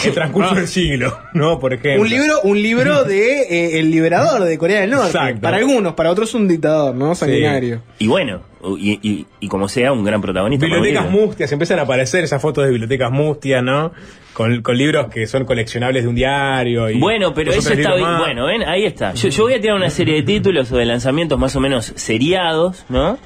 [0.05, 1.59] el transcurso del siglo, ¿no?
[1.59, 2.03] Por ejemplo.
[2.03, 5.07] Un libro, un libro de eh, El Liberador de Corea del Norte.
[5.09, 5.41] Exacto.
[5.41, 7.15] Para algunos, para otros un dictador, ¿no?
[7.15, 7.83] Sanguinario.
[7.99, 8.43] Y bueno,
[8.79, 10.67] y, y- y como sea, un gran protagonista.
[10.67, 13.93] Bibliotecas mustias, empiezan a aparecer esas fotos de bibliotecas mustias, ¿no?
[14.33, 16.89] Con, con libros que son coleccionables de un diario.
[16.91, 18.19] Y Bueno, pero eso está bien.
[18.19, 19.13] Bueno, ven, ahí está.
[19.15, 21.93] Yo, yo voy a tirar una serie de títulos o de lanzamientos más o menos
[21.97, 23.19] seriados, ¿no?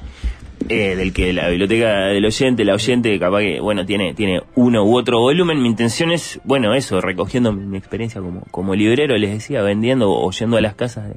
[0.69, 4.83] Eh, del que la biblioteca del oyente, la oyente, capaz que, bueno, tiene, tiene uno
[4.83, 5.61] u otro volumen.
[5.61, 10.11] Mi intención es, bueno, eso, recogiendo mi, mi experiencia como, como librero, les decía, vendiendo
[10.11, 11.15] o yendo a las casas de,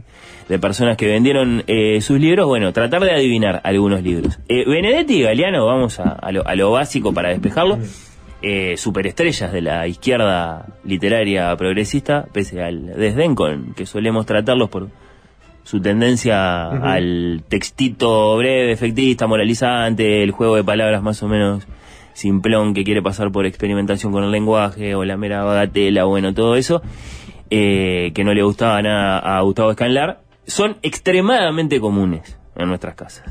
[0.48, 4.39] de personas que vendieron eh, sus libros, bueno, tratar de adivinar algunos libros.
[4.48, 7.78] Eh, Benedetti y Galeano, vamos a, a lo, a lo básico para despejarlo.
[8.43, 14.89] Eh, superestrellas de la izquierda literaria progresista, pese al desdén con que solemos tratarlos por
[15.66, 21.66] su tendencia al textito breve, efectista, moralizante, el juego de palabras más o menos
[22.12, 26.55] simplón que quiere pasar por experimentación con el lenguaje o la mera bagatela, bueno, todo
[26.55, 26.82] eso,
[27.51, 33.24] eh, que no le gustaba nada a Gustavo Escanlar, son extremadamente comunes en nuestras casas.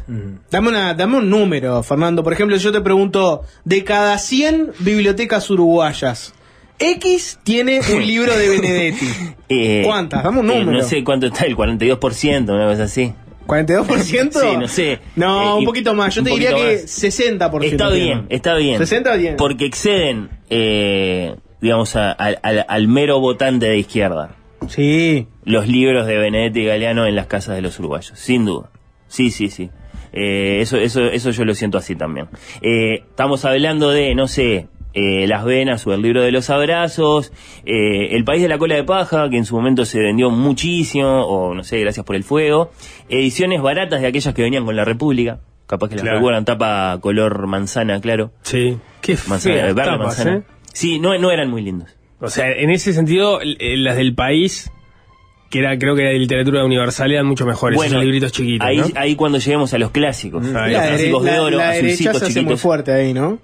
[0.52, 2.22] Dame, una, dame un número, Fernando.
[2.22, 6.34] Por ejemplo, yo te pregunto, de cada 100 bibliotecas uruguayas,
[6.80, 9.06] X tiene un libro de Benedetti.
[9.48, 10.24] Eh, ¿Cuántas?
[10.24, 10.80] Dame un eh, número.
[10.80, 13.14] no sé cuánto está, el 42%, una cosa así.
[13.46, 14.32] ¿42%?
[14.32, 15.00] Sí, no sé.
[15.16, 16.16] No, Eh, un poquito más.
[16.16, 17.04] Yo te diría que más.
[17.04, 17.64] 60%.
[17.64, 18.80] Está bien, está bien.
[18.80, 19.36] 60 bien.
[19.38, 24.32] Porque exceden, eh, digamos, a- al- al- al mero votante de izquierda.
[24.68, 25.28] Sí.
[25.44, 28.72] Los libros de Benedetti y Galeano en las casas de los uruguayos, sin duda.
[29.08, 29.70] Sí, sí, sí.
[30.12, 32.30] Eh, eso, eso, eso yo lo siento así también.
[32.62, 37.32] Eh, estamos hablando de, no sé, eh, Las Venas o el libro de los abrazos,
[37.66, 41.26] eh, El País de la Cola de Paja, que en su momento se vendió muchísimo,
[41.26, 42.72] o no sé, Gracias por el Fuego.
[43.10, 45.40] Ediciones baratas de aquellas que venían con la República.
[45.68, 46.18] Capaz que las Claro.
[46.18, 48.32] recuerdan, tapa color manzana, claro.
[48.44, 48.78] Sí.
[49.02, 50.36] Qué Manzana, feas verde tapas, manzana.
[50.38, 50.42] ¿eh?
[50.74, 51.90] Sí, no, no eran muy lindos.
[52.22, 54.72] O sea, en ese sentido, eh, las del país,
[55.50, 57.82] que era, creo que era de literatura universal, eran mucho mejores.
[57.84, 58.66] esos libritos chiquitos.
[58.68, 58.86] ahí, ¿no?
[58.96, 60.56] ahí cuando lleguemos a los clásicos, Mm.
[60.56, 63.40] a los clásicos la, de oro, la derecha azulcitos se hace muy fuerte ahí, ¿no?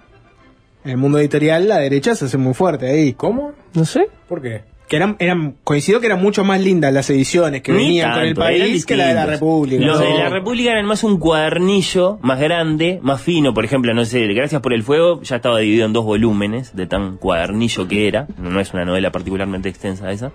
[0.84, 3.14] En el mundo editorial, la derecha se hace muy fuerte ahí.
[3.14, 3.54] ¿Cómo?
[3.74, 4.08] No sé.
[4.28, 4.64] ¿Por qué?
[4.88, 8.24] Que eran, eran, coincido que eran mucho más lindas las ediciones que Ni venían con
[8.24, 9.26] el país que la de la.
[9.26, 9.86] República.
[9.86, 13.54] Los de la República eran más un cuadernillo, más grande, más fino.
[13.54, 16.88] Por ejemplo, no sé, Gracias por el Fuego ya estaba dividido en dos volúmenes, de
[16.88, 18.28] tan cuadernillo que era.
[18.38, 20.34] No es una novela particularmente extensa esa.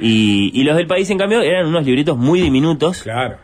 [0.00, 3.02] Y, y los del país, en cambio, eran unos libritos muy diminutos.
[3.02, 3.38] Claro.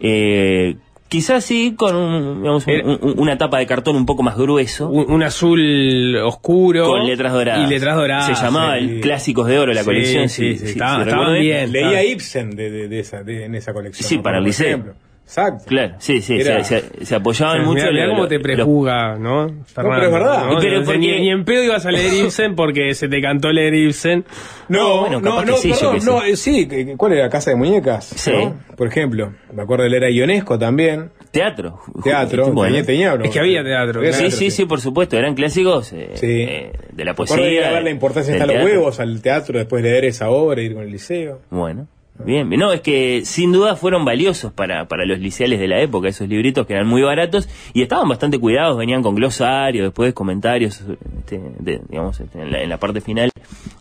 [0.00, 0.76] Eh,
[1.12, 4.88] quizás sí, con un, digamos, un- un- una tapa de cartón un poco más grueso.
[4.88, 6.86] Un, un azul oscuro.
[6.86, 7.66] Con letras doradas.
[7.68, 8.26] Y letras doradas.
[8.38, 8.84] Se llamaba sí.
[8.84, 10.28] el Clásicos de Oro, la Sí, colección.
[10.30, 11.70] sí, sí, sí, sí, estaba- recuerdo bien.
[11.70, 12.02] Leía.
[12.02, 14.08] Ibsen de, de- de esa, de- en esa colección.
[14.08, 14.22] Sí, ¿no?
[14.22, 14.94] para el liceo.
[15.24, 15.64] Exacto.
[15.66, 17.74] Claro, sí, sí, Era- se, se- se apoyaban mucho.
[17.80, 19.46] Mirá, mirá lo- cómo lo- te prejuga, ¿no?
[19.64, 20.46] Fernando, pero es verdad.
[20.46, 20.58] ¿no?
[20.60, 23.22] Pero O sea, ni, porque- ni en pedo ibas a leer Ibsen porque se te
[23.22, 24.24] cantó leer Ibsen.
[24.68, 26.68] No, bueno, no, capaz no, que sí, perdón, no, eh, sí,
[26.98, 27.30] ¿cuál era?
[27.30, 28.04] Casa de Muñecas.
[28.04, 28.30] Sí.
[28.32, 28.58] ¿no?
[28.76, 31.10] Por ejemplo, me acuerdo de leer a Ionesco también.
[31.30, 31.80] Teatro.
[32.04, 32.76] Teatro, Bueno.
[32.76, 33.24] Teña- Teñabro.
[33.24, 36.26] Es que había teatro, Había Sí, teatro, sí, sí, por supuesto, eran clásicos eh, Sí.
[36.42, 37.68] eh, de la de poesía.
[37.68, 40.60] a ver la importancia de estar los huevos al teatro después de leer esa obra
[40.60, 41.40] y ir con el liceo.
[41.48, 41.86] Bueno,
[42.24, 42.48] bien.
[42.50, 46.28] No, es que sin duda fueron valiosos para, para los liceales de la época, esos
[46.28, 50.82] libritos que eran muy baratos y estaban bastante cuidados, venían con glosario, después comentarios,
[51.18, 53.30] este, de- digamos, este, en, la, en la parte final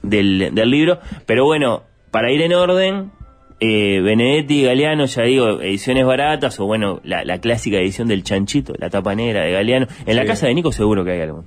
[0.03, 0.99] del, del libro.
[1.26, 3.11] Pero bueno, para ir en orden,
[3.59, 8.73] eh, Benedetti, Galeano, ya digo, ediciones baratas o bueno, la, la clásica edición del chanchito,
[8.77, 9.88] la tapa negra de Galeano.
[10.05, 10.27] En la Sí.
[10.27, 11.45] casa de Nico seguro que hay algún.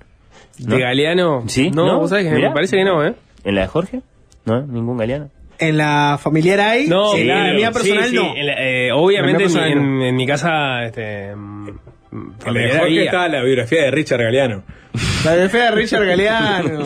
[0.58, 1.42] ¿De Galeano?
[1.48, 1.70] ¿Sí?
[1.72, 2.48] No, vos sabés que Mirá.
[2.50, 3.14] me parece que no, ¿eh?
[3.42, 4.00] ¿En la de Jorge?
[4.44, 4.62] ¿No?
[4.64, 5.28] ¿Ningún Galeano?
[5.58, 8.34] En la familiar hay, No, en claro, la mía personal sí, no.
[8.36, 11.32] en la- eh, obviamente En en, mi casa, este,
[12.44, 13.04] Jorge había.
[13.04, 14.62] está la biografía de Richard Galeano.
[15.24, 16.84] La de fea de Richard Galeano.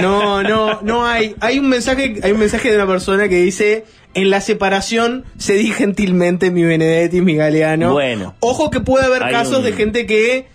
[0.00, 1.34] No, no, no hay.
[1.40, 3.84] Hay un mensaje, hay un mensaje de una persona que dice
[4.14, 7.92] en la separación cedí gentilmente mi Benedetti, mi Galeano.
[7.92, 8.34] Bueno.
[8.40, 10.46] Ojo que puede haber casos un- de gente que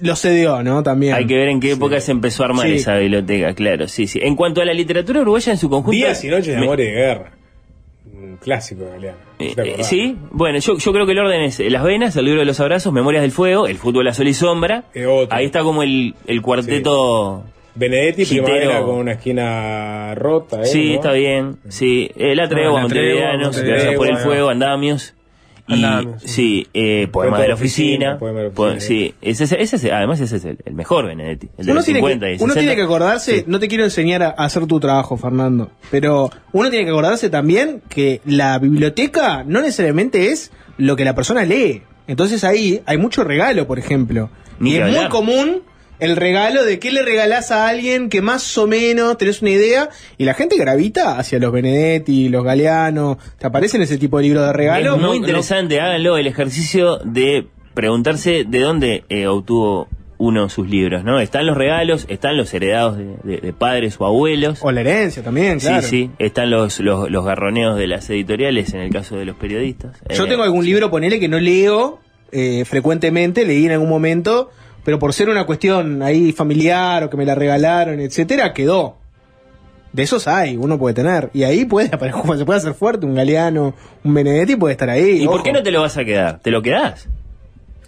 [0.00, 0.82] lo cedió, ¿no?
[0.82, 1.14] También.
[1.14, 2.74] Hay que ver en qué época se empezó a armar Sí.
[2.74, 4.18] esa biblioteca, claro, sí, sí.
[4.22, 5.92] En cuanto a la literatura uruguaya en su conjunto...
[5.92, 7.32] Días y noches de me- amor y de guerra.
[8.14, 9.18] Un clásico Galeano.
[9.38, 12.24] eh, ¿Te eh, sí, bueno, yo, yo creo que el orden es Las Venas, El
[12.24, 14.84] libro de los abrazos, Memorias del Fuego, El fútbol a sol y sombra.
[15.30, 17.44] Ahí está como el, el cuarteto...
[17.74, 18.44] Benedetti, Gitero.
[18.44, 20.60] primavera con una esquina rota.
[20.60, 20.66] ¿eh?
[20.66, 20.94] Sí, ¿no?
[20.96, 22.10] está bien, sí.
[22.16, 25.14] Ah, La Tregua, Montevideanos, Gracias por el fuego, Andamios.
[25.68, 28.18] Y, Andamios, sí, eh, Poema de la Oficina.
[28.18, 28.80] Poema de la Po- Oficina.
[28.80, 31.48] sí, ese, es- ese, es- además ese es el, el mejor Benedetti.
[31.56, 32.60] El de Uno tiene, 50 que, y uno 60.
[32.60, 36.84] tiene que acordarse, no te quiero enseñar a hacer tu trabajo, Fernando, pero uno tiene
[36.84, 41.82] que acordarse también que la biblioteca no necesariamente es lo que la persona lee.
[42.08, 44.30] Entonces ahí hay mucho regalo, por ejemplo.
[44.58, 45.62] Ni y es muy común
[46.04, 49.88] el regalo de qué le regalás a alguien que más o menos tenés una idea
[50.18, 53.18] y la gente gravita hacia los Benedetti, los Galeano.
[53.38, 54.94] ¿Te aparecen ese tipo de libros de regalo?
[54.96, 59.88] Es muy No- interesante, háganlo el ejercicio de preguntarse de dónde eh, obtuvo
[60.18, 61.18] uno sus libros, ¿no?
[61.18, 64.60] Están los regalos, están los heredados de, de- de padres o abuelos.
[64.62, 65.82] O la herencia también, claro.
[65.82, 69.34] Sí, sí, están los, los, los garroneos de las editoriales en el caso de los
[69.36, 69.96] periodistas.
[70.10, 71.98] Yo Eh, tengo algún libro, ponele, que no leo
[72.30, 74.50] eh, frecuentemente, leí en algún momento,
[74.84, 78.96] pero por ser una cuestión ahí familiar o que me la regalaron, etcétera, quedó.
[79.92, 81.28] De esos hay, uno puede tener.
[81.34, 85.22] Y ahí puede aparecer, se puede hacer fuerte, un Galeano, un Benedetti puede estar ahí.
[85.22, 86.40] ¿Y por qué no te lo vas a quedar?
[86.40, 87.08] ¿Te lo quedás?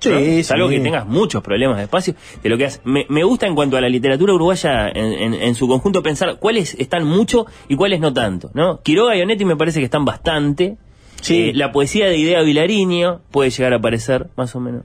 [0.00, 0.18] Sí, ¿no?
[0.18, 0.42] sí.
[0.44, 2.82] Salvo que tengas muchos problemas de espacio, te lo quedas.
[2.84, 6.36] Me, me gusta en cuanto a la literatura uruguaya en, en- en su conjunto pensar
[6.38, 8.82] cuáles están mucho y cuáles no tanto, ¿no?
[8.82, 10.76] Quiroga y Onetti me parece que están bastante.
[11.22, 11.48] Sí.
[11.48, 14.82] Eh, la poesía de Idea Vilariño puede llegar a aparecer, más o menos.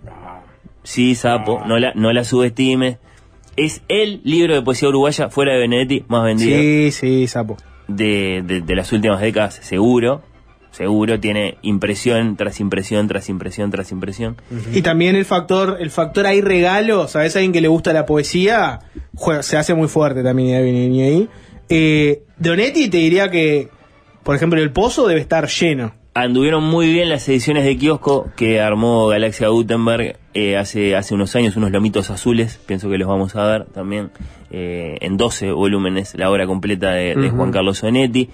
[0.89, 2.97] Sí, Sapo, no la, no la subestimes.
[3.55, 7.57] Es el libro de poesía uruguaya fuera de Benedetti más vendido Sí, sí, sapo.
[7.87, 10.23] de, de- de las últimas décadas, seguro.
[10.71, 14.37] Seguro, tiene impresión tras impresión, tras impresión, tras impresión.
[14.73, 17.35] Y también el factor, el factor hay regalo, ¿sabes?
[17.35, 18.79] Alguien que le gusta la poesía,
[19.41, 21.29] se hace muy fuerte también idea viene ahí.
[21.69, 23.69] Eh, Donetti te diría que,
[24.23, 25.93] por ejemplo, el pozo debe estar lleno.
[26.13, 31.35] Anduvieron muy bien las ediciones de kiosco que armó Galaxia Gutenberg eh, hace, hace unos
[31.35, 34.09] años, unos lomitos azules, pienso que los vamos a ver también
[34.49, 37.29] eh, en 12 volúmenes, la obra completa de.
[37.29, 38.29] Juan Carlos Sonetti.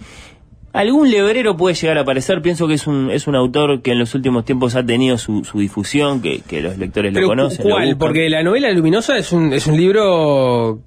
[0.72, 4.00] Algún lebrero puede llegar a aparecer, pienso que es un, es un autor que en
[4.00, 7.64] los últimos tiempos ha tenido su, su difusión, que, que los lectores lo conocen.
[7.64, 7.98] ¿cuál?
[7.98, 10.80] Porque la novela luminosa es un, es un libro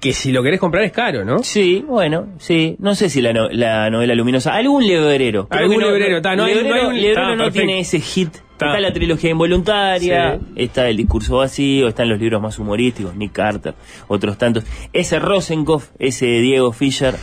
[0.00, 1.40] que si lo querés comprar es caro, ¿no?
[1.42, 2.76] Sí, bueno, sí.
[2.78, 4.54] No sé si la, no- la novela luminosa.
[4.54, 5.46] Algún lebrero.
[5.50, 8.34] Algún lebrero, está, no hay- lebrero, no hay un- lebrero no tiene ese hit.
[8.34, 8.66] Está.
[8.68, 10.46] Está la trilogía involuntaria, Sí.
[10.56, 13.74] está el discurso vacío, están los libros más humorísticos, Nick Carter,
[14.08, 14.64] otros tantos.
[14.92, 17.14] Ese Rosenkopf, ese Diego Fischer,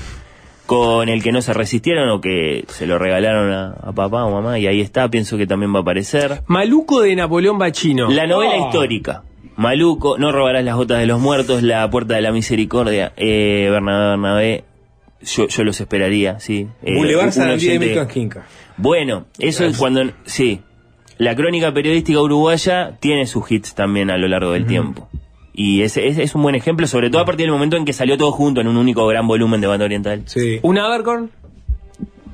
[0.65, 4.31] con el que no se resistieron o que se lo regalaron a, a papá o
[4.31, 6.41] mamá, y ahí está, pienso que también va a aparecer.
[6.47, 8.09] Maluco de Napoleón Bachino.
[8.09, 8.65] La novela Oh.
[8.67, 9.23] histórica.
[9.57, 14.09] Maluco, No robarás las botas de los muertos, La puerta de la misericordia, eh, Bernabé
[14.11, 14.63] Bernabé.
[15.21, 16.67] Yo, yo los esperaría, sí.
[16.83, 18.45] Eh, Boulevard Sarandí de oyente- Milton Quinca.
[18.77, 20.03] Bueno, eso es cuando.
[20.25, 20.61] Sí.
[21.17, 25.09] La crónica periodística uruguaya tiene sus hits también a lo largo del tiempo.
[25.53, 27.93] Y ese es, es un buen ejemplo, sobre todo a partir del momento en que
[27.93, 30.21] salió todo junto en un único gran volumen de banda oriental.
[30.27, 30.59] Sí.
[30.61, 31.31] ¿Un Abercorn?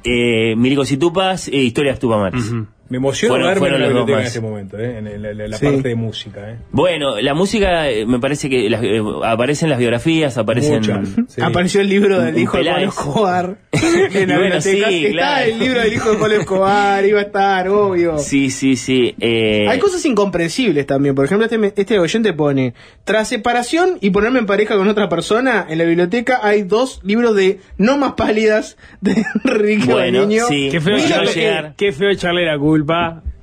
[0.04, 2.44] Eh, Milicos y Tupas e Historias Tupamares.
[2.90, 4.98] Me emociona Fueron- verme fueron en la los dos biblioteca en este momento, ¿eh?
[4.98, 5.66] en, la Sí.
[5.66, 6.52] parte de música.
[6.52, 6.58] ¿eh?
[6.72, 10.76] Bueno, la música eh, me parece que las, eh, aparecen las biografías, aparecen.
[10.82, 11.42] Muchas, sí.
[11.42, 12.88] Apareció el libro del hijo de Pablo.
[12.88, 13.56] Escobar.
[13.72, 14.90] en la bueno, biblioteca.
[14.90, 15.46] sí, Está claro.
[15.52, 18.18] el libro del hijo de Pablo Escobar, iba a estar, obvio.
[18.20, 19.16] Sí, sí, sí.
[19.20, 21.16] eh, Hay cosas incomprensibles también.
[21.16, 22.74] Por ejemplo, este, este oyente pone,
[23.06, 27.36] tras separación y ponerme en pareja con otra persona, en la biblioteca hay dos libros
[27.36, 30.46] de No más pálidas de Enrique Bueno, Niño.
[30.50, 30.68] sí.
[30.70, 32.73] Qué feo, Mira qué feo echarle la culpa.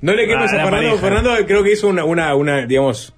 [0.02, 0.98] No le quemes a a Fernando.
[0.98, 3.14] Fernando creo que hizo una, una, una, digamos,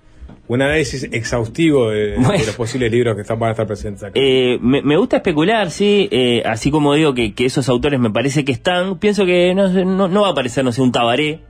[0.49, 4.13] un análisis exhaustivo de, los posibles libros que están, van a estar presentes acá.
[4.15, 8.11] Eh, me, me gusta especular, sí, eh, así como digo que, que esos autores me
[8.11, 11.41] parece que están, pienso que no, no, no va a aparecer, no sé, un Tabaré,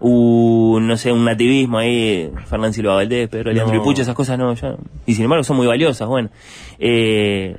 [0.00, 3.82] un, no sé, un nativismo ahí, Fernán Silva Valdés, Pedro Leandro No.
[3.82, 4.76] y Pucho, esas cosas no, ya,
[5.06, 6.30] y sin embargo son muy valiosas, bueno,
[6.78, 7.56] eh,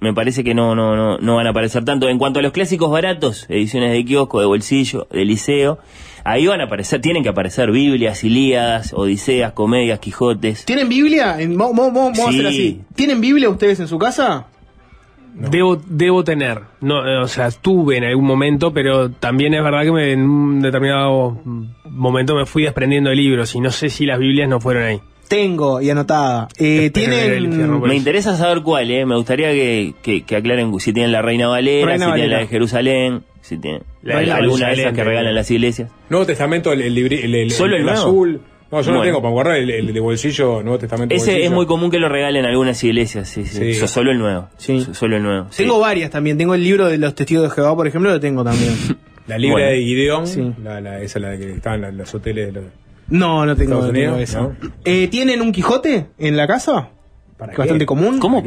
[0.00, 2.08] me parece que no, no, no, no van a aparecer tanto.
[2.08, 5.78] En cuanto a los clásicos baratos, ediciones de kiosco, de bolsillo, de liceo,
[6.24, 10.64] ahí van a aparecer, tienen que aparecer Biblias, Ilíadas, Odiseas, Comedias, Quijotes.
[10.66, 11.40] ¿Tienen Biblia?
[11.40, 12.46] En- vamos a hacer Sí.
[12.46, 12.80] así.
[12.94, 14.46] ¿Tienen Biblia ustedes en su casa?
[15.34, 16.62] Debo, debo tener.
[16.80, 20.22] No, eh, o sea, tuve en algún momento, pero también es verdad que me- en
[20.28, 21.40] un determinado
[21.84, 25.00] momento me fui desprendiendo de libros y no sé si las Biblias no fueron ahí.
[25.28, 26.48] Tengo y anotada.
[26.58, 27.80] Eh, ¿Tienen...
[27.80, 29.04] Me interesa saber cuál, ¿eh?
[29.06, 32.38] Me gustaría que, que, que aclaren si tienen la Reina Valera, Reina si tienen la
[32.38, 35.90] de Jerusalén, si tienen La alguna de esas que regalan las iglesias.
[36.08, 38.40] Nuevo Testamento, el, el, el, el- ¿Solo el azul.
[38.70, 41.14] No, yo no tengo para guardar el, el de bolsillo, Nuevo Testamento.
[41.14, 41.44] Ese bolsillo.
[41.46, 43.56] es muy común que lo regalen algunas iglesias, sí, sí.
[43.56, 43.74] Sí.
[43.74, 44.48] So- Solo el nuevo.
[44.58, 44.82] Sí.
[44.82, 45.46] So- Solo el nuevo.
[45.50, 45.62] sí.
[45.62, 46.36] Tengo varias también.
[46.36, 48.74] Tengo el libro de los testigos de Jehová, por ejemplo, lo tengo también.
[49.26, 49.58] La Bueno.
[49.68, 50.52] de Gideón, Sí.
[50.62, 52.64] la, la, esa la que estaban en los hoteles de los...
[53.10, 54.16] No, no tengo, Estados no tengo.
[54.42, 54.70] ¿no?
[54.84, 56.90] Eh, ¿Tienen un Quijote en la casa?
[57.36, 57.62] ¿Para Que qué?
[57.62, 58.18] Bastante común.
[58.18, 58.42] ¿Cómo?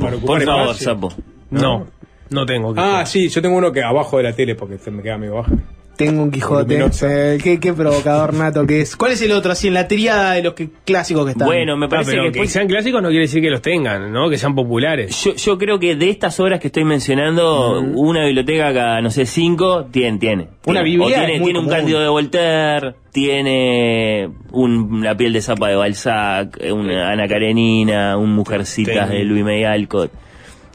[0.00, 1.12] ¿Para por favor, sapo.
[1.50, 1.86] No,
[2.30, 2.74] no tengo.
[2.74, 5.18] que- Ah, sí, yo tengo uno que abajo de la tele porque se me queda
[5.18, 5.52] medio baja.
[5.96, 6.78] Tengo un Quijote.
[7.02, 8.96] Eh, qué, qué provocador nato que es.
[8.96, 11.46] ¿Cuál es el otro así en la tríada de los que, clásicos que están?
[11.48, 13.62] Bueno, me Ah, parece pero que que, después- sean clásicos no quiere decir que los
[13.62, 14.28] tengan, ¿no?
[14.28, 15.24] Que sean populares.
[15.24, 19.24] Yo, yo creo que de estas obras que estoy mencionando, una biblioteca cada, no sé,
[19.26, 20.48] cinco, tiene, tiene.
[20.66, 20.82] Una.
[20.82, 21.68] Biblia O tiene, es muy tiene un.
[21.70, 28.34] Cándido de Voltaire, tiene un, La piel de zapa de Balzac, una Ana Karenina, un
[28.34, 29.18] Mujercitas Tengo.
[29.18, 30.10] de Louis May Alcott.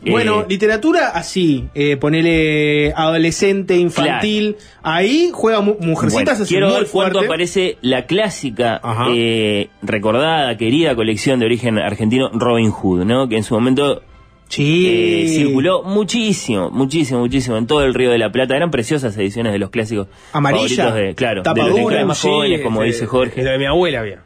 [0.04, 6.88] Bueno, Eh, literatura así, eh, ponele adolescente, infantil, ahí juega mu- Mujercitas Bueno, quiero ver
[6.88, 7.26] cuánto fuerte.
[7.26, 8.82] aparece la clásica,
[9.16, 13.28] eh, recordada, querida colección de origen argentino Robin Hood, ¿no?
[13.30, 14.02] Que en su momento
[14.50, 14.86] Sí.
[14.88, 18.56] eh, circuló muchísimo, muchísimo, muchísimo en todo el Río de la Plata.
[18.56, 22.62] Eran preciosas ediciones de los clásicos Amarilla, favoritos de, claro, tapa de los más jóvenes,
[22.62, 23.44] como dice Jorge.
[23.44, 24.24] La de mi abuela había.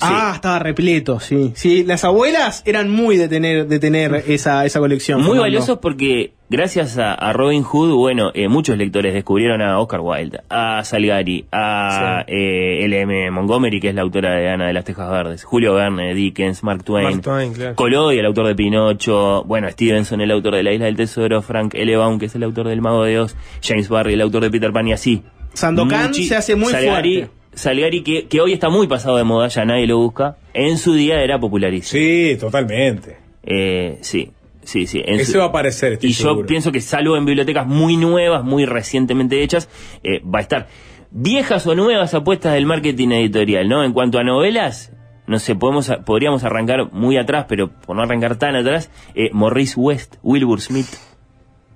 [0.00, 1.52] Ah, estaba repleto, sí.
[1.54, 5.18] Sí, las abuelas eran muy de tener, de tener esa, esa colección.
[5.18, 5.42] Muy Fernando.
[5.42, 10.40] valiosos porque gracias a, a Robin Hood, bueno, eh, muchos lectores descubrieron a Oscar Wilde,
[10.50, 13.30] a Salgari, a eh, L.M.
[13.30, 16.84] Montgomery, que es la autora de Ana de las Tejas Verdes, Julio Verne, Dickens, Mark
[16.84, 17.74] Twain, Mark Twain, claro.
[17.76, 21.74] Collodi, el autor de Pinocho, bueno, Stevenson, el autor de La Isla del Tesoro, Frank
[21.74, 21.96] L.
[21.96, 24.72] Baum, que es el autor del Mago de Oz, James Barry, el autor de Peter
[24.72, 25.22] Pan y así.
[25.54, 27.34] Sandokan Muchi- se hace muy Salgari, fuerte.
[27.54, 30.94] Salgari, que, que hoy está muy pasado de moda, ya nadie lo busca, en su
[30.94, 32.00] día era popularísimo.
[32.00, 33.16] Sí, totalmente.
[33.42, 34.30] Eh, sí,
[34.62, 35.02] sí, sí.
[35.04, 37.96] en Ese su- va a aparecer, estoy Y yo pienso que salvo en bibliotecas muy
[37.96, 39.68] nuevas, muy recientemente hechas,
[40.02, 40.68] eh, va a estar.
[41.10, 43.84] Viejas o nuevas apuestas del marketing editorial, ¿no?
[43.84, 44.90] En cuanto a novelas,
[45.26, 49.74] no sé, podemos, podríamos arrancar muy atrás, pero por no arrancar tan atrás, eh, Maurice
[49.78, 50.88] West, Wilbur Smith,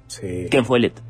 [0.06, 0.46] Sí.
[0.50, 1.00] Ken Follett.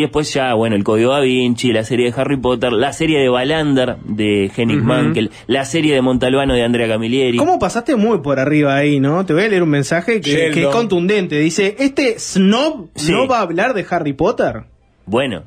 [0.00, 3.18] Y después ya, bueno, el Código Da Vinci, la serie de Harry Potter, la serie
[3.20, 4.86] de Balander de Henning Ujú.
[4.86, 7.36] Mankell, la serie de Montalbano de Andrea Camilleri.
[7.36, 9.26] ¿Cómo pasaste muy por arriba ahí, no?
[9.26, 11.38] Te voy a leer un mensaje que, es contundente.
[11.38, 13.12] Dice, ¿este snob Sí.
[13.12, 14.62] no va a hablar de Harry Potter?
[15.04, 15.42] Bueno,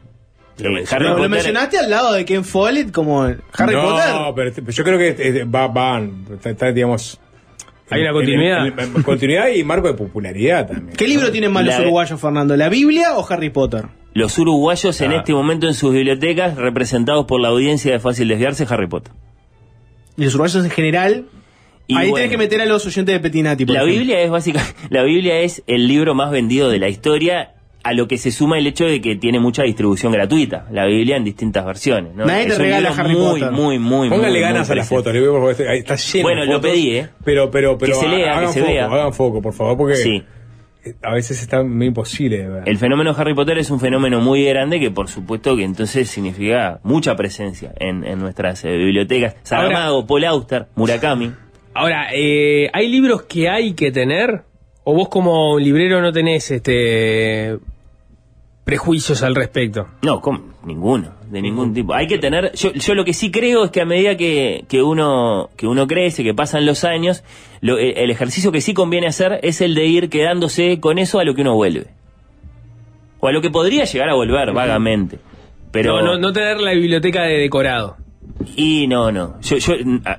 [0.60, 4.14] eh, Harry lo, lo Potter- mencionaste al lado de Ken Follett como Harry no, Potter.
[4.36, 7.20] pero te- yo creo que eh, va, van, está, está, digamos...
[7.90, 8.68] Hay una continuidad.
[8.68, 10.96] en- en- en continuidad y marco de popularidad también.
[10.96, 12.56] ¿Qué libro tienen más los La- uruguayos, Fernando?
[12.58, 13.86] ¿La Biblia o Harry Potter?
[14.14, 15.18] Los uruguayos en Ah.
[15.18, 19.12] este momento en sus bibliotecas, representados por la audiencia de Fácil Desviarse, Harry Potter.
[20.18, 21.26] Y los uruguayos en general.
[21.88, 23.66] Y ahí bueno, tenés que meter a los oyentes de Petinati.
[23.66, 24.00] por La ejemplo.
[24.00, 28.08] Biblia es básicamente, la Biblia es el libro más vendido de la historia a lo
[28.08, 31.66] que se suma el hecho de que tiene mucha distribución gratuita, la Biblia en distintas
[31.66, 32.16] versiones.
[32.16, 32.26] ¿no?
[32.26, 33.52] Nadie te Es regala Harry muy, Potter.
[33.52, 34.96] Muy, muy, Póngale muy, ganas muy a la presente.
[34.96, 36.72] foto, le veo porque está- lleno Bueno, de lo fotos.
[36.72, 37.10] pedí, ¿eh?
[37.26, 37.94] Pero, pero, pero.
[37.94, 38.86] Que se lea, hagan que se foco, vea.
[38.86, 39.96] Hagan foco, por favor, porque.
[39.96, 40.24] Sí.
[41.02, 42.64] A veces está muy imposible de ver.
[42.68, 46.82] El fenómeno Harry Potter es un fenómeno muy grande que por supuesto que entonces significa
[46.84, 49.36] mucha presencia en, en nuestras eh, bibliotecas.
[49.44, 51.32] Saramago, Paul Auster, Murakami.
[51.74, 54.42] Ahora, eh, ¿hay libros que hay que tener?
[54.84, 57.58] ¿O vos como librero no tenés este
[58.64, 59.88] prejuicios al respecto?
[60.02, 60.54] No, ¿cómo?
[60.66, 61.94] ninguno, de ningún tipo.
[61.94, 64.82] Hay que tener, yo, yo lo que sí creo es que a medida que, que
[64.82, 67.24] uno que uno crece, que pasan los años,
[67.60, 71.26] lo- el, ejercicio que sí conviene hacer es el de ir quedándose con eso a
[71.26, 71.88] lo que uno vuelve.
[73.20, 75.20] O a lo que podría llegar a volver vagamente.
[75.72, 77.98] Pero No, no, no tener la biblioteca de decorado.
[78.56, 79.40] Y no, no.
[79.42, 79.74] Yo, yo,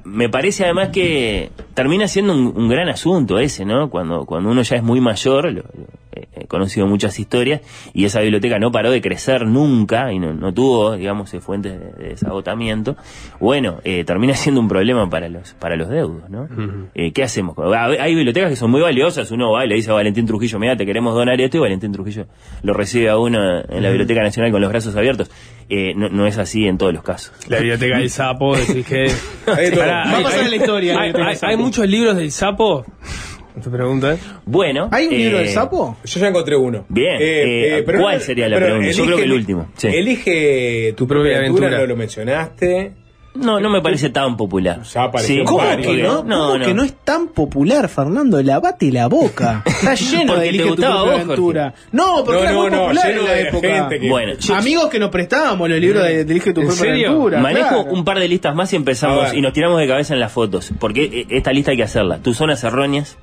[0.04, 3.90] me parece además que termina siendo un, un gran asunto ese, ¿no?
[3.90, 6.04] Cuando, cuando uno ya es muy mayor, lo- lo-
[6.36, 7.60] he conocido muchas historias,
[7.92, 11.72] y esa biblioteca no paró de crecer nunca, y no, no tuvo, digamos, eh, fuentes
[11.78, 12.96] de, de desagotamiento,
[13.40, 16.48] bueno, eh, termina siendo un problema para los, para los deudos, ¿no?
[16.94, 17.56] Eh, ¿Qué hacemos?
[17.58, 20.76] Hay bibliotecas que son muy valiosas, uno va y le dice a Valentín Trujillo, mira,
[20.76, 22.26] te queremos donar esto, y Valentín Trujillo
[22.62, 25.30] lo recibe a uno en la Biblioteca Nacional con los brazos abiertos.
[25.70, 27.32] Eh, no, no es así en todos los casos.
[27.48, 29.06] La biblioteca del sapo, decís que...
[29.46, 29.70] Hay.
[29.70, 31.00] Pará, Va a pasar la historia,
[31.42, 32.84] Hay, muchos libros del sapo.
[33.62, 34.18] Te pregunto, ¿eh?
[34.46, 34.88] Bueno.
[34.90, 35.96] ¿Hay un libro eh, del sapo?
[36.04, 36.84] Yo ya encontré uno.
[36.88, 37.14] Bien.
[37.20, 38.90] Eh, eh, eh, pero ¿Cuál no- sería la pero pregunta?
[38.90, 39.68] Yo elige- creo que el último.
[39.76, 39.86] sí.
[39.88, 42.92] Elige tu, propia aventura, no lo mencionaste.
[43.34, 44.82] No, no me parece tan popular.
[44.84, 45.86] Ya apareció en ¿Cómo varios.
[45.96, 46.22] que no?
[46.22, 46.64] No, ¿Cómo no.
[46.66, 48.40] que no es tan popular, Fernando?
[48.40, 49.62] Lavate la boca.
[49.66, 51.74] Está lleno de te Elige tu vos, aventura.
[51.90, 53.68] No, porque No, era no, muy no, popular lleno en la de época.
[53.68, 56.68] gente que- Bueno, yo- Amigos que nos prestábamos los libros de, de Elige tu ¿En
[56.68, 57.08] propia serio?
[57.08, 57.40] aventura.
[57.40, 57.90] Manejo claro.
[57.90, 60.70] un par de listas más y empezamos y nos tiramos de cabeza en las fotos.
[60.78, 62.18] Porque eh, esta lista hay que hacerla.
[62.18, 63.18] Tus zonas erróneas,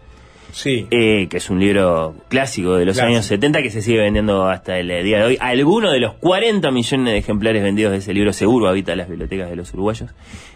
[0.51, 0.87] Sí.
[0.91, 3.13] eh, que es un libro clásico de los Clásico.
[3.15, 5.37] años 70 que se sigue vendiendo hasta el día de hoy.
[5.39, 9.49] Alguno de los 40 millones de ejemplares vendidos de ese libro seguro habita las bibliotecas
[9.49, 10.09] de los uruguayos.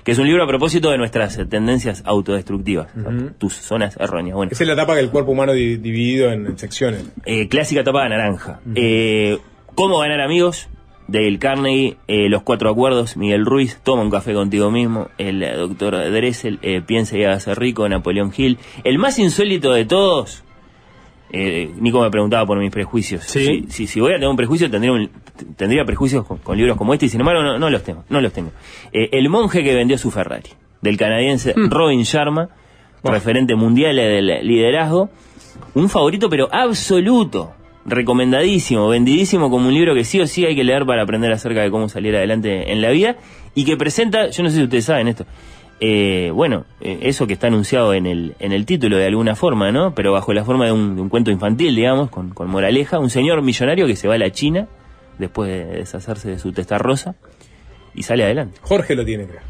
[0.03, 2.87] Que es un libro a propósito de nuestras tendencias autodestructivas.
[3.37, 4.35] Tus zonas erróneas.
[4.35, 7.05] Bueno, Esa es la etapa que el cuerpo humano di- dividido en, en secciones.
[7.25, 8.59] eh, clásica tapa de naranja.
[8.75, 9.37] Eh,
[9.73, 10.69] ¿Cómo ganar amigos?
[11.07, 15.53] Dale Carnegie, eh, Los Cuatro Acuerdos, Miguel Ruiz, Toma un café contigo mismo, el eh,
[15.55, 18.57] doctor Dressel, eh, Piensa y hágase rico, Napoleón Hill.
[18.83, 20.43] El más insólito de todos,
[21.31, 23.23] eh, Nico me preguntaba por mis prejuicios.
[23.23, 25.09] Si, si, si voy a tener un prejuicio, tendría, un-
[25.55, 28.03] tendría prejuicios con, con libros como este, y sin embargo no, no los tengo.
[28.09, 28.51] No los tengo.
[28.91, 30.49] El monje que vendió su Ferrari,
[30.81, 32.49] del canadiense Robin Sharma,
[33.03, 35.09] referente mundial del liderazgo.
[35.75, 37.53] Un favorito, pero absoluto.
[37.85, 41.61] Recomendadísimo, vendidísimo como un libro que sí o sí hay que leer para aprender acerca
[41.61, 43.15] de cómo salir adelante en la vida.
[43.53, 45.25] Y que presenta, yo no sé si ustedes saben esto,
[45.79, 49.71] eh, bueno, eh, eso que está anunciado en el, en el título de alguna forma,
[49.71, 49.93] ¿no?
[49.93, 52.99] Pero bajo la forma de un, de un cuento infantil, digamos, con, con moraleja.
[52.99, 54.67] Un señor millonario que se va a la China
[55.19, 57.15] después de deshacerse de su testa rosa
[57.93, 58.59] y sale adelante.
[58.61, 59.41] Jorge lo tiene, creo.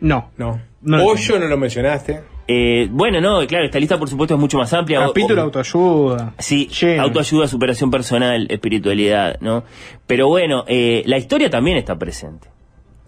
[0.00, 0.30] No.
[0.36, 0.60] No.
[0.84, 2.20] No Hoyo no lo mencionaste.
[2.46, 5.00] Eh, bueno, no, claro, esta lista por supuesto es mucho más amplia.
[5.00, 6.34] Capítulo o- autoayuda.
[6.38, 7.02] Sí, Lleno.
[7.04, 9.64] autoayuda, superación personal, espiritualidad, ¿no?
[10.06, 12.48] Pero bueno, eh, la historia también está presente.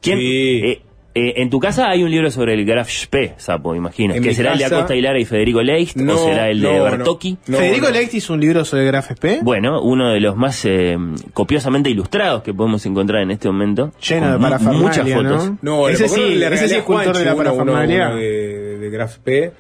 [0.01, 0.19] ¿Quién?
[0.23, 0.83] eh,
[1.17, 4.15] eh, en tu casa hay un libro sobre el Graf Spee, Sapo, imagino.
[4.15, 5.97] ¿Que será el de casa- Acosta Hilara y Federico Leicht?
[5.97, 7.17] No, ¿O será el de no, no.
[7.59, 9.39] Federico Lecht hizo un libro sobre Graf Spee.
[9.43, 10.97] Bueno, uno de los más eh,
[11.33, 13.93] copiosamente ilustrados que podemos encontrar en este momento.
[14.07, 15.51] Lleno de parafernalia, Muchas fotos.
[15.51, 15.59] ¿no?
[15.63, 17.65] No, Ese le- ¿por qué sí, le ese sí es cultor de la uno- uno-
[17.65, 18.09] parafernalia.
[18.09, 19.53] uno de, de Graf P.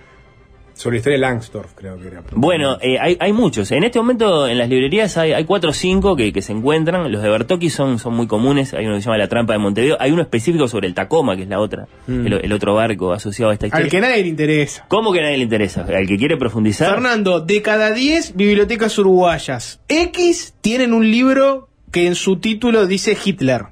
[0.77, 2.23] Sobre la historia de Langsdorff, creo que era.
[2.33, 3.73] Bueno, eh, hay, hay muchos.
[3.73, 7.11] En este momento en las librerías hay, hay cuatro o cinco que, que se encuentran.
[7.11, 8.75] Los de Bertocchi son, son muy comunes.
[8.75, 9.97] Hay uno que se llama La Trampa de Montevideo.
[9.99, 12.27] Hay uno específico sobre el Tacoma, que es la otra, Mm.
[12.27, 13.85] el, el otro barco asociado a esta historia.
[13.87, 14.85] Al que nadie le interesa.
[14.89, 15.81] ¿Cómo que nadie le interesa?
[15.83, 16.91] Al que quiere profundizar.
[16.91, 23.17] Fernando, de cada 10 bibliotecas uruguayas, X tienen un libro que en su título dice
[23.25, 23.63] Hitler.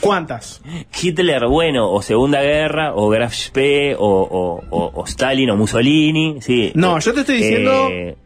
[0.00, 0.62] ¿Cuántas?
[1.02, 6.36] Hitler, bueno, o Segunda Guerra, o Graf Spee, o, o- o- o Stalin, o Mussolini.
[6.40, 6.72] Sí.
[6.74, 8.16] No, yo te estoy diciendo Eh,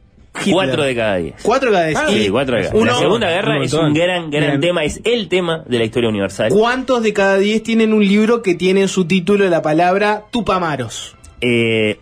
[0.41, 0.53] Hitler.
[0.55, 1.35] Cuatro de cada diez.
[1.43, 1.99] Cuatro de cada diez.
[2.09, 4.61] Sí, Y cuatro de cada uno- La Segunda Guerra un es un gran, gran Bien.
[4.61, 6.51] tema, es el tema de la historia universal.
[6.53, 11.17] ¿Cuántos de cada 10 tienen un libro que tiene en su título la palabra Tupamaros?
[11.41, 11.99] Eh,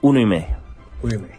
[0.00, 0.62] uno y medio.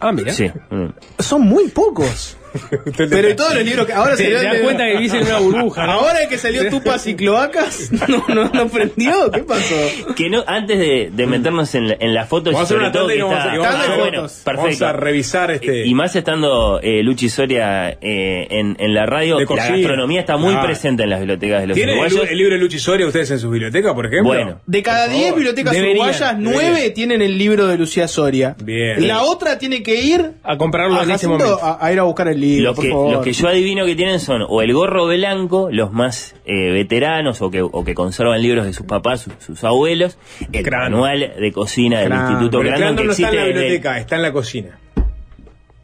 [0.00, 0.32] Ah, mira.
[0.32, 0.50] Sí.
[0.70, 0.92] uno.
[1.18, 2.36] Son muy pocos.
[2.96, 5.86] Pero y todos los libros que ahora das de- cuenta que vivís en una burbuja,
[5.86, 5.92] ¿no?
[5.92, 9.30] Ahora que salió Tupas y Cloacas, no, no, no prendió.
[9.30, 9.74] ¿Qué pasó?
[10.16, 12.92] Que no, antes de, de meternos en la, en la foto, Vamos a hacer una
[12.92, 14.52] todo tanda y que vamos a- está- y vamos a- Ah, bueno, perfecto.
[14.62, 19.38] Vamos a revisar este- Y más estando eh, Luchi Soria eh, en, en la radio,
[19.40, 20.62] la gastronomía está muy Ah.
[20.62, 22.30] presente en las bibliotecas de los ¿Tienen el, uruguayos.
[22.30, 24.28] el libro de Luchi Soria ustedes en sus bibliotecas, por ejemplo?
[24.32, 24.60] Bueno.
[24.66, 26.72] De cada 10 bibliotecas Deberían, uruguayas, deberían.
[26.72, 28.54] 9 tienen el libro de Lucía Soria.
[28.62, 29.06] Bien.
[29.08, 31.58] La otra tiene que ir A comprarlo a en momento.
[31.62, 33.12] a, a ir a buscar el libros, Los que, favor.
[33.12, 37.42] los que yo adivino que tienen son o el gorro blanco, los más eh, veteranos
[37.42, 40.18] o que, o que conservan libros de sus papás, sus, sus abuelos,
[40.52, 42.12] el manual de cocina del.
[42.12, 44.78] Instituto Pero el Crandon que no está en la biblioteca, está en la cocina.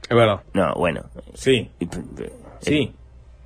[0.08, 0.40] Es verdad.
[0.54, 1.04] No, bueno.
[1.34, 1.68] Sí.
[2.60, 2.92] Sí.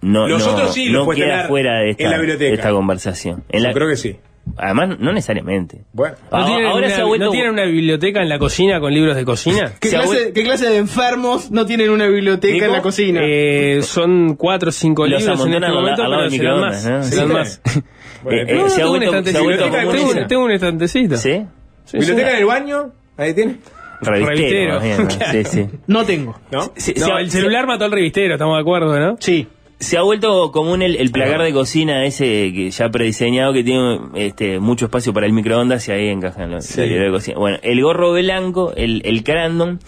[0.01, 2.49] No, Los no, otros sí no los queda tener fuera de esta, en la biblioteca.
[2.51, 3.45] de esta conversación.
[3.49, 4.17] En Yo la- creo que sí.
[4.57, 5.85] Además, no necesariamente.
[5.93, 6.17] Bueno.
[6.31, 8.79] ¿No, Ahora- tienen ahora una, se ha vuelto- ¿No tienen una biblioteca en la cocina
[8.81, 9.73] con libros de cocina?
[9.81, 13.21] ¿Qué clase, qué clase de enfermos no tienen una biblioteca en la cocina?
[13.25, 16.87] Eh, son cuatro o cinco Los libros en este al- momento, al lado pero más.
[16.87, 17.03] ¿no?
[17.03, 17.25] Sí.
[17.25, 17.61] más.
[18.25, 19.45] Bueno, Eh, eh, no, se ha tengo un vuelto- se ha estantecito.
[19.45, 21.17] vuelto Tengo- tengo, un estantecito.
[21.19, 21.43] ¿Sí?
[21.85, 22.33] Sí, ¿Biblioteca sí.
[22.35, 22.93] en el baño?
[23.19, 23.57] Ahí tiene.
[24.01, 24.79] Revistero.
[24.81, 25.09] Revistero.
[25.19, 25.33] Claro.
[25.33, 25.67] Sí, sí.
[25.87, 26.39] No tengo.
[26.51, 26.73] ¿No?
[26.77, 29.17] Se- No, el celular mató al revistero, estamos de acuerdo, ¿no?
[29.21, 29.47] Sí.
[29.81, 34.01] Se ha vuelto común el, el placar de cocina ese que ya prediseñado que tiene
[34.15, 36.81] este, mucho espacio para el microondas y ahí encajan los Sí.
[36.81, 37.39] de cocina.
[37.39, 39.81] Bueno, el gorro blanco, el, el Crandon,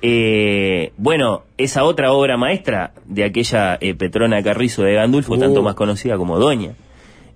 [0.00, 5.38] eh, bueno, esa otra obra maestra de aquella eh, Petrona Carrizo de Gandulfo, Uh.
[5.38, 6.72] tanto más conocida como Doña.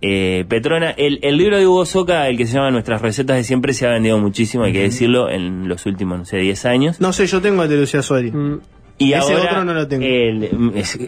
[0.02, 3.44] Eh, Petrona, el, el libro de Hugo Soca, el que se llama Nuestras recetas de
[3.44, 7.00] siempre, se ha vendido muchísimo, hay que decirlo, en los últimos, no sé, 10 años.
[7.00, 8.32] No sé, yo tengo el de Lucía Suárez.
[8.98, 10.04] Y Ese ahora, otro no lo tengo.
[10.04, 10.98] el- es-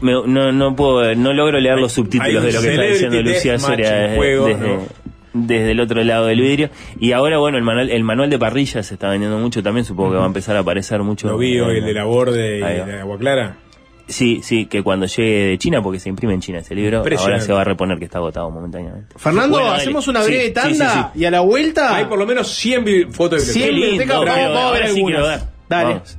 [0.00, 3.58] me- no, no puedo, no logro leer los subtítulos de lo que está diciendo Lucía
[3.58, 4.82] Soria en desde, juego, desde, ¿no?
[5.34, 6.70] desde el otro lado del vidrio.
[7.00, 10.10] Y ahora, bueno, el manual, el manual de parrilla se está vendiendo mucho también, supongo
[10.12, 11.28] que va a empezar a aparecer mucho.
[11.28, 13.56] Lo vi hoy, eh, el de la borde y de Agua Clara.
[14.08, 17.40] Sí, sí, que cuando llegue de China, porque se imprime en China ese libro, ahora
[17.40, 19.14] se va a reponer que está agotado momentáneamente.
[19.16, 21.96] Fernando, Bueno, hacemos una breve sí, tanda sí, y a la vuelta.
[21.96, 24.18] Hay por lo menos 100 bi- fotos de 100 biblioteca.
[24.18, 25.22] bibliotecas, lindo, vamos, a ver algunas.
[25.22, 25.40] ver.
[25.68, 25.94] Dale.
[25.94, 26.18] Vamos.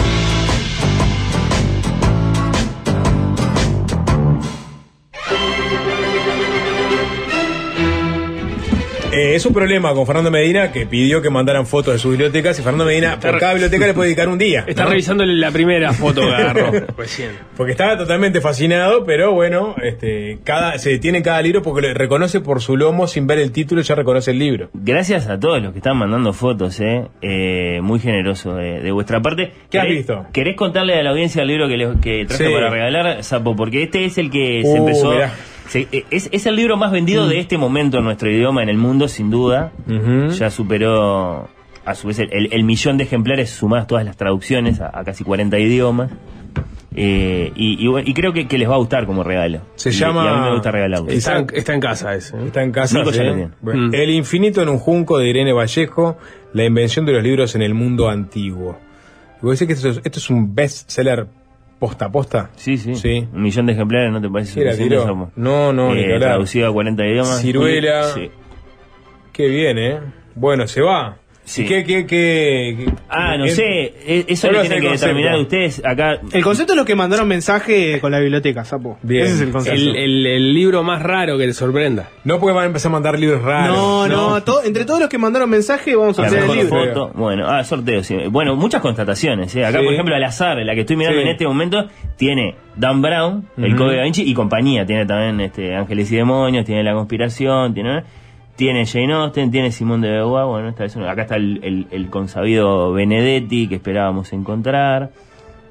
[9.13, 12.57] Eh, es un problema con Fernando Medina que pidió que mandaran fotos de sus bibliotecas
[12.57, 14.63] y Fernando Medina por cada biblioteca le puede dedicar un día.
[14.65, 14.89] Está ¿no?
[14.91, 17.31] revisando la primera foto que agarró recién.
[17.57, 21.93] Porque estaba totalmente fascinado, pero bueno, este, cada, se detiene en cada libro porque le
[21.93, 24.69] reconoce por su lomo sin ver el título, ya reconoce el libro.
[24.73, 29.21] Gracias a todos los que están mandando fotos, eh, Eh, muy generoso de, de vuestra
[29.21, 29.51] parte.
[29.69, 30.25] ¿Qué has ¿Querés- visto?
[30.31, 32.53] ¿Querés contarle a la audiencia el libro que, le- que traje Sí.
[32.53, 33.55] para regalar, Sapo?
[33.57, 35.11] Porque este es el que se Uh, empezó.
[35.11, 35.33] mirá.
[35.75, 38.77] Eh, es, es el libro más vendido de este momento en nuestro idioma, en el
[38.77, 39.71] mundo, sin duda.
[40.37, 41.49] Ya superó,
[41.85, 45.03] a su vez, el, el- el millón de ejemplares sumadas todas las traducciones a, a
[45.03, 46.11] casi 40 idiomas.
[46.93, 49.61] Eh, y, y bueno, y creo que, que les va a gustar como regalo.
[49.75, 51.09] Se Y- llama- Y a mí me gusta regalarlo.
[51.09, 52.35] Está, en- está en casa ese.
[52.35, 52.45] ¿eh?
[52.47, 52.97] Está en casa.
[52.99, 53.27] Nico ya ¿sí?
[53.27, 53.49] lo tiene.
[53.61, 53.95] Bueno, Mm.
[53.95, 56.17] El infinito en un junco de Irene Vallejo,
[56.53, 58.77] la invención de los libros en el mundo antiguo.
[59.41, 61.27] Y vos decís que esto es, esto es un bestseller
[61.81, 62.51] posta a posta.
[62.55, 63.27] Sí, sí, Sí.
[63.33, 64.99] Un millón de ejemplares, ¿no te parece suficiente.
[64.99, 65.31] Sapo?
[65.35, 66.19] No, no, Eh.
[66.19, 67.41] Traducido a 40 idiomas.
[67.41, 68.03] Ciruela.
[68.13, 68.29] Sí.
[69.33, 69.99] Qué bien, ¿eh?
[70.35, 71.17] Bueno, se va.
[71.43, 71.63] Sí.
[71.63, 73.63] ¿Y ¿Qué, qué, qué, qué- Ah, no qué- sé,
[74.05, 75.07] e- eso ¿Cuál lo tienen que concepto?
[75.15, 76.19] determinar ustedes acá.
[76.31, 78.97] El concepto es lo que mandaron mensaje con la biblioteca, Sapo.
[79.01, 79.25] Bien.
[79.25, 79.77] Ese es el concepto.
[79.81, 82.09] El, el- el libro más raro que te sorprenda.
[82.23, 83.75] No porque van a empezar a mandar libros raros.
[83.75, 86.69] no, no, to- entre todos los que mandaron mensaje vamos a La hacer el libro.
[86.69, 87.11] foto.
[87.15, 88.15] Bueno, ah, sorteo, sí.
[88.29, 89.53] Bueno, muchas constataciones.
[89.55, 89.65] ¿eh?
[89.65, 89.83] Acá, Sí.
[89.85, 91.23] por ejemplo, al azar, la que estoy mirando Sí.
[91.25, 91.87] en este momento,
[92.17, 93.77] tiene Dan Brown, el Ujú.
[93.83, 94.85] Código da Vinci y compañía.
[94.85, 98.03] Tiene también este, Ángeles y Demonios, tiene La Conspiración, tiene.
[98.61, 102.11] Tiene Jane Austen, tiene Simón de Beauvoir, bueno, esta vez acá está el, el- el
[102.11, 105.09] consabido Benedetti que esperábamos encontrar.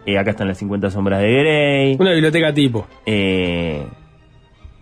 [0.04, 1.96] Eh, acá están las 50 sombras de Grey.
[2.00, 2.88] Una biblioteca tipo.
[3.06, 3.84] Eh,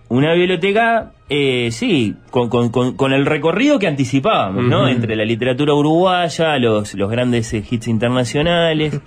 [0.08, 4.88] una biblioteca, eh, sí, con, con- con- con el recorrido que anticipábamos, ¿no?
[4.88, 8.98] Entre la literatura uruguaya, los, los grandes eh, hits internacionales,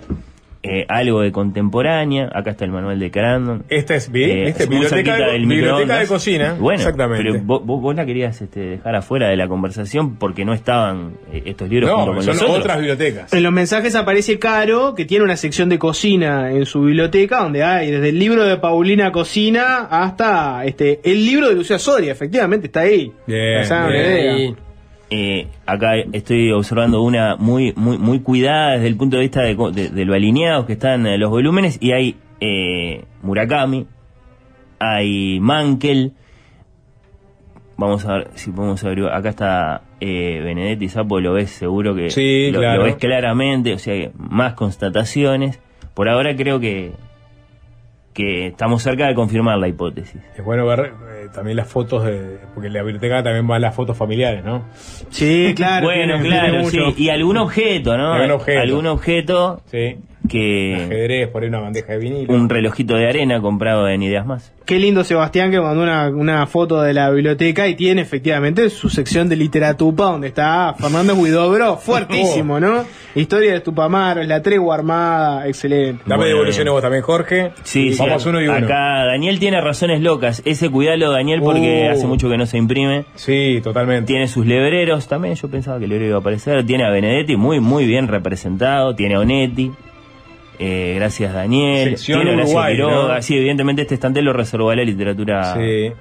[0.62, 2.30] eh, algo de contemporánea.
[2.32, 3.64] Acá está el manual de Crandon.
[3.68, 6.56] Esta es, Eh, este, muy biblioteca, de, del biblioteca de cocina.
[6.58, 7.24] Bueno, exactamente.
[7.24, 11.42] pero vos, vos- la querías este, dejar afuera de la conversación porque no estaban eh,
[11.46, 12.58] estos libros junto no, con son los otros.
[12.58, 13.32] otras bibliotecas.
[13.32, 17.62] En los mensajes aparece Caro, que tiene una sección de cocina en su biblioteca, donde
[17.64, 22.66] hay desde el libro de Paulina Cocina hasta este el libro de Lucía Soria, efectivamente
[22.68, 23.12] está ahí.
[23.26, 24.56] Bien, bien.
[25.14, 29.54] Eh, acá estoy observando una muy muy muy cuidada desde el punto de vista de,
[29.56, 33.86] co- de- de lo alineados que están eh, los volúmenes y hay eh, Murakami,
[34.78, 36.12] hay Mankel.
[37.76, 39.14] Vamos a ver si podemos averiguar.
[39.14, 42.78] Acá está eh, Benedetti Sapo, lo ves seguro que Sí, lo, claro.
[42.80, 45.60] lo ves claramente, o sea, que más constataciones.
[45.94, 46.92] Por ahora creo que
[48.14, 50.20] que estamos cerca de confirmar la hipótesis.
[50.36, 50.92] Es bueno ver
[51.24, 52.38] eh, también las fotos de.
[52.54, 54.64] Porque en la biblioteca también van las fotos familiares, ¿no?
[55.10, 55.86] Sí, claro.
[55.86, 57.02] bueno, tiene- claro, tiene sí.
[57.04, 58.12] Y algún objeto, ¿no?
[58.12, 58.60] Algún objeto.
[58.60, 59.96] Algún objeto Sí.
[60.28, 62.32] Que Ajedrez, por ahí una bandeja de vinilo.
[62.34, 64.52] un relojito de arena comprado en Ideas Más.
[64.64, 68.88] Qué lindo Sebastián que mandó una, una foto de la biblioteca y tiene efectivamente su
[68.88, 72.84] sección de literatura donde está Fernando Guidobro, fuertísimo, ¿no?
[73.14, 76.02] Historia de Tupamaros, la tregua armada, excelente.
[76.06, 77.50] Dame Bueno, devoluciones vos también, Jorge.
[77.64, 77.98] Sí, sí.
[77.98, 78.56] Vamos uno y uno.
[78.64, 80.40] Acá Daniel tiene razones locas.
[80.46, 81.92] Ese cuidalo, Daniel, porque Uh.
[81.92, 83.04] hace mucho que no se imprime.
[83.16, 84.06] Sí, totalmente.
[84.06, 85.34] Tiene sus lebreros también.
[85.34, 86.64] Yo pensaba que el lebrero iba a aparecer.
[86.64, 88.94] Tiene a Benedetti muy, muy bien representado.
[88.94, 89.72] Tiene a Onetti.
[90.64, 91.90] Eh, gracias, Daniel.
[91.90, 93.14] Sección tiene Horacio Uruguay, Quiroga.
[93.16, 93.22] ¿no?
[93.22, 95.92] Sí, evidentemente este estante lo reservó la literatura Sí.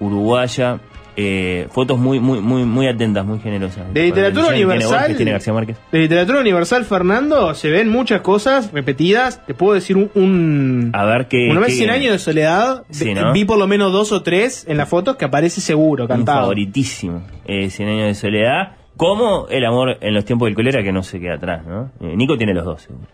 [0.00, 0.78] uruguaya.
[1.16, 3.84] Eh, fotos muy, muy, muy, muy atentas, muy generosas.
[3.94, 4.98] De literatura Tiene universal.
[4.98, 5.76] Borges, tiene García Márquez.
[5.92, 9.46] De literatura universal, Fernando, se ven muchas cosas repetidas.
[9.46, 10.10] Te puedo decir un.
[10.16, 11.48] un A ver qué.
[11.52, 13.32] una vez qué- 100 años de soledad, Sí, vi- ¿no?
[13.32, 16.40] vi por lo menos dos o tres en las fotos que aparece seguro, Un cantado.
[16.40, 17.22] favoritísimo.
[17.46, 18.72] Eh, Cien años de soledad.
[18.96, 21.92] Como el amor en los tiempos del cólera que no se queda atrás, ¿no?
[22.00, 22.82] Eh, Nico tiene los dos.
[22.82, 23.06] seguro.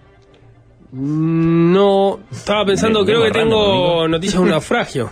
[0.92, 5.10] Mm, No, estaba pensando, creo que tengo noticias de un naufragio.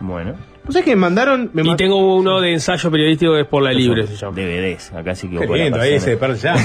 [0.00, 0.34] Bueno.
[0.64, 1.50] ¿Vos sabés que me mandaron.
[1.54, 4.36] me Y tengo uno de ensayo periodístico que es por la libre, se llama.
[4.36, 5.96] DVDs, acá sí que Qué lindo, ahí persona.
[5.96, 6.58] ese Pearl Jam.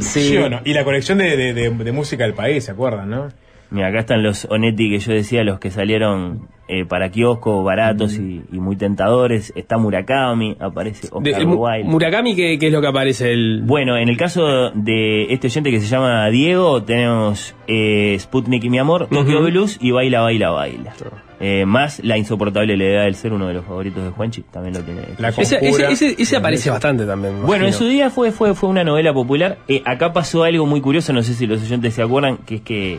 [0.00, 0.36] sí.
[0.36, 0.60] o no?
[0.64, 3.28] Y la colección de, de- de- de música del país, ¿se acuerdan, no?
[3.70, 8.14] Mira, acá están los Onetti que yo decía, los que salieron eh, para kiosco, baratos
[8.18, 9.52] y, y muy tentadores.
[9.56, 11.84] Está Murakami, aparece Oscar De- Mu- Wilde.
[11.88, 13.32] Murakami, ¿qué, qué es lo que aparece?
[13.32, 13.62] El...
[13.64, 18.70] Bueno, en el caso de este oyente que se llama Diego, tenemos eh, Sputnik y
[18.70, 19.42] mi amor, Tokyo.
[19.42, 20.92] Blues y Baila, Baila, Baila.
[21.40, 24.80] Eh, más La insoportable levedad del ser, uno de los favoritos de Juanchi, también lo
[24.82, 25.00] tiene.
[25.36, 27.42] ese, ese, ese, ese aparece bastante también.
[27.44, 29.58] Bueno, en su día fue, fue, fue una novela popular.
[29.68, 32.60] Eh, acá pasó algo muy curioso, no sé si los oyentes se acuerdan, que es
[32.62, 32.98] que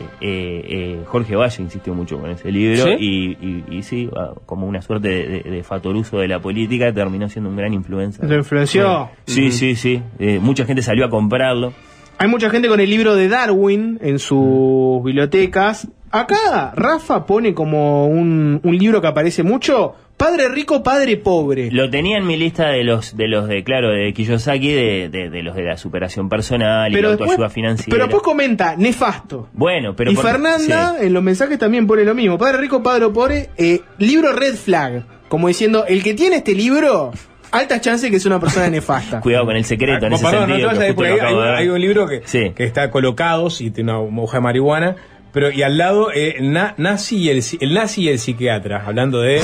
[0.64, 2.90] eh, Jorge Valle insistió mucho con ese libro ¿Sí?
[2.98, 6.92] y, y, y sí, ah, como una suerte de, de, de fatoruso de la política,
[6.92, 8.28] terminó siendo un gran influencer.
[8.28, 9.10] Lo influenció.
[9.26, 10.02] Sí, sí, sí.
[10.18, 11.72] Eh, mucha gente salió a comprarlo.
[12.18, 15.88] Hay mucha gente con el libro de Darwin en sus bibliotecas.
[16.10, 19.94] Acá Rafa pone como un, un libro que aparece mucho.
[20.16, 21.70] Padre rico, padre pobre.
[21.70, 25.28] Lo tenía en mi lista de los de los de claro de Kiyosaki de, de,
[25.28, 27.90] de los de la superación personal y la autoayuda después, financiera.
[27.90, 29.50] pero después comenta, nefasto.
[29.52, 31.06] bueno, pero y por- Fernanda sí.
[31.06, 32.38] en los mensajes también pone lo mismo.
[32.38, 35.04] Padre rico, padre pobre, eh, libro red flag.
[35.28, 37.10] Como diciendo, el que tiene este libro,
[37.50, 39.20] altas chances que es una persona nefasta.
[39.22, 40.70] Cuidado con el secreto en Ah, ese perdón, no sentido.
[40.70, 44.38] te que lo hay, hay- un libro que, que está colocados y tiene una hoja
[44.38, 44.96] de marihuana,
[45.32, 49.20] pero y al lado eh, na- nazi y el, el nazi y el psiquiatra, hablando
[49.20, 49.42] de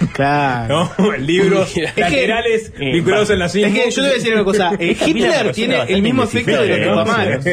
[0.12, 0.90] Claro.
[0.98, 1.12] ¿no?
[1.16, 3.68] libros Es que- laterales eh, vinculados al nazismo.
[3.68, 4.72] Es que yo te voy a decir una cosa.
[4.78, 6.84] eh, Hitler tiene el mismo efecto de los ¿no?
[7.02, 7.46] tupamaros.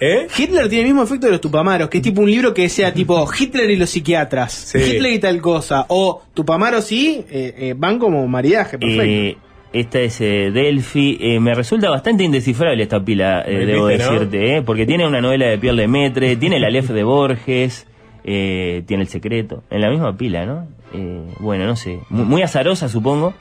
[0.00, 0.28] ¿Eh?
[0.38, 2.92] Hitler tiene el mismo efecto de los tupamaros, que es tipo un libro que sea
[2.94, 4.78] tipo Hitler y los psiquiatras, Sí.
[4.78, 9.02] Hitler y tal cosa, o tupamaros sí, eh, eh, van como maridaje, perfecto.
[9.02, 9.36] Eh,
[9.72, 11.18] esta es eh, Delphi.
[11.20, 13.86] Eh, me resulta bastante indescifrable esta pila, eh, debo ¿no?
[13.88, 17.84] decirte, eh, porque tiene una novela de Pierre Lemaitre, tiene la Lef de Borges,
[18.30, 20.66] eh, tiene El Secreto, en la misma pila, ¿no?
[20.92, 23.32] Eh, bueno, no sé, muy, muy azarosa supongo.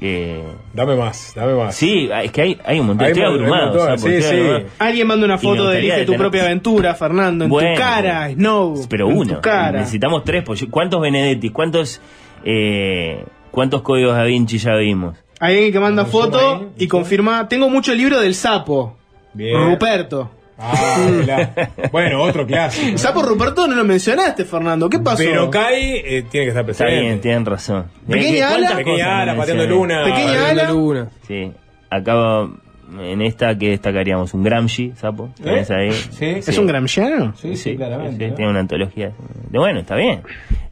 [0.00, 0.44] Eh,
[0.74, 1.74] dame más, dame más.
[1.74, 3.06] Sí, es que hay, hay un montón.
[3.06, 3.96] Hay Estoy abrumado.
[3.98, 4.28] sí, Estoy sí.
[4.40, 4.64] abrumado.
[4.78, 7.74] Alguien manda una foto de Elige tu tener- propia aventura, Fernando, en Bueno.
[7.74, 8.86] tu cara, Snow.
[8.88, 9.34] Pero en uno.
[9.36, 9.78] tu cara.
[9.80, 10.44] Necesitamos tres.
[10.44, 11.48] pues, ¿Cuántos Benedetti?
[11.50, 12.00] ¿Cuántos,
[12.44, 15.16] eh, ¿Cuántos códigos Da Vinci ya vimos?
[15.40, 18.96] Hay alguien que manda foto y confirma, tengo mucho el libro del sapo,
[19.34, 19.70] Bien.
[19.70, 20.30] Ruperto.
[20.58, 22.96] Ah, la- bueno, otro clásico.
[22.98, 25.18] Sapo Ruperto no lo mencionaste, Fernando, ¿qué pasó?
[25.18, 27.00] Pero Kai eh, tiene que estar Está presente.
[27.00, 27.86] bien, tienen razón.
[28.08, 28.76] Pequeña ¿Qué- cuántas ala.
[28.78, 30.04] Pequeña ala, no pateando luna.
[30.04, 30.70] Pequeña ala.
[30.70, 31.08] luna.
[31.26, 31.52] Sí.
[31.90, 32.48] Acá
[33.00, 35.28] en esta que destacaríamos un Gramsci, sapo.
[35.42, 35.92] ¿Tenés ahí?
[35.92, 37.34] Sí, ¿Es un gramsciano?
[37.36, 38.28] Sí, sí, claramente.
[38.28, 39.12] sí, tiene una antología.
[39.50, 40.22] De bueno, está bien.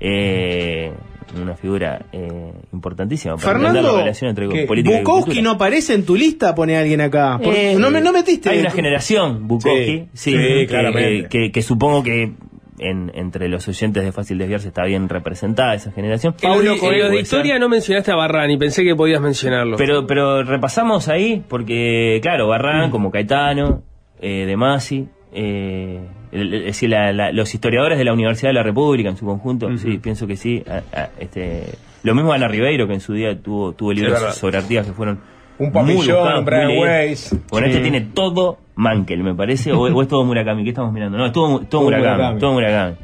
[0.01, 0.93] Eh,
[1.41, 6.05] una figura eh, importantísima para Fernando, la relación entre política y Bukowski no aparece en
[6.05, 7.39] tu lista, pone alguien acá.
[7.43, 8.51] Por- Eh, no, me, no metiste.
[8.51, 11.29] Hay una generación, Bukowski, Sí, sí, sí, que, claramente.
[11.29, 12.33] que- que supongo que
[12.79, 16.35] en- entre los oyentes de Fácil Desviarse está bien representada esa generación.
[16.43, 19.77] En los de- historia no mencionaste a Barrani, pensé que podías mencionarlo.
[19.77, 22.51] Pero, pero repasamos ahí, porque, claro, Mm.
[22.51, 23.83] Barran, como Caetano,
[24.21, 26.01] eh, De Masi, eh,
[26.33, 29.17] el- el- es decir, la- la- los historiadores de la Universidad de la República en
[29.17, 30.63] su conjunto, sí, pienso que sí.
[30.69, 31.65] A- a- este,
[32.03, 34.35] lo mismo Ana Ribeiro, que en su día tuvo, tuvo Sí, libros verdad.
[34.35, 35.21] sobre Artigas que fueron.
[35.59, 36.79] Un papillón, Brian.
[36.79, 37.37] Weiss.
[37.51, 37.73] Bueno, Sí.
[37.73, 40.65] este tiene todo Mankel, me parece, o, o es todo Murakami.
[40.65, 41.17] ¿Qué estamos mirando?
[41.17, 42.41] No, es todo, todo, Todo Murakami, Murakami.
[42.41, 42.97] Todo Murakami.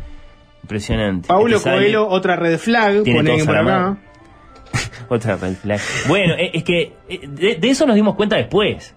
[0.65, 1.29] Impresionante.
[1.29, 3.97] Paulo Este sale- Coelho, otra red flag, Tiene todos por acá.
[5.09, 5.81] Otra red flag.
[6.07, 8.95] Bueno, eh, es que eh, de, de eso nos dimos cuenta después.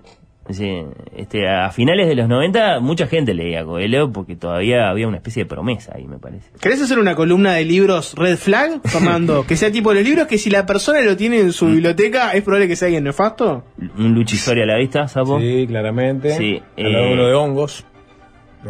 [0.47, 5.17] Decir, este, a finales de los 90 mucha gente leía Coelho porque todavía había una
[5.17, 6.49] especie de promesa ahí, me parece.
[6.59, 9.45] ¿Querés hacer una columna de libros red flag, Fernando?
[9.47, 11.51] que sea tipo de los libros que si la persona lo tiene en Mm.
[11.53, 13.63] su biblioteca, ¿es probable que sea alguien nefasto?
[13.97, 15.39] Un luchisorio a la vista, sapo.
[15.39, 16.31] Sí, claramente.
[16.35, 17.85] Sí, eh, uno de hongos.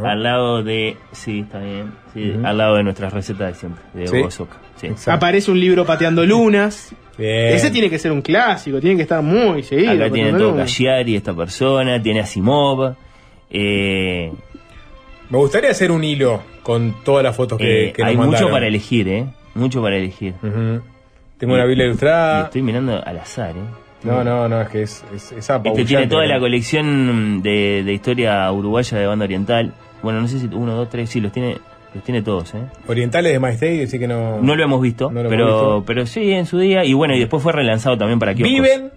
[0.04, 0.98] Al lado de.
[1.12, 1.92] Sí, está bien.
[2.14, 4.08] sí, Al lado de nuestras recetas de siempre, de
[4.76, 5.10] Sí.
[5.10, 6.94] Aparece un libro pateando lunas.
[7.18, 7.54] Bien.
[7.54, 9.92] Ese tiene que ser un clásico, tiene que estar muy seguido.
[9.92, 10.56] Acá tiene todo.
[10.58, 12.96] Cagliari, esta persona, tiene Asimov.
[13.50, 14.32] Eh,
[15.30, 18.50] Me gustaría hacer un hilo con todas las fotos que, eh, que nos hay mucho
[18.50, 19.26] para elegir, ¿eh?
[19.56, 20.34] Mucho para elegir.
[21.38, 22.44] Tengo una Biblia Y ilustrada.
[22.46, 23.83] estoy mirando al azar, ¿eh?
[24.04, 26.30] No, no, no, es que es, es, es Este tiene toda ¿no?
[26.34, 29.74] la colección de, de historia uruguaya de banda oriental.
[30.02, 31.58] Bueno, no sé si uno, dos, tres, sí, los tiene,
[31.94, 32.64] los tiene todos, ¿eh?
[32.88, 34.42] Orientales de Maestey, decir que no.
[34.42, 35.84] No lo hemos visto, No lo hemos pero, visto.
[35.86, 36.84] pero sí en su día.
[36.84, 38.54] Y bueno, y después fue relanzado también para kioscos.
[38.54, 38.92] ¿Viven?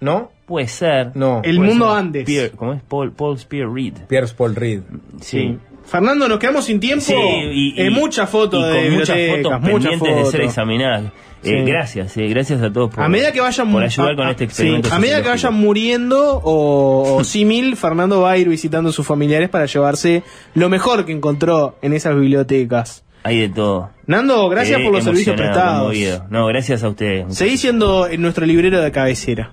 [0.00, 0.30] ¿No?
[0.46, 1.12] Puede ser.
[1.14, 1.40] No.
[1.42, 1.98] El mundo ser.
[1.98, 2.24] antes.
[2.26, 2.82] Pierre- ¿Cómo es?
[2.82, 3.94] Paul, Paul Spear Reed.
[4.08, 4.80] Pierce Paul Reed.
[5.20, 5.58] Sí.
[5.86, 7.04] Fernando, nos quedamos sin tiempo.
[7.04, 10.30] Sí, y, Eh, y- muchas fotos y de con muchas bibliotecas, fotos muchas pendientes de
[10.30, 11.04] ser examinadas.
[11.04, 11.10] Eh,
[11.42, 11.52] Sí.
[11.70, 14.30] Gracias, eh, gracias a todos por, a medida que vayan por ayudar a- con a-
[14.30, 14.94] este sí, experimento.
[14.94, 19.06] a medida que vayan muriendo o, o símil, Fernando va a ir visitando a sus
[19.06, 20.22] familiares para llevarse
[20.54, 23.04] lo mejor que encontró en esas bibliotecas.
[23.24, 23.90] Hay de todo.
[24.06, 25.78] Nando, gracias Quedé por los servicios prestados.
[25.80, 26.26] conmovido.
[26.30, 27.36] No, gracias a ustedes.
[27.36, 29.52] Seguí siendo en nuestro librero de cabecera.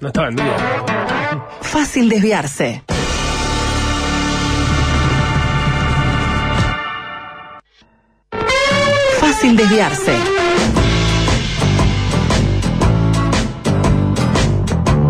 [0.00, 0.56] No estaba en duda.
[1.60, 2.82] Fácil desviarse.
[9.42, 10.12] Fácil desviarse.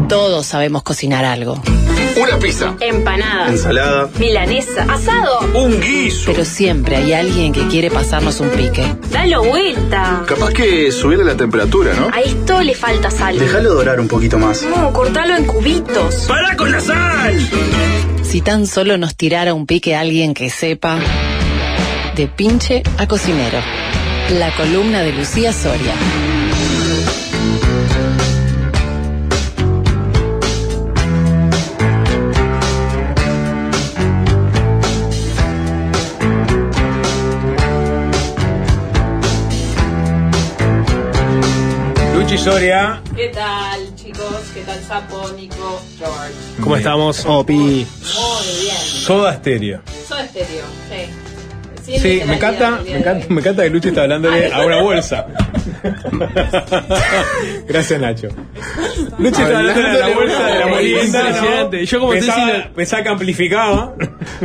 [0.09, 1.61] Todos sabemos cocinar algo.
[2.19, 2.75] Una pizza.
[2.81, 3.49] Empanada.
[3.51, 4.09] Ensalada.
[4.19, 4.85] Milanesa.
[4.85, 5.41] Asado.
[5.53, 6.33] Un guiso.
[6.33, 8.97] Pero siempre hay alguien que quiere pasarnos un pique.
[9.11, 10.23] Dalo vuelta.
[10.27, 12.09] Capaz que subirle la temperatura, ¿no?
[12.11, 13.39] A esto le falta sal.
[13.39, 14.63] Déjalo dorar un poquito más.
[14.63, 16.25] No, cortalo en cubitos.
[16.27, 17.39] ¡Para con la sal!
[18.23, 20.99] Si tan solo nos tirara un pique alguien que sepa.
[22.17, 23.59] De pinche a cocinero.
[24.31, 25.95] La columna de Lucía Soria.
[42.15, 43.03] Luchi Soria.
[43.15, 44.23] ¿Qué tal, chicos?
[44.55, 46.33] ¿Qué tal, Sapo, Nico, George?
[46.63, 47.25] ¿Cómo estamos?
[47.27, 47.55] Opi.
[47.55, 47.87] Muy
[48.63, 48.77] bien.
[48.77, 49.83] Soda Stereo.
[50.09, 51.22] Soy estéreo, sí.
[51.85, 55.27] Sí, me encanta, me de encanta, me encanta que Luchi está hablándole a una bolsa.
[57.69, 58.29] Gracias, Nacho.
[59.19, 61.71] Luchi está hablándole a la bolsa de la molienda.
[61.83, 63.95] Yo como estoy pensaba, sin- pensaba que amplificaba.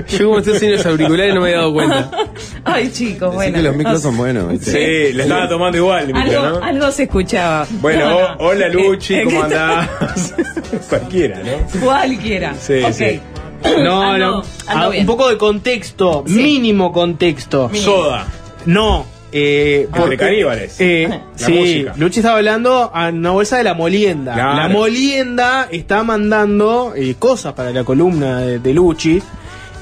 [0.07, 2.09] Yo como estoy sin los auriculares no me había dado cuenta.
[2.65, 3.55] Ay, chicos, bueno.
[3.55, 4.71] que los micros son buenos, ¿viste?
[4.71, 6.65] Sí, le estaba tomando igual el micro, Algo, ¿no?
[6.65, 7.67] algo se escuchaba.
[7.81, 8.25] Bueno, No, no.
[8.35, 9.89] o- hola Luchi, ¿cómo andás?
[10.89, 11.79] Cualquiera, ¿no?
[11.85, 12.53] Cualquiera.
[12.59, 12.91] Sí, Ok.
[12.93, 13.19] sí.
[13.63, 14.43] No, Ando- no.
[14.67, 15.01] ando Ah, bien.
[15.01, 17.69] un poco de contexto, mínimo contexto.
[17.73, 18.27] Soda.
[18.65, 19.05] No.
[19.31, 20.77] Eh, Entre caníbales.
[20.79, 21.93] eh, La sí, música.
[21.97, 24.33] Luchi estaba hablando a una bolsa de la molienda.
[24.33, 24.55] Claro.
[24.55, 29.21] La molienda está mandando eh, cosas para la columna de, de Luchi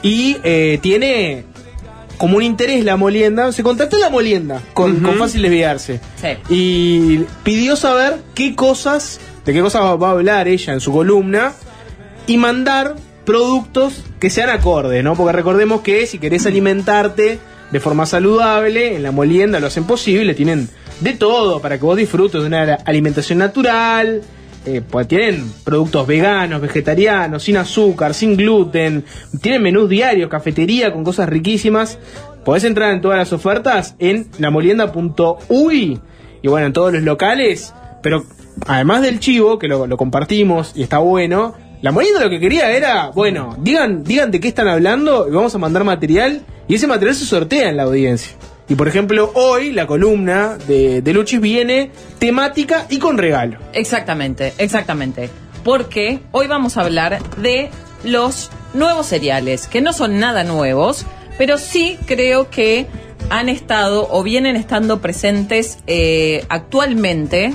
[0.02, 1.46] y eh, tiene
[2.18, 3.52] como un interés la molienda.
[3.52, 6.28] Se contactó la molienda con, con fácil desviarse Sí.
[6.50, 11.54] y pidió saber qué cosas, de qué cosas va a hablar ella en su columna
[12.26, 12.96] y mandar
[13.26, 15.16] productos que sean acordes, ¿no?
[15.16, 17.40] Porque recordemos que si querés alimentarte
[17.72, 20.70] de forma saludable, en la molienda lo hacen posible, tienen
[21.02, 24.22] de todo para que vos disfrutes de una alimentación natural,
[24.66, 29.04] eh, pues tienen productos veganos, vegetarianos, sin azúcar, sin gluten,
[29.42, 32.00] tienen menús diarios, cafetería con cosas riquísimas.
[32.44, 36.00] Podés entrar en todas las ofertas en lamolienda.uy
[36.42, 38.24] y bueno, en todos los locales, pero
[38.68, 42.72] además del chivo, que lo, lo compartimos y está bueno, la molienda lo que quería
[42.72, 46.88] era, bueno, digan, digan de qué están hablando y vamos a mandar material y ese
[46.88, 48.36] material se sortea en la audiencia.
[48.68, 53.60] Y por ejemplo, hoy la columna de, de viene temática y con regalo.
[53.74, 55.30] Exactamente, exactamente.
[55.64, 57.70] Porque hoy vamos a hablar de
[58.04, 61.06] los nuevos cereales, que no son nada nuevos,
[61.38, 62.88] pero sí creo que
[63.30, 67.54] han estado o vienen estando presentes eh, actualmente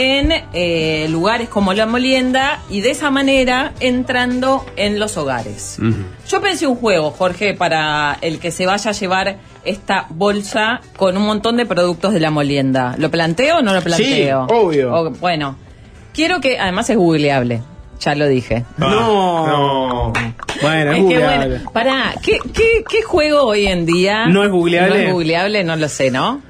[0.00, 5.76] en eh, lugares como la molienda y de esa manera entrando en los hogares.
[6.28, 11.16] Yo pensé un juego, Jorge, para el que se vaya a llevar esta bolsa con
[11.16, 12.94] un montón de productos de la molienda.
[12.96, 14.46] ¿Lo planteo o no lo planteo?
[14.48, 14.94] Sí, obvio.
[14.94, 15.56] O- bueno,
[16.14, 17.60] quiero que, además es googleable,
[17.98, 18.64] ya lo dije.
[18.76, 20.12] no.
[20.62, 24.50] Bueno, es, Es que bueno, pará, ¿qué, qué, qué juego hoy en día ¿No es
[24.50, 24.90] googleable?
[25.02, 26.40] No es googleable, no lo sé, ¿no?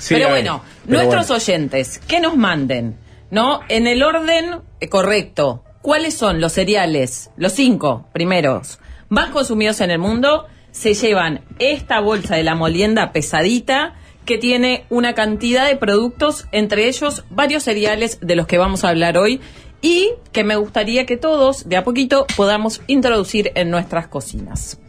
[0.00, 2.96] Sí, pero bueno, nuestros oyentes, que nos manden,
[3.30, 3.60] ¿no?
[3.68, 5.62] En el orden eh, correcto.
[5.82, 10.46] ¿Cuáles son los cereales, los cinco primeros, más consumidos en el mundo?
[10.72, 13.94] Se llevan esta bolsa de la molienda pesadita
[14.24, 18.88] que tiene una cantidad de productos, entre ellos varios cereales de los que vamos a
[18.88, 19.40] hablar hoy
[19.80, 24.80] y que me gustaría que todos, de a poquito, podamos introducir en nuestras cocinas.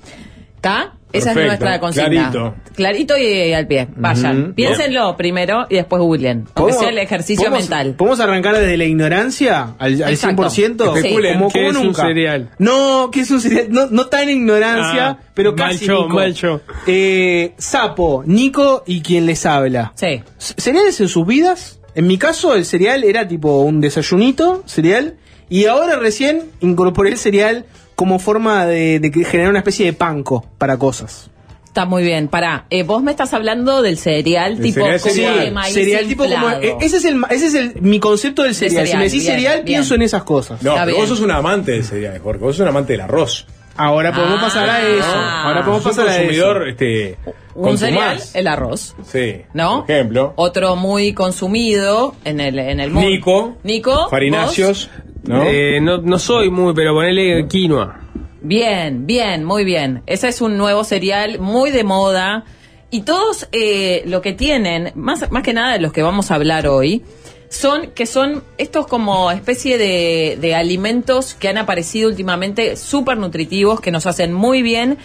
[0.55, 0.96] ¿Está?
[1.13, 2.09] Esa Perfecto, es nuestra consigna.
[2.31, 2.55] clarito.
[2.75, 3.87] Clarito y al pie.
[3.95, 4.53] Vayan.
[4.53, 6.45] Piénsenlo primero y después googleen.
[6.53, 7.93] Aunque sea el ejercicio podemos- mental.
[7.97, 10.43] ¿Podemos arrancar desde la ignorancia al, al Exacto.
[10.49, 10.95] 100%?
[10.97, 12.49] Especulen, Como, ¿qué como es un cereal?
[12.59, 13.67] No, ¿qué es un cereal?
[13.69, 15.87] No, no tan ignorancia, Ah, pero mal casi.
[15.87, 16.09] Nico.
[16.09, 16.61] mal yo.
[16.87, 19.93] Eh, Sapo, Nico y quien les habla.
[19.95, 20.21] Sí.
[20.37, 21.79] ¿Cereales en sus vidas?
[21.95, 25.15] En mi caso, el cereal era tipo un desayunito, cereal.
[25.49, 27.65] Y ahora recién incorporé el cereal
[27.97, 31.29] como forma de, de que- generar una especie de panco para cosas.
[31.65, 32.27] Está muy bien.
[32.29, 35.39] Pará, eh, vos me estás hablando del cereal El tipo cereal como cereal.
[35.41, 36.49] de maíz Cereal tipo como.
[36.51, 38.85] eh, Ese es, el, ese es el, mi concepto del cereal.
[38.85, 39.65] si cereal, me decís bien, cereal, bien.
[39.65, 40.63] pienso en esas cosas.
[40.63, 42.39] No, pero vos sos un amante del cereal, Jorge.
[42.43, 43.45] Vos sos un amante del arroz.
[43.79, 44.41] Ahora podemos Ah.
[44.45, 45.05] pasar a eso.
[45.05, 46.23] Ahora podemos Sos pasar a eso.
[46.23, 47.17] consumidor, este.
[47.53, 48.95] Un cereal, el arroz.
[49.11, 49.41] Sí.
[49.53, 49.81] ¿No?
[49.85, 50.33] Por ejemplo.
[50.35, 53.07] Otro muy consumido en el, en el mundo.
[53.07, 53.57] Nico.
[53.63, 54.09] Nico.
[54.09, 54.89] Farináceos.
[55.27, 55.43] ¿No?
[55.43, 57.99] Eh, no, no soy muy, pero ponele quinoa.
[58.41, 60.03] Bien, bien, muy bien.
[60.05, 62.45] Ese es un nuevo cereal muy de moda.
[62.89, 66.35] Y todos eh, lo que tienen, más, más que nada de los que vamos a
[66.35, 67.03] hablar hoy,
[67.49, 73.81] son que son estos como especie de, de alimentos que han aparecido últimamente súper nutritivos,
[73.81, 74.97] que nos hacen muy bien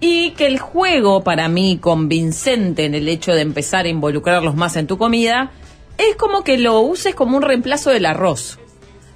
[0.00, 4.76] y que el juego para mí convincente en el hecho de empezar a involucrarlos más
[4.76, 5.50] en tu comida
[5.98, 8.58] es como que lo uses como un reemplazo del arroz.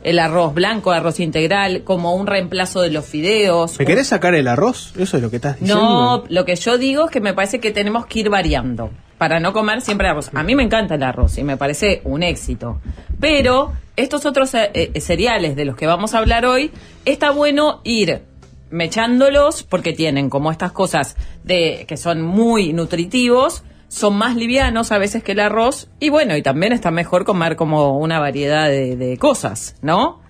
[0.04, 3.78] El arroz blanco, arroz integral, como un reemplazo de los fideos.
[3.78, 4.92] ¿Me querés sacar el arroz?
[4.96, 5.82] Eso es lo que estás diciendo.
[5.82, 9.40] No, lo que yo digo es que me parece que tenemos que ir variando para
[9.40, 10.30] no comer siempre arroz.
[10.34, 12.80] A mí me encanta el arroz y me parece un éxito.
[13.18, 16.70] Pero estos otros eh, eh, cereales de los que vamos a hablar hoy,
[17.04, 18.22] está bueno ir
[18.70, 23.62] mechándolos porque tienen como estas cosas de que son muy nutritivos,
[23.94, 27.54] son más livianos a veces que el arroz y bueno, y también está mejor comer
[27.54, 30.20] como una variedad de, de cosas, ¿no?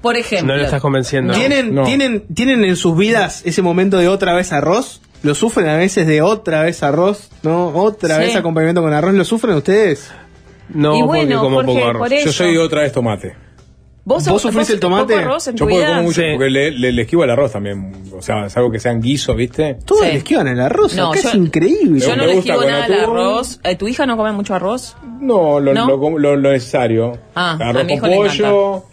[0.00, 1.34] Por ejemplo, No lo estás convenciendo.
[1.34, 1.84] ¿Tienen, No.
[1.84, 5.02] ¿tienen, ¿Tienen en sus vidas ese momento de otra vez arroz?
[5.22, 7.28] ¿Lo sufren a veces de otra vez arroz?
[7.42, 7.66] ¿No?
[7.68, 8.20] ¿Otra Sí.
[8.22, 9.12] vez acompañamiento con arroz?
[9.12, 10.10] ¿Lo sufren ustedes?
[10.70, 12.08] No, Y porque como Jorge, poco arroz.
[12.08, 13.36] por Yo soy otra vez tomate.
[14.02, 15.14] ¿Vos, ¿Vos sufrís el tomate?
[15.14, 17.92] poco arroz en Yo puedo comer mucho porque le, le- le esquivo al arroz también.
[18.16, 19.74] O sea, es algo que sea en guiso, ¿viste?
[19.84, 20.06] Todos Sí.
[20.08, 20.94] les esquivan el arroz.
[20.96, 22.00] No, acá yo- es increíble.
[22.00, 23.60] Yo no le esquivo nada al arroz.
[23.62, 24.96] Eh, ¿Tu hija no come mucho arroz?
[25.20, 25.86] No, lo, ¿No?
[25.86, 27.12] Lo, como- lo- lo necesario.
[27.34, 28.84] Ah, a arroz mi hijo con le pollo.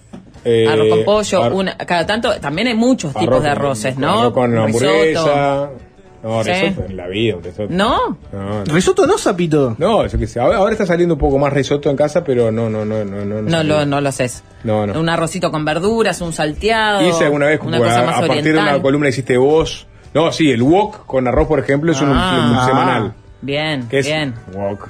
[0.46, 3.94] eh, arroz con pollo, ar- una, cada tanto, también hay muchos tipos arroz de arroces,
[3.96, 4.20] con- ¿no?
[4.22, 5.72] arroz con Risotto.
[6.24, 6.52] No, Sí.
[6.52, 7.68] risotto en la vida, un risotto.
[7.70, 8.18] ¿No?
[8.34, 8.74] No, no.
[8.74, 9.76] ¿Risotto no, sapito?
[9.78, 10.40] No, yo qué sé.
[10.40, 13.24] Ahora, ahora está saliendo un poco más risotto en casa, pero no, no, no, no,
[13.26, 13.42] no.
[13.44, 14.44] No lo, no lo haces.
[14.64, 15.00] No, no.
[15.00, 17.08] Un arrocito con verduras, un salteado.
[17.08, 18.74] Hice alguna vez, una como cosa a, más a partir de oriental.
[18.76, 19.88] una columna hiciste vos.
[20.14, 22.58] No, sí, el wok con arroz, por ejemplo, es un, Ah.
[22.62, 23.14] un semanal.
[23.42, 24.06] Bien, ¿Qué es?
[24.08, 24.34] bien.
[24.54, 24.88] Wok.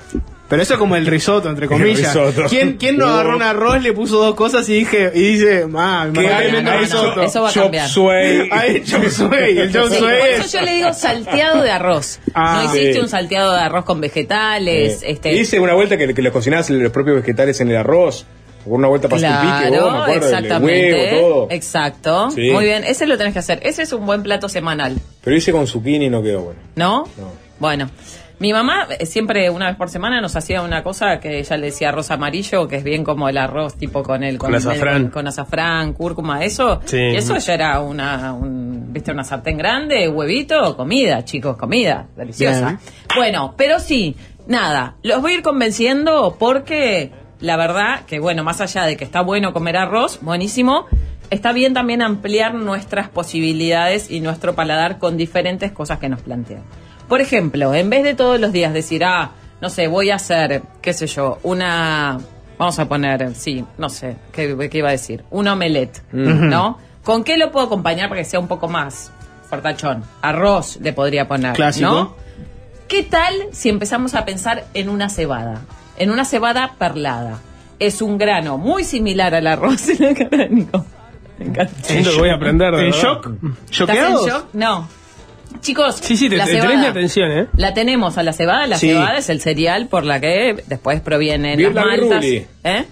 [0.49, 2.15] Pero eso es como el risotto, entre comillas.
[2.15, 2.47] El risotto.
[2.49, 6.07] ¿Quién, ¿Quién no agarró un arroz, le puso dos cosas y dije y dice, ah,
[6.13, 7.21] me No, no, risotto?
[7.21, 7.89] eso va a Chop cambiar.
[7.89, 8.47] suey.
[8.51, 11.71] Ay, chop suey, el chop Sí, suey por es- eso yo le digo salteado de
[11.71, 12.19] arroz.
[12.33, 12.99] Ah, no hiciste sí.
[12.99, 15.03] un salteado de arroz con vegetales.
[15.03, 18.25] Eh, este, Hice una vuelta que, que los cocinabas los propios vegetales en el arroz.
[18.65, 20.93] Una vuelta para Claro, pique, vos, me acuerdo, el exactamente.
[21.13, 21.47] huevo, todo.
[21.51, 22.31] Exacto.
[22.31, 22.51] Sí.
[22.51, 23.59] Muy bien, ese lo tenés que hacer.
[23.63, 26.59] Ese es un buen plato semanal, Pero hice con zucchini y no quedó bueno.
[26.75, 27.03] ¿no?
[27.17, 27.31] No.
[27.59, 27.89] Bueno,
[28.39, 31.67] mi mamá eh, siempre una vez por semana nos hacía una cosa que ella le
[31.67, 35.03] decía arroz amarillo, que es bien como el arroz tipo con el Con azafrán.
[35.03, 36.81] con, con azafrán, cúrcuma, eso.
[36.85, 36.99] Sí.
[36.99, 42.65] Eso ya era una, un, viste, una sartén grande, huevito, comida, chicos, comida, deliciosa.
[42.67, 42.79] Bien.
[43.15, 44.15] Bueno, pero sí,
[44.47, 49.03] nada, los voy a ir convenciendo porque la verdad que bueno, más allá de que
[49.03, 50.85] está bueno comer arroz, buenísimo.
[51.29, 56.61] Está bien también ampliar nuestras posibilidades y nuestro paladar con diferentes cosas que nos plantean.
[57.07, 59.31] Por ejemplo, en vez de todos los días decir, ah,
[59.61, 62.19] no sé, voy a hacer, qué sé yo, una,
[62.57, 65.23] vamos a poner, sí, no sé, ¿qué, qué iba a decir?
[65.31, 66.49] Un omelette, Mm.
[66.49, 66.77] ¿no?
[67.03, 69.11] ¿Con qué lo puedo acompañar para que sea un poco más
[69.49, 70.03] fortachón?
[70.21, 71.89] Arroz le podría poner, Clásico.
[71.89, 72.15] ¿no?
[72.89, 75.61] ¿Qué tal si empezamos a pensar en una cebada?
[75.97, 77.39] En una cebada perlada.
[77.79, 80.67] Es un grano muy similar al arroz en el.
[81.39, 81.73] Me encanta.
[81.87, 82.75] Que voy a aprender.
[82.75, 83.29] de ¿En shock?
[83.71, 84.45] ¿Estás en shock?
[84.53, 84.87] No.
[85.61, 87.47] Chicos, Sí, sí, te, la te- cebada, tenés mi atención, ¿eh?
[87.55, 88.67] la tenemos a la cebada.
[88.67, 88.89] La Sí.
[88.89, 92.23] cebada es el cereal por la que después provienen las la maltas.
[92.25, 92.45] ¿Eh?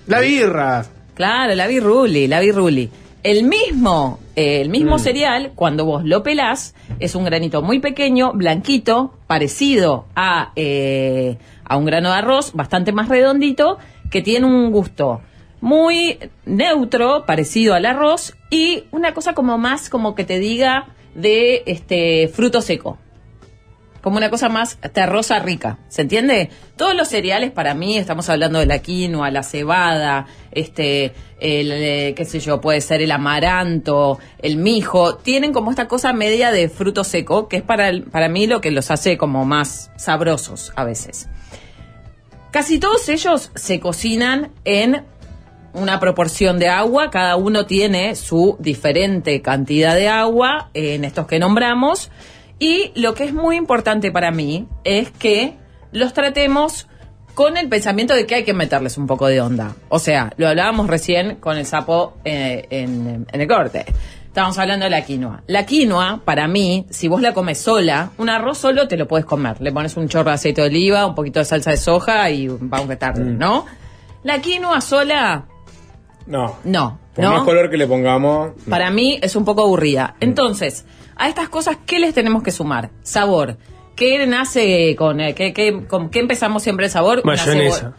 [0.07, 0.85] La birra.
[1.13, 2.89] Claro, la birruli, la birruli.
[3.23, 4.71] El mismo, eh, el Mm.
[4.71, 11.37] mismo cereal, cuando vos lo pelás, es un granito muy pequeño, blanquito, parecido a, eh,
[11.63, 13.79] a un grano de arroz, bastante más redondito,
[14.11, 15.21] que tiene un gusto
[15.61, 20.85] muy neutro, parecido al arroz, y una cosa como más como que te diga
[21.15, 22.97] de este fruto seco.
[24.01, 26.51] como una cosa más terrosa rica, ¿se entiende?
[26.77, 31.05] Todos los cereales para mí, estamos hablando de la quinoa, la cebada, este,
[31.39, 36.13] el, eh, qué sé yo, puede ser el amaranto, el mijo, tienen como esta cosa
[36.13, 39.43] media de fruto seco, que es para, el- para mí lo que los hace como
[39.43, 41.27] más sabrosos a veces.
[42.51, 45.03] Casi todos ellos se cocinan en
[45.75, 51.39] una proporción de agua, cada uno tiene su diferente cantidad de agua en estos que
[51.39, 52.09] nombramos
[52.59, 55.55] y lo que es muy importante para mí es que
[55.91, 56.87] los tratemos
[57.33, 59.75] con el pensamiento de que hay que meterles un poco de onda.
[59.89, 63.85] O sea, lo hablábamos recién con el sapo eh, en, en el corte.
[64.25, 65.43] Estábamos hablando de la quinoa.
[65.47, 69.25] La quinoa, para mí, si vos la comes sola, un arroz solo te lo puedes
[69.25, 69.61] comer.
[69.61, 72.47] Le pones un chorro de aceite de oliva, un poquito de salsa de soja y
[72.47, 73.65] vamos a tarde, ¿no?
[74.23, 75.45] La quinoa sola,
[76.25, 76.55] No.
[76.63, 76.99] no.
[77.15, 77.31] Por ¿no?
[77.33, 78.49] más color que le pongamos.
[78.65, 78.69] no.
[78.69, 80.15] Para mí es un poco aburrida.
[80.19, 80.85] Entonces,
[81.15, 82.89] a estas cosas, ¿qué les tenemos que sumar?
[83.03, 83.57] Sabor.
[83.95, 87.21] ¿Qué nace con, eh, qué, qué- con qué empezamos siempre el sabor?
[87.23, 87.93] Una Mayonesa.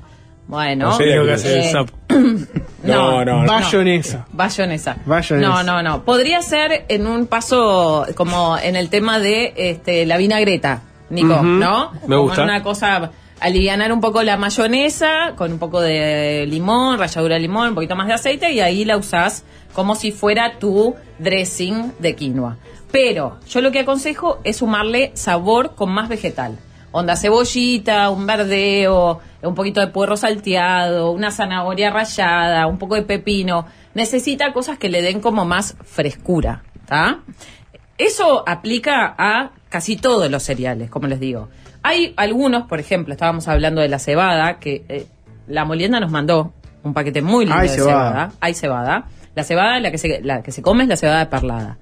[0.46, 0.90] Bueno.
[0.90, 1.92] No sé lo que hace el eh, sapo.
[2.82, 3.46] no, no, no.
[3.52, 4.26] Bayonesa.
[4.32, 4.96] Bayonesa.
[5.06, 5.48] Bayonesa.
[5.48, 6.04] No, no, no.
[6.04, 11.42] Podría ser en un paso como en el tema de este, la vinagreta, Nico, Ujú.
[11.44, 11.92] ¿no?
[11.92, 12.42] Me Como gusta.
[12.42, 13.10] en una cosa,
[13.40, 17.96] alivianar un poco la mayonesa con un poco de limón, ralladura de limón, un poquito
[17.96, 22.56] más de aceite y ahí la usás como si fuera tu dressing de quinoa.
[22.90, 26.58] Pero yo lo que aconsejo es sumarle sabor con más vegetal.
[26.92, 33.02] Onda cebollita, un verdeo, un poquito de puerro salteado, una zanahoria rallada, un poco de
[33.02, 33.66] pepino.
[33.92, 37.20] Necesita cosas que le den como más frescura, ¿está?
[37.98, 41.48] Eso aplica a casi todos los cereales, como les digo.
[41.88, 45.06] Hay algunos, por ejemplo, estábamos hablando de la cebada, que eh,
[45.46, 46.52] la molienda nos mandó
[46.82, 48.10] un paquete muy lindo Hay de cebada.
[48.10, 48.32] cebada.
[48.40, 49.04] Hay cebada.
[49.36, 51.78] La cebada, la que, se, la que se come es la cebada de perlada.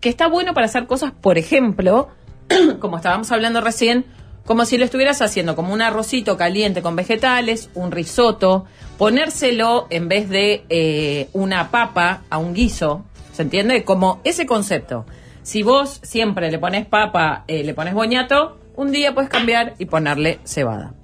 [0.00, 2.08] Que está bueno para hacer cosas, por ejemplo,
[2.80, 4.06] como estábamos hablando recién,
[4.46, 8.64] como si lo estuvieras haciendo como un arrocito caliente con vegetales, un risotto,
[8.96, 13.04] ponérselo en vez de eh, una papa a un guiso,
[13.34, 13.84] ¿se entiende?
[13.84, 15.04] Como ese concepto.
[15.42, 19.86] Si vos siempre le pones papa, eh, le pones boñato, un día puedes cambiar y
[19.86, 20.94] ponerle cebada.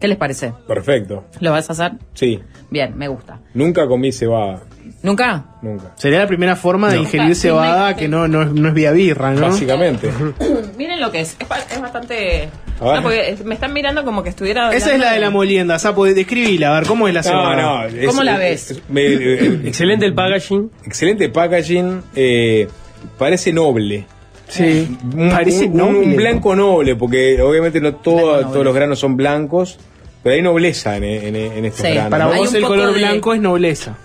[0.00, 0.52] ¿Qué les parece?
[0.68, 1.24] Perfecto.
[1.40, 1.92] ¿Lo vas a hacer?
[2.12, 2.38] Sí.
[2.70, 3.40] Bien, me gusta.
[3.54, 4.62] Nunca comí cebada.
[5.02, 5.44] ¿Nunca?
[5.62, 5.92] Nunca.
[5.96, 7.02] Sería la primera forma de No.
[7.02, 7.34] ingerir Nunca.
[7.40, 9.40] cebada que no, no, es- no es vía birra, ¿no?
[9.42, 10.10] Básicamente.
[10.76, 11.34] Miren lo que es.
[11.38, 12.48] Es, ba- es bastante...
[12.80, 12.96] A ver.
[12.96, 14.68] No, porque es- me están mirando como que estuviera...
[14.68, 17.28] Esa es hablando la de la molienda, Sapo, describila, a ver, ¿cómo es la No,
[17.28, 17.56] cebada?
[17.62, 17.84] no.
[17.86, 18.38] es- ¿Cómo la es-
[18.68, 18.70] ves?
[18.72, 20.70] es- me- eh, Excelente el packaging.
[20.84, 22.02] Excelente packaging.
[22.14, 22.68] eh,
[23.16, 24.06] parece noble.
[24.48, 25.98] Sí, Un, parece un- noble.
[25.98, 29.78] un blanco noble, porque obviamente no todo- todos los granos son blancos,
[30.22, 32.10] pero hay nobleza en, en- en estos Sí, granos.
[32.10, 32.34] Para ¿no?
[32.36, 33.96] vos el color de- blanco es nobleza.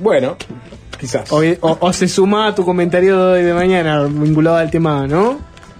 [0.00, 0.36] Bueno,
[0.98, 1.30] quizás.
[1.32, 5.06] O, o- o se suma a tu comentario de hoy de mañana vinculado al tema,
[5.06, 5.38] ¿no?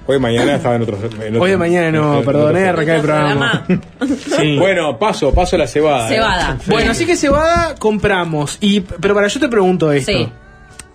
[0.08, 0.96] Hoy de mañana estaba en otro.
[1.02, 3.66] en otro- Hoy de mañana no, en eh, arrancar el programa.
[4.38, 4.56] Sí.
[4.56, 6.06] Bueno, paso, paso la cebada.
[6.08, 6.14] eh.
[6.14, 6.58] Cebada.
[6.68, 8.58] Bueno, así que cebada compramos.
[8.60, 10.12] Y, pero para yo te pregunto esto.
[10.12, 10.28] Sí.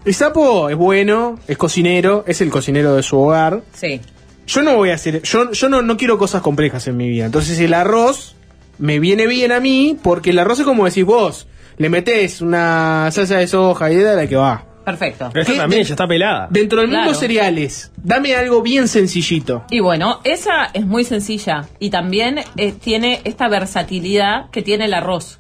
[0.04, 3.62] El sapo es bueno, es cocinero, es el cocinero de su hogar.
[3.74, 4.02] Sí.
[4.48, 7.26] Yo no voy a hacer, yo, yo no, no quiero cosas complejas en mi vida.
[7.26, 8.36] Entonces el arroz
[8.80, 11.48] me viene bien a mí porque el arroz es como decís vos.
[11.78, 14.66] Le metés una salsa de soja y de la que va.
[14.84, 15.30] Perfecto.
[15.32, 15.54] Pero ¿Qué?
[15.54, 16.48] también ya está pelada.
[16.50, 19.66] Dentro del mundo cereales, dame algo bien sencillito.
[19.70, 24.94] Y bueno, esa es muy sencilla y también eh, tiene esta versatilidad que tiene el
[24.96, 25.38] arroz.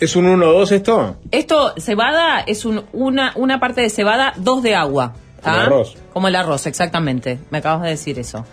[0.00, 1.16] ¿Es un 1-2 esto?
[1.30, 5.14] Esto, cebada, es un, una, una parte de cebada, dos de agua.
[5.42, 5.96] Como el arroz.
[6.12, 7.38] Como el arroz, exactamente.
[7.50, 8.44] Me acabas de decir eso.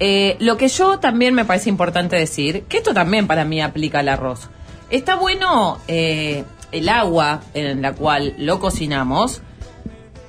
[0.00, 4.00] Eh, lo que yo también me parece importante decir, que esto también para mí aplica
[4.00, 4.48] al arroz.
[4.90, 9.42] Está bueno eh, el agua en la cual lo cocinamos,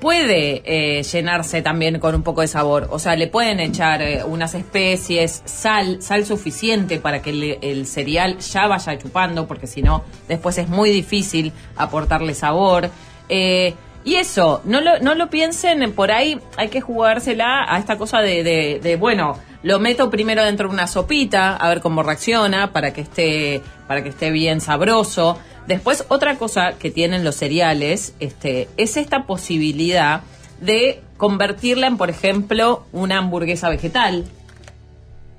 [0.00, 2.88] puede eh, llenarse también con un poco de sabor.
[2.90, 8.38] O sea, le pueden echar eh, unas especies, sal, sal suficiente para que el, cereal
[8.38, 12.90] ya vaya chupando, porque si no, después es muy difícil aportarle sabor.
[13.28, 17.98] Eh, y eso, no lo, no lo piensen, por ahí hay que jugársela a esta
[17.98, 22.02] cosa de, de, de, bueno, lo meto primero dentro de una sopita, a ver cómo
[22.02, 25.38] reacciona, para que esté, para que esté bien sabroso.
[25.70, 30.22] Después, otra cosa que tienen los cereales este, es esta posibilidad
[30.60, 34.24] de convertirla en, por ejemplo, una hamburguesa vegetal.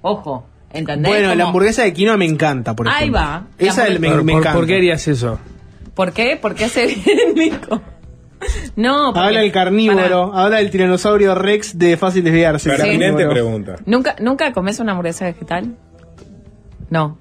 [0.02, 1.12] Ojo, ¿entendés?
[1.12, 3.20] Bueno, la hamburguesa de quinoa me encanta, por Ahí ejemplo.
[3.20, 3.45] va.
[3.60, 4.53] La Esa hamburguesa- me, ¿Por, me encanta.
[4.53, 5.38] por qué harías eso?
[5.94, 6.40] ¿Por qué?
[6.41, 7.82] Porque hace bien, Nico.
[8.76, 12.70] No, porque- Habla el carnívoro, habla del tiranosaurio Rex de fácil desviarse.
[12.72, 13.76] el Pertinente pregunta.
[13.86, 15.76] ¿Nunca, ¿Nunca comes una hamburguesa vegetal?
[16.92, 17.18] No.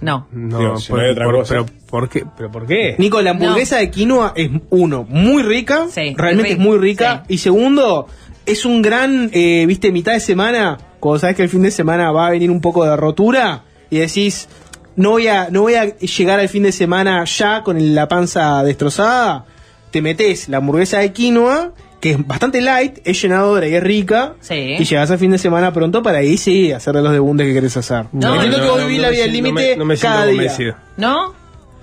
[0.00, 0.28] No.
[0.30, 1.54] No, Digo, si por- no hay otra por- cosa.
[1.54, 2.24] Pero, ¿por qué?
[2.36, 2.94] ¿Pero por qué?
[2.98, 7.24] Nico, la hamburguesa de quinoa es uno, muy rica, Sí, realmente rica, es muy rica,
[7.26, 8.06] y segundo,
[8.46, 12.12] es un gran, eh, viste, mitad de semana, cuando sabes que el fin de semana
[12.12, 14.48] va a venir un poco de rotura y decís,
[14.94, 18.62] no voy a, no voy a llegar al fin de semana ya con la panza
[18.62, 19.46] destrozada,
[19.90, 24.34] te metes la hamburguesa de quinoa, que es bastante light, es llenadora y es rica,
[24.80, 27.76] y llegas al fin de semana pronto para ahí sí hacerle los debundes que querés
[27.76, 28.06] hacer.
[28.12, 29.96] No, Entiendo no, que vos no, vivís no la me vida siento- límite no me
[29.96, 30.76] siento cada día.
[30.96, 31.34] ¿No?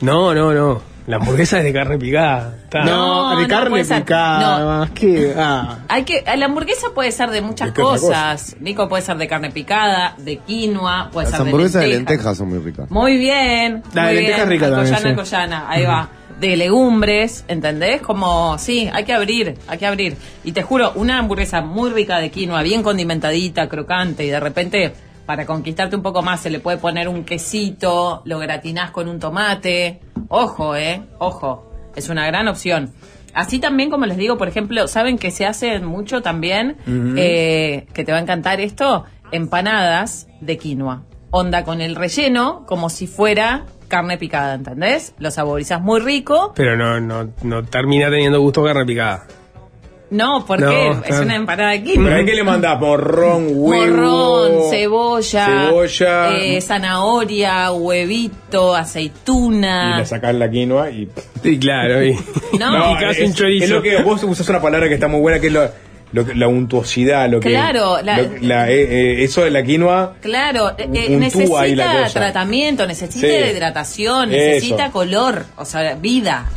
[0.01, 0.81] No, no, no.
[1.07, 2.55] La hamburguesa es de carne picada.
[2.63, 2.83] Está.
[2.83, 4.91] No, de no, carne picada, No.
[5.37, 5.77] Ah.
[5.87, 8.55] Hay que, la hamburguesa puede ser de muchas ¿De cosas.
[8.59, 12.17] Nico puede ser de carne picada, de quinoa, puede Las ser hamburguesas de de lentejas.
[12.17, 12.89] lentejas son muy ricas.
[12.89, 13.83] Muy bien.
[13.93, 14.41] La de muy lenteja bien.
[14.41, 15.07] es rica también, Alcoyana, sí.
[15.07, 16.09] Alcoyana, ahí va.
[16.39, 18.01] De legumbres, ¿entendés?
[18.01, 20.17] Como, sí, hay que abrir, hay que abrir.
[20.43, 24.93] Y te juro, una hamburguesa muy rica de quinoa, bien condimentadita, crocante, y de repente,
[25.25, 29.19] para conquistarte un poco más, se le puede poner un quesito, lo gratinás con un
[29.19, 29.99] tomate.
[30.27, 31.71] Ojo, eh, ojo.
[31.95, 32.91] Es una gran opción.
[33.33, 36.77] Así también, como les digo, por ejemplo, ¿saben que se hace mucho también?
[37.17, 41.03] Eh, que te va a encantar esto, empanadas de quinoa.
[41.31, 45.13] Onda con el relleno como si fuera carne picada, ¿entendés?
[45.19, 46.53] Lo saborizas muy rico.
[46.55, 49.27] Pero no, no, no termina teniendo gusto carne picada.
[50.15, 52.09] No, porque No, es una empanada de quinoa.
[52.09, 53.85] Pero que le mandás morrón, huevo.
[53.97, 56.37] Morrón, cebolla, cebolla.
[56.37, 59.97] eh, zanahoria, huevito, Y aceituna.
[59.99, 61.09] le sacás la quinoa y.
[61.43, 62.03] Sí, claro.
[62.03, 62.13] Y,
[62.59, 62.91] No.
[62.91, 63.65] y casi es, un chorizo.
[63.65, 65.69] Es lo que vos usás una palabra que está muy buena, que es lo,
[66.15, 67.49] lo que- la untuosidad, lo que.
[67.49, 68.81] Claro, la- lo- la- eh,
[69.19, 70.15] eh, eso de la quinoa.
[70.21, 73.33] Claro, eh, la necesita tratamiento, necesita Sí.
[73.55, 74.37] hidratación, Eso.
[74.37, 76.49] necesita color, o sea, vida,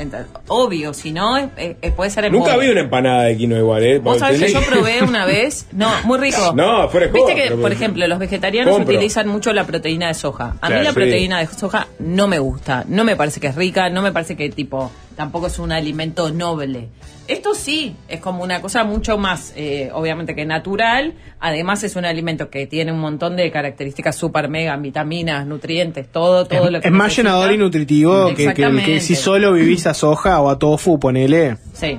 [0.47, 1.51] obvio, si no,
[1.97, 2.67] puede ser Nunca embole.
[2.67, 3.99] vi una empanada de quinoa igual, ¿eh?
[3.99, 6.53] Vos sabés que yo probé una vez, no, muy rico.
[6.55, 8.95] No, fuera Viste que, por ejemplo, los vegetarianos Compro.
[8.95, 10.55] utilizan mucho la proteína de soja.
[10.61, 10.95] A mí Claro, la sí.
[10.95, 14.37] proteína de soja no me gusta, no me parece que es rica, no me parece
[14.37, 16.91] que tipo, tampoco es un alimento noble.
[17.27, 21.15] Esto sí, es como una cosa mucho más, eh, obviamente que natural.
[21.41, 26.47] Además es un alimento que tiene un montón de características super mega, vitaminas, nutrientes, todo,
[26.47, 28.93] todo lo que Es más llenador y nutritivo que, que, Exactamente.
[28.95, 31.59] que si solo vivís a soja o a tofu, ponele.
[31.73, 31.99] Sí.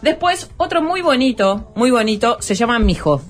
[0.00, 3.20] Después, otro muy bonito, muy bonito, se llama mijo.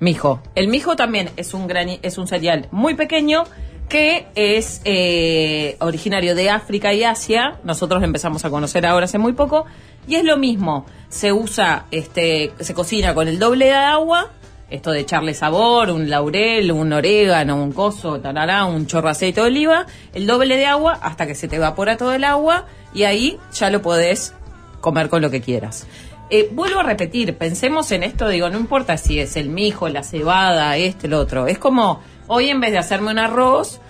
[0.00, 0.40] Mijo.
[0.54, 3.44] El mijo también es un grani- es un cereal muy pequeño
[3.92, 7.58] que es eh, originario de África y Asia.
[7.62, 9.66] Nosotros lo empezamos a conocer ahora hace muy poco.
[10.08, 10.86] Y es lo mismo.
[11.10, 14.30] Se usa, este, se cocina con el doble de agua.
[14.70, 19.42] Esto de echarle sabor, un laurel, un orégano, un coso, tarará, un chorro de aceite
[19.42, 22.64] de oliva, el doble de agua hasta que se te evapora todo el agua
[22.94, 24.32] y ahí ya lo podés
[24.80, 25.86] comer con lo que quieras.
[26.34, 30.02] Eh, vuelvo a repetir, pensemos en esto, digo, no importa si es el mijo, la
[30.02, 31.46] cebada, este, el otro.
[31.46, 33.80] Es como, hoy en vez de hacerme un arroz,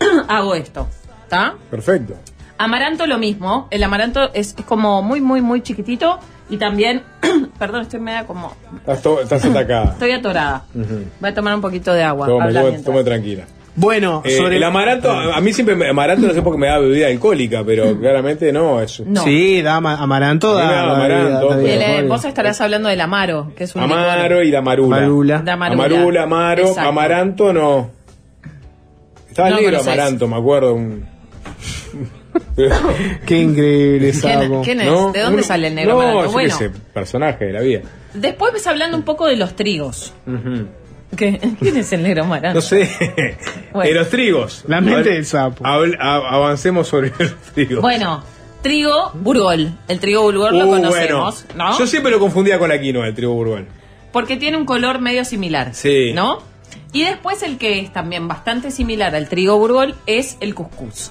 [0.28, 0.88] hago esto.
[1.22, 1.54] ¿Está?
[1.70, 2.14] Perfecto.
[2.58, 3.68] Amaranto lo mismo.
[3.70, 6.18] El amaranto es, es como muy, muy, muy chiquitito.
[6.50, 7.02] Y también,
[7.58, 8.52] perdón, estoy media como...
[8.78, 9.84] Estás, to- estás atacada.
[9.92, 10.64] Estoy atorada.
[10.74, 11.04] Ujú.
[11.20, 12.26] Voy a tomar un poquito de agua.
[12.26, 12.82] Toma- mientras.
[12.82, 13.44] toma tranquila.
[13.74, 16.58] Bueno, Eh, sobre el amaranto, a a mí siempre me, amaranto no sé por qué
[16.58, 19.24] me da bebida alcohólica, pero claramente no, es No.
[19.24, 22.08] Sí, da ama- amaranto, A mí da, me da da- amaranto, da- da- El, eh,
[22.08, 25.00] vos estarás hablando del amaro, que es un Amaro y la marula.
[25.00, 25.38] Marula.
[25.42, 25.52] Da.
[25.54, 26.88] Amarula, amaro, Exacto.
[26.88, 27.90] amaranto no.
[29.30, 30.74] Estaba No negro amaranto, me acuerdo.
[30.74, 31.06] un-
[33.26, 34.12] Qué increíble,
[34.62, 34.86] ¿Quién- es?
[34.86, 34.90] ¿De
[35.20, 36.22] dónde Uno- sale el negro No, amaranto?
[36.24, 36.56] yo qué Bueno.
[36.58, 37.80] sé, personaje de la vida.
[38.12, 40.12] Después ves hablando un poco de los trigos.
[40.26, 40.66] Ujú.
[41.16, 41.38] ¿Qué?
[41.60, 42.56] ¿Quién es el negro amaranto?
[42.56, 43.36] No sé.
[43.72, 43.88] Bueno.
[43.88, 44.64] De los trigos.
[44.66, 45.64] La mente del sapo.
[45.64, 47.82] habl- avancemos sobre los trigos.
[47.82, 48.22] Bueno,
[48.62, 49.76] trigo burgol.
[49.88, 51.70] El trigo burgol lo Uh, conocemos, bueno.
[51.70, 51.78] ¿no?
[51.78, 53.66] Yo siempre lo confundía con la quinoa, el trigo burgol.
[54.12, 55.74] Porque tiene un color medio similar.
[55.74, 56.12] Sí.
[56.14, 56.42] ¿No?
[56.92, 61.10] Y después el que es también bastante similar al trigo burgol es el cuscús.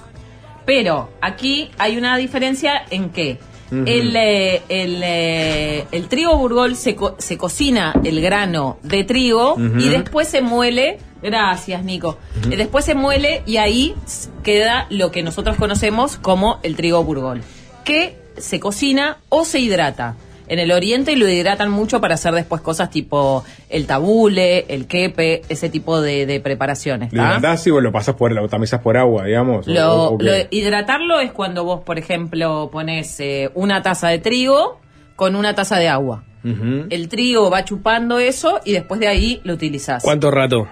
[0.64, 3.38] Pero aquí hay una diferencia en que
[3.86, 9.56] El, eh, el, eh, el trigo burgol se, co- se cocina el grano de trigo
[9.58, 10.98] y después se muele.
[11.22, 12.18] Gracias, Nico.
[12.50, 13.94] Eh, Después se muele y ahí
[14.42, 17.42] queda lo que nosotros conocemos como el trigo burgol,
[17.84, 20.16] que se cocina o se hidrata.
[20.48, 25.42] En el oriente lo hidratan mucho para hacer después cosas tipo el tabule, el quepe,
[25.48, 27.12] ese tipo de, de preparaciones.
[27.12, 27.28] Lo ¿tá?
[27.38, 29.66] hidratás y vos lo pasas por, lo tamizas por agua, digamos.
[29.66, 30.24] Lo, o- o qué?
[30.24, 34.80] lo- hidratarlo es cuando vos, por ejemplo, pones eh, una taza de trigo
[35.16, 36.24] con una taza de agua.
[36.44, 40.02] El trigo va chupando eso y después de ahí lo utilizás.
[40.02, 40.66] ¿Cuánto rato?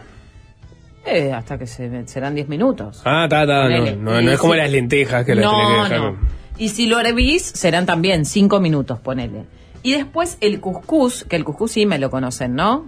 [1.07, 3.01] Eh, hasta que se, serán 10 minutos.
[3.05, 3.69] Ah, está, está.
[3.69, 6.13] No, no, no Y es como las lentejas que las no, tenés que dejar.
[6.13, 6.19] no.
[6.59, 9.45] Y si lo hervís, serán también 5 minutos, ponele.
[9.83, 12.87] Y después el cuscús, que el cuscús sí me lo conocen, ¿no?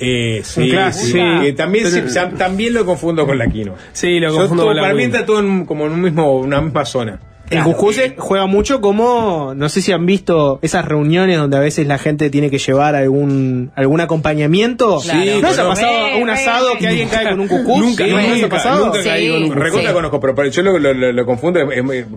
[0.00, 1.06] Eh, sí, Un clásico.
[1.06, 1.12] sí.
[1.12, 1.40] Sí.
[1.44, 3.76] Que también, Pero- se- también lo confundo con la quinoa.
[3.92, 6.38] Sí, lo confundo todo- con la Para mí está todo en- como en un mismo,
[6.40, 7.20] una misma zona.
[7.50, 11.60] El cuscús es- juega mucho como, no sé si han visto esas reuniones donde a
[11.60, 14.98] veces la gente tiene que llevar algún algún acompañamiento.
[15.00, 15.20] Claro.
[15.22, 17.78] Sí, ¿No se ha pasado un asado que alguien cae con un cuscús?
[17.84, 18.10] Nunca, ¿Sí?
[18.10, 18.86] ¿No se ha nunca, pasado?
[18.86, 21.60] nunca caí con un Recontra conozco, pero yo lo, lo- lo- lo confundo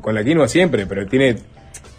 [0.02, 1.36] con la quinoa siempre, pero tiene...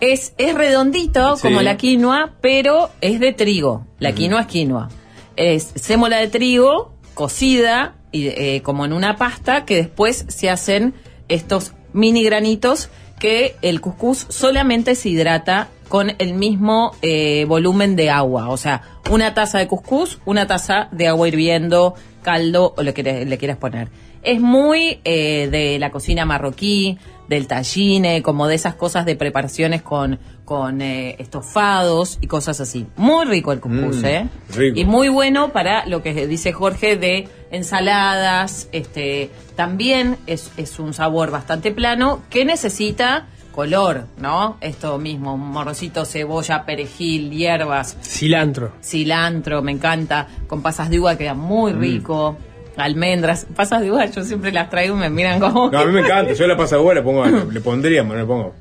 [0.00, 1.42] Es, es redondito Sí.
[1.42, 3.86] como la quinoa, pero es de trigo.
[3.98, 4.88] La quinoa es quinoa.
[5.36, 10.94] Es sémola de trigo cocida y, eh, como en una pasta que después se hacen
[11.28, 18.10] estos mini granitos que el cuscús solamente se hidrata con el mismo eh, volumen de
[18.10, 18.50] agua.
[18.50, 23.02] O sea, una taza de cuscús, una taza de agua hirviendo, caldo o lo que
[23.02, 23.88] le, le quieras poner.
[24.22, 26.98] Es muy eh, de la cocina marroquí,
[27.28, 32.86] del tagine, como de esas cosas de preparaciones con, con eh, estofados y cosas así.
[32.96, 34.28] Muy rico el cuscús, Mm, ¿eh?
[34.54, 34.78] rico.
[34.78, 38.68] Y muy bueno para lo que dice Jorge de ensaladas.
[38.72, 44.56] Este, también es, es un sabor bastante plano que necesita color, ¿no?
[44.60, 48.72] Esto mismo, morrocito, cebolla, perejil, hierbas, Cilantro.
[48.82, 50.28] cilantro, me encanta.
[50.46, 51.80] Con pasas de uva queda muy Mm.
[52.78, 55.70] Almendras, pasas de uva, yo siempre las traigo y me miran como.
[55.70, 58.54] No, a mí me encanta, yo la pasa de le pongo, le pondríamos, le pongo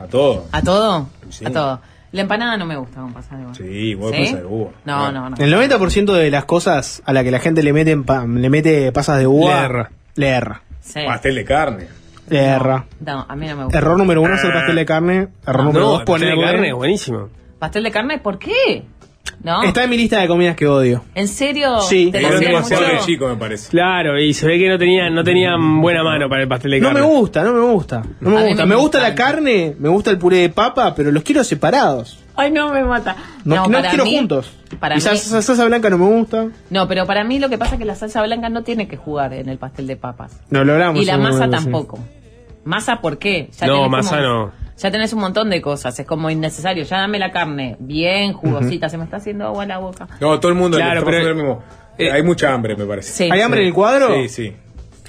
[0.00, 0.46] a todo.
[0.52, 1.08] ¿A todo?
[1.30, 1.44] Sí.
[1.46, 1.80] A todo.
[2.10, 3.54] La empanada no me gusta con pasas de uva.
[3.54, 4.18] Sí, vos ¿Sí?
[4.20, 4.70] pasas de uva.
[4.86, 5.36] No, no, no.
[5.36, 8.90] El 90% de las cosas a la que la gente le mete, pa- le mete
[8.92, 9.90] pasas de uva, Le erra.
[10.14, 10.62] Le erra.
[10.80, 11.00] Sí.
[11.06, 11.86] Pastel de carne.
[12.30, 12.86] Le erra.
[13.00, 13.78] No, a mí no me gusta.
[13.78, 15.28] Error número uno es el pastel de carne.
[15.46, 17.28] Error número No, dos pastel de ponerle- carne es buenísimo.
[17.58, 18.18] ¿Pastel de carne?
[18.18, 18.84] ¿Por qué?
[19.42, 19.62] ¿No?
[19.62, 21.04] Está en mi lista de comidas que odio.
[21.14, 21.80] ¿En serio?
[21.80, 22.10] Sí.
[22.10, 23.68] ¿Te Era lo hacían demasiado de chico, me parece.
[23.70, 26.80] Claro, y se ve que no tenían, no tenían buena mano para el pastel de
[26.80, 27.00] No carne.
[27.02, 28.02] me gusta, no me gusta.
[28.20, 28.64] No me gusta.
[28.66, 32.18] me Me gusta la carne, me gusta el puré de papa, pero los quiero separados.
[32.36, 33.16] Ay, no, me mata.
[33.44, 34.50] No, no, para quiero mí- juntos.
[34.78, 36.48] para y mí- salsa, salsa blanca no me gusta.
[36.70, 38.96] No, pero para mí lo que pasa es que la salsa blanca no tiene que
[38.96, 40.40] jugar en el pastel de papas.
[40.50, 41.02] No lo hablamos.
[41.02, 41.62] Y la masa momento, sí.
[41.64, 41.98] tampoco.
[42.64, 43.50] ¿Masa por qué?
[43.62, 44.67] No, tenés masa como- no.
[44.78, 46.84] Ya tenés un montón de cosas, es como innecesario.
[46.84, 50.06] Ya dame la carne bien jugosita, se me está haciendo agua en la boca.
[50.20, 51.62] No, todo el mundo Claro, pero- lo mismo.
[51.98, 53.10] Eh, Hay mucha hambre, me parece.
[53.12, 53.28] Sí.
[53.30, 54.14] ¿Hay hambre en el cuadro?
[54.14, 54.52] Sí, sí.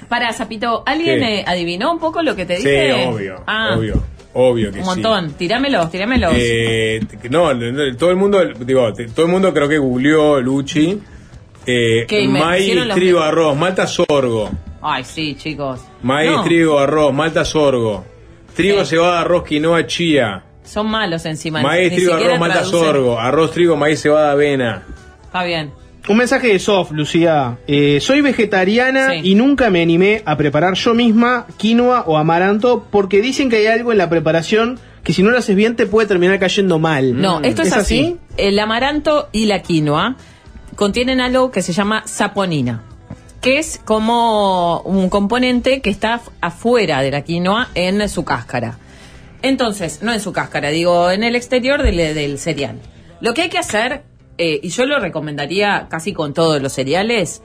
[0.07, 1.39] Para, Zapito, ¿alguien ¿Qué?
[1.41, 3.05] eh, adivinó un poco lo que te Sí, dije?
[3.07, 4.01] obvio, Ah, obvio,
[4.33, 4.89] obvio que un sí.
[4.89, 5.33] montón.
[5.33, 6.33] Tirámelos, tirámelos.
[6.35, 7.51] Eh, no,
[7.95, 10.99] todo el mundo, digo, todo el mundo creo que googleó Luchi.
[11.67, 12.21] Eh, ¿Qué?
[12.23, 14.49] ¿Y me maíz, trigo, arroz, malta, sorgo.
[14.81, 15.81] Ay, sí, chicos.
[16.01, 18.03] Maíz, No, trigo, arroz, malta, sorgo.
[18.59, 18.91] Trigo, Sí.
[18.91, 20.43] cebada, arroz, quinoa, chía.
[20.63, 21.61] Son malos encima.
[21.61, 22.79] Maíz, ni trigo, arroz, malta, traducen.
[22.79, 23.19] sorgo.
[23.19, 24.83] Arroz, trigo, maíz, cebada, avena.
[25.23, 25.71] Está bien.
[26.07, 27.57] Un mensaje de Sof, Lucía.
[27.67, 29.19] Eh, soy vegetariana Sí.
[29.23, 33.67] y nunca me animé a preparar yo misma quinoa o amaranto porque dicen que hay
[33.67, 37.19] algo en la preparación que si no lo haces bien te puede terminar cayendo mal.
[37.19, 38.17] No, esto es, así.
[38.37, 40.15] El amaranto y la quinoa
[40.75, 42.83] contienen algo que se llama saponina,
[43.41, 48.77] que es como un componente que está af- afuera de la quinoa en su cáscara.
[49.41, 52.79] Entonces, no en su cáscara, digo, en el exterior del, del cereal.
[53.21, 54.03] Lo que hay que hacer,
[54.37, 57.41] eh, y yo lo recomendaría casi con todos los cereales,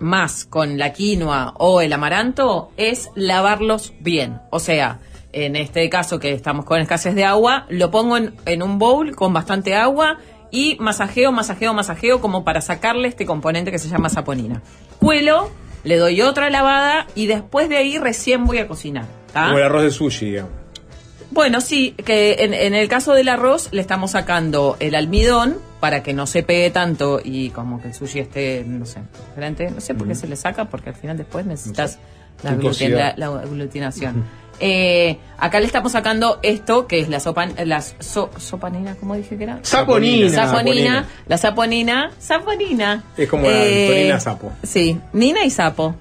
[0.00, 4.40] más con la quinoa o el amaranto, es lavarlos bien.
[4.50, 5.00] O sea,
[5.32, 9.14] en este caso que estamos con escasez de agua, lo pongo en, en un bowl
[9.14, 10.18] con bastante agua
[10.50, 14.62] y masajeo, masajeo, masajeo como para sacarle este componente que se llama saponina.
[14.98, 15.50] Cuelo,
[15.84, 19.04] le doy otra lavada y después de ahí recién voy a cocinar.
[19.32, 19.46] ¿tá?
[19.46, 20.52] Como el arroz de sushi, digamos.
[21.30, 26.02] Bueno, sí, que en, en el caso del arroz le estamos sacando el almidón para
[26.02, 29.70] que no se pegue tanto y como que el sushi esté, no sé, diferente.
[29.70, 31.98] No sé por qué se le saca, porque al final después necesitas
[32.42, 33.14] la, gluten- Viscosidad.
[33.18, 34.24] la- la aglutinación.
[34.60, 39.36] Eh, acá le estamos sacando esto, que es la sopa, la so- sopanina, ¿cómo dije
[39.36, 39.60] que era?
[39.62, 40.28] Saponina.
[40.46, 43.04] Saponina, la saponina, saponina.
[43.16, 44.52] Es como la Eh, Antonina Sapo.
[44.64, 45.94] Sí, Nina y Sapo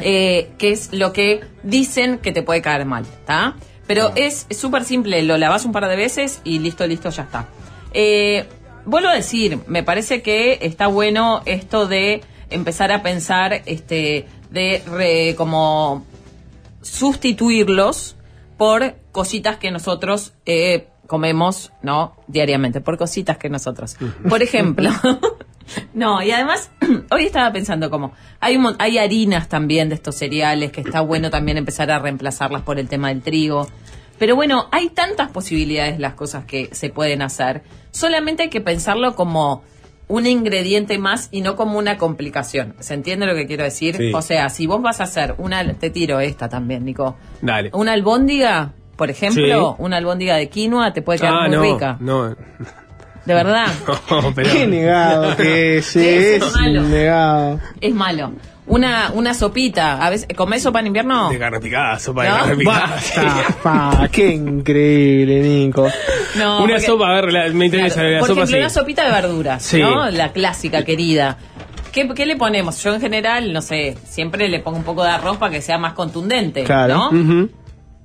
[0.00, 3.54] eh, que es lo que dicen que te puede caer mal, ¿está?
[3.86, 7.24] Pero es es súper simple, lo lavas un par de veces y listo, listo, ya
[7.24, 7.48] está.
[7.92, 8.46] Eh,
[8.86, 14.82] vuelvo a decir, me parece que está bueno esto de empezar a pensar, este, de
[14.86, 16.06] re- como
[16.82, 18.16] sustituirlos
[18.56, 22.16] por cositas que nosotros eh, comemos, ¿no?
[22.26, 23.96] Diariamente, por cositas que nosotros.
[24.28, 24.90] Por ejemplo,
[25.94, 26.70] no, y además,
[27.10, 31.30] hoy estaba pensando como, hay, un hay harinas también de estos cereales que está bueno
[31.30, 33.68] también empezar a reemplazarlas por el tema del trigo.
[34.18, 37.62] Pero bueno, hay tantas posibilidades las cosas que se pueden hacer.
[37.90, 39.64] Solamente hay que pensarlo como
[40.08, 42.74] un ingrediente más y no como una complicación.
[42.80, 43.96] ¿Se entiende lo que quiero decir?
[43.96, 44.12] Sí.
[44.14, 47.16] O sea, si vos vas a hacer una, te tiro esta también, Nico.
[47.40, 47.70] Dale.
[47.72, 49.82] Una albóndiga, por ejemplo, Sí.
[49.82, 51.96] una albóndiga de quinoa te puede quedar Ah, muy no, rica.
[52.00, 52.28] no.
[53.24, 53.66] de verdad.
[54.10, 56.82] No, pero- Qué negado que es, Es es malo.
[56.82, 57.60] negado.
[57.80, 58.32] Es malo.
[58.64, 61.30] Una, una sopita, a veces, ¿comés sopa en invierno?
[61.30, 62.36] De carne picada, sopa de ¿No?
[62.36, 62.86] carne picada.
[62.86, 65.88] Basta, pa, qué increíble, Nico.
[66.36, 68.60] No, una porque- sopa, a ver, la- me interesa Claro, la por sopa ejemplo, sí.
[68.60, 69.80] una sopita de verduras, Sí.
[69.80, 70.08] ¿no?
[70.10, 71.38] La clásica, querida.
[71.90, 72.82] ¿Qué, qué le ponemos?
[72.82, 75.76] Yo en general, no sé, siempre le pongo un poco de arroz para que sea
[75.78, 77.10] más contundente, Claro.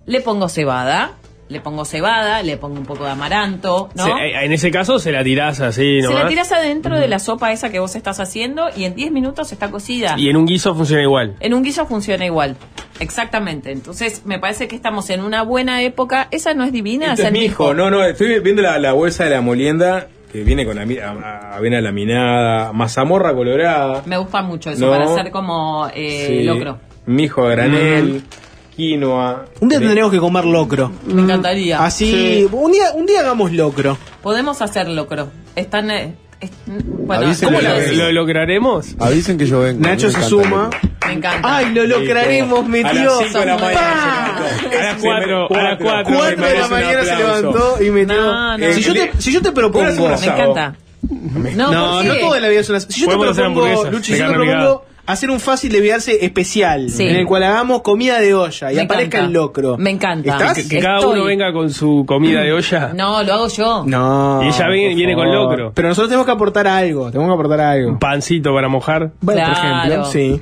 [0.08, 1.12] Le pongo cebada,
[1.50, 4.04] le pongo cebada, le pongo un poco de amaranto, ¿no?
[4.06, 6.24] Se- eh, en ese caso se la tirás así, Se nomás.
[6.24, 9.52] la tiras adentro de la sopa esa que vos estás haciendo y en 10 minutos
[9.52, 10.16] está cocida.
[10.18, 11.36] Y en un guiso funciona igual.
[11.40, 12.58] En un guiso funciona igual.
[13.00, 13.72] Exactamente.
[13.72, 16.28] Entonces, me parece que estamos en una buena época.
[16.32, 17.14] ¿Esa no es divina?
[17.14, 20.44] Este es mi hijo, no, no, estoy viendo la, la bolsa de la molienda que
[20.44, 24.02] viene con ami- a- a- avena laminada, mazamorra colorada.
[24.06, 24.92] Me gusta mucho eso No.
[24.92, 26.44] para hacer como eh, Sí.
[26.44, 26.80] locro.
[27.06, 28.24] Mijo a granel,
[28.78, 29.46] quinoa.
[29.60, 30.92] Un día tendremos que comer locro.
[31.08, 31.84] Me encantaría.
[31.84, 32.48] Así, Sí.
[32.52, 33.98] un día, un día hagamos locro.
[34.22, 35.28] Podemos hacer locro.
[35.56, 35.90] Están.
[35.92, 36.14] eh,
[36.70, 37.98] bueno, ¿cómo lo decís?
[37.98, 38.96] ¿Lo lograremos?
[39.00, 39.82] Avisen que yo vengo.
[39.82, 40.70] Nacho se suma.
[41.08, 41.58] Me encanta.
[41.58, 42.94] Ay, lo lograremos, A metió.
[42.94, 46.16] las cinco de la mañana A las cuatro, a las cuatro.
[46.16, 48.16] Cuatro de la mañana se levantó y metió.
[48.16, 48.74] No, no.
[48.74, 50.08] Si, yo te, si yo te propongo.
[50.10, 50.76] Me encanta.
[51.10, 52.80] No, No, no, en la vida es una.
[52.82, 56.90] Si yo te propongo, Luchi, si yo te propongo hacer un fácil de viarse especial,
[56.90, 57.08] Sí.
[57.08, 59.26] en el cual hagamos comida de olla y Me aparezca encanta.
[59.28, 59.78] el locro.
[59.78, 60.32] Me encanta.
[60.32, 60.54] ¿Estás?
[60.54, 62.92] Que, que cada uno venga con su comida de olla.
[62.94, 63.84] No, lo hago yo.
[63.88, 64.42] No.
[64.44, 65.72] Y ella viene- viene con locro.
[65.74, 67.10] Pero nosotros tenemos que aportar algo.
[67.10, 67.90] Tenemos que aportar algo.
[67.90, 69.12] Un pancito para mojar.
[69.22, 70.42] Bueno, por ejemplo, sí.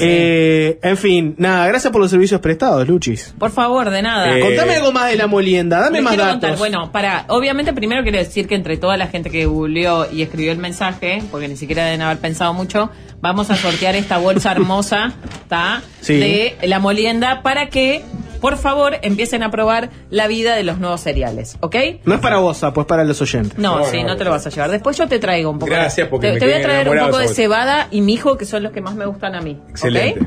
[0.00, 3.34] Eh, en fin, nada, gracias por los servicios prestados, Luchis.
[3.38, 4.36] Por favor, de nada.
[4.36, 6.32] Eh, Contame algo más de la molienda, dame más datos.
[6.32, 10.22] contar, bueno, para, obviamente primero quiero decir que entre toda la gente que googleó y
[10.22, 12.90] escribió el mensaje, porque ni siquiera deben haber pensado mucho,
[13.20, 15.82] vamos a sortear esta bolsa hermosa, ¿está?
[16.00, 16.18] Sí.
[16.18, 18.04] De la molienda para que,
[18.40, 21.76] por favor, empiecen a probar la vida de los nuevos cereales, ¿ok?
[22.04, 23.58] No es para vos, pues para los oyentes.
[23.58, 24.70] No, No, sí, no, no, te lo vas a llevar.
[24.70, 25.72] Después yo te traigo un poco.
[25.72, 28.44] Gracias, porque te, me te voy a traer un poco de cebada y mijo, que
[28.44, 29.58] son los que más me gustan a mí.
[29.62, 29.70] ¿ok?
[29.70, 30.26] Excelente.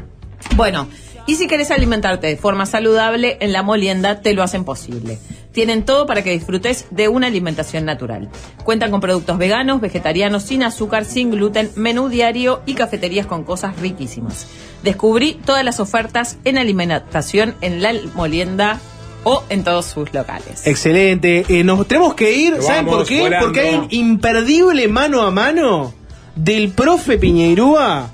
[0.56, 0.88] Bueno,
[1.26, 5.20] y si querés alimentarte de forma saludable, en la molienda te lo hacen posible.
[5.52, 8.30] Tienen todo para que disfrutes de una alimentación natural.
[8.64, 13.80] Cuentan con productos veganos, vegetarianos, sin azúcar, sin gluten, menú diario y cafeterías con cosas
[13.80, 14.48] riquísimas.
[14.84, 18.80] Descubrí todas las ofertas en alimentación en la molienda
[19.24, 20.66] o en todos sus locales.
[20.66, 21.46] Excelente.
[21.50, 23.22] Eh, nos tenemos que ir, ¿saben vamos por qué?
[23.22, 23.46] volando.
[23.48, 25.94] Porque hay un imperdible mano a mano
[26.36, 28.10] del profe Piñeirúa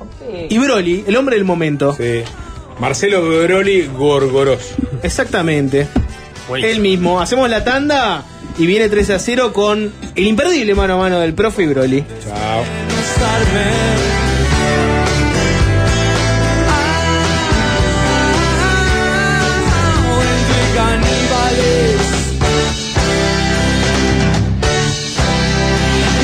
[0.49, 1.93] y Broly, el hombre del momento.
[1.95, 2.23] Sí.
[2.79, 4.73] Marcelo Broli Gorgoros.
[5.03, 5.87] Exactamente.
[6.53, 7.19] Él mismo.
[7.19, 8.23] Hacemos la tanda
[8.57, 12.03] y viene 3 a 0 con el imperdible mano a mano del profe y Broly.
[12.23, 12.63] Chao.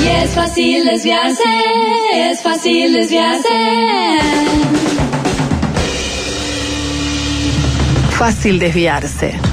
[0.04, 1.44] Y es fácil desviarse,
[2.16, 3.50] es fácil desviarse.
[8.18, 9.51] Fácil desviarse.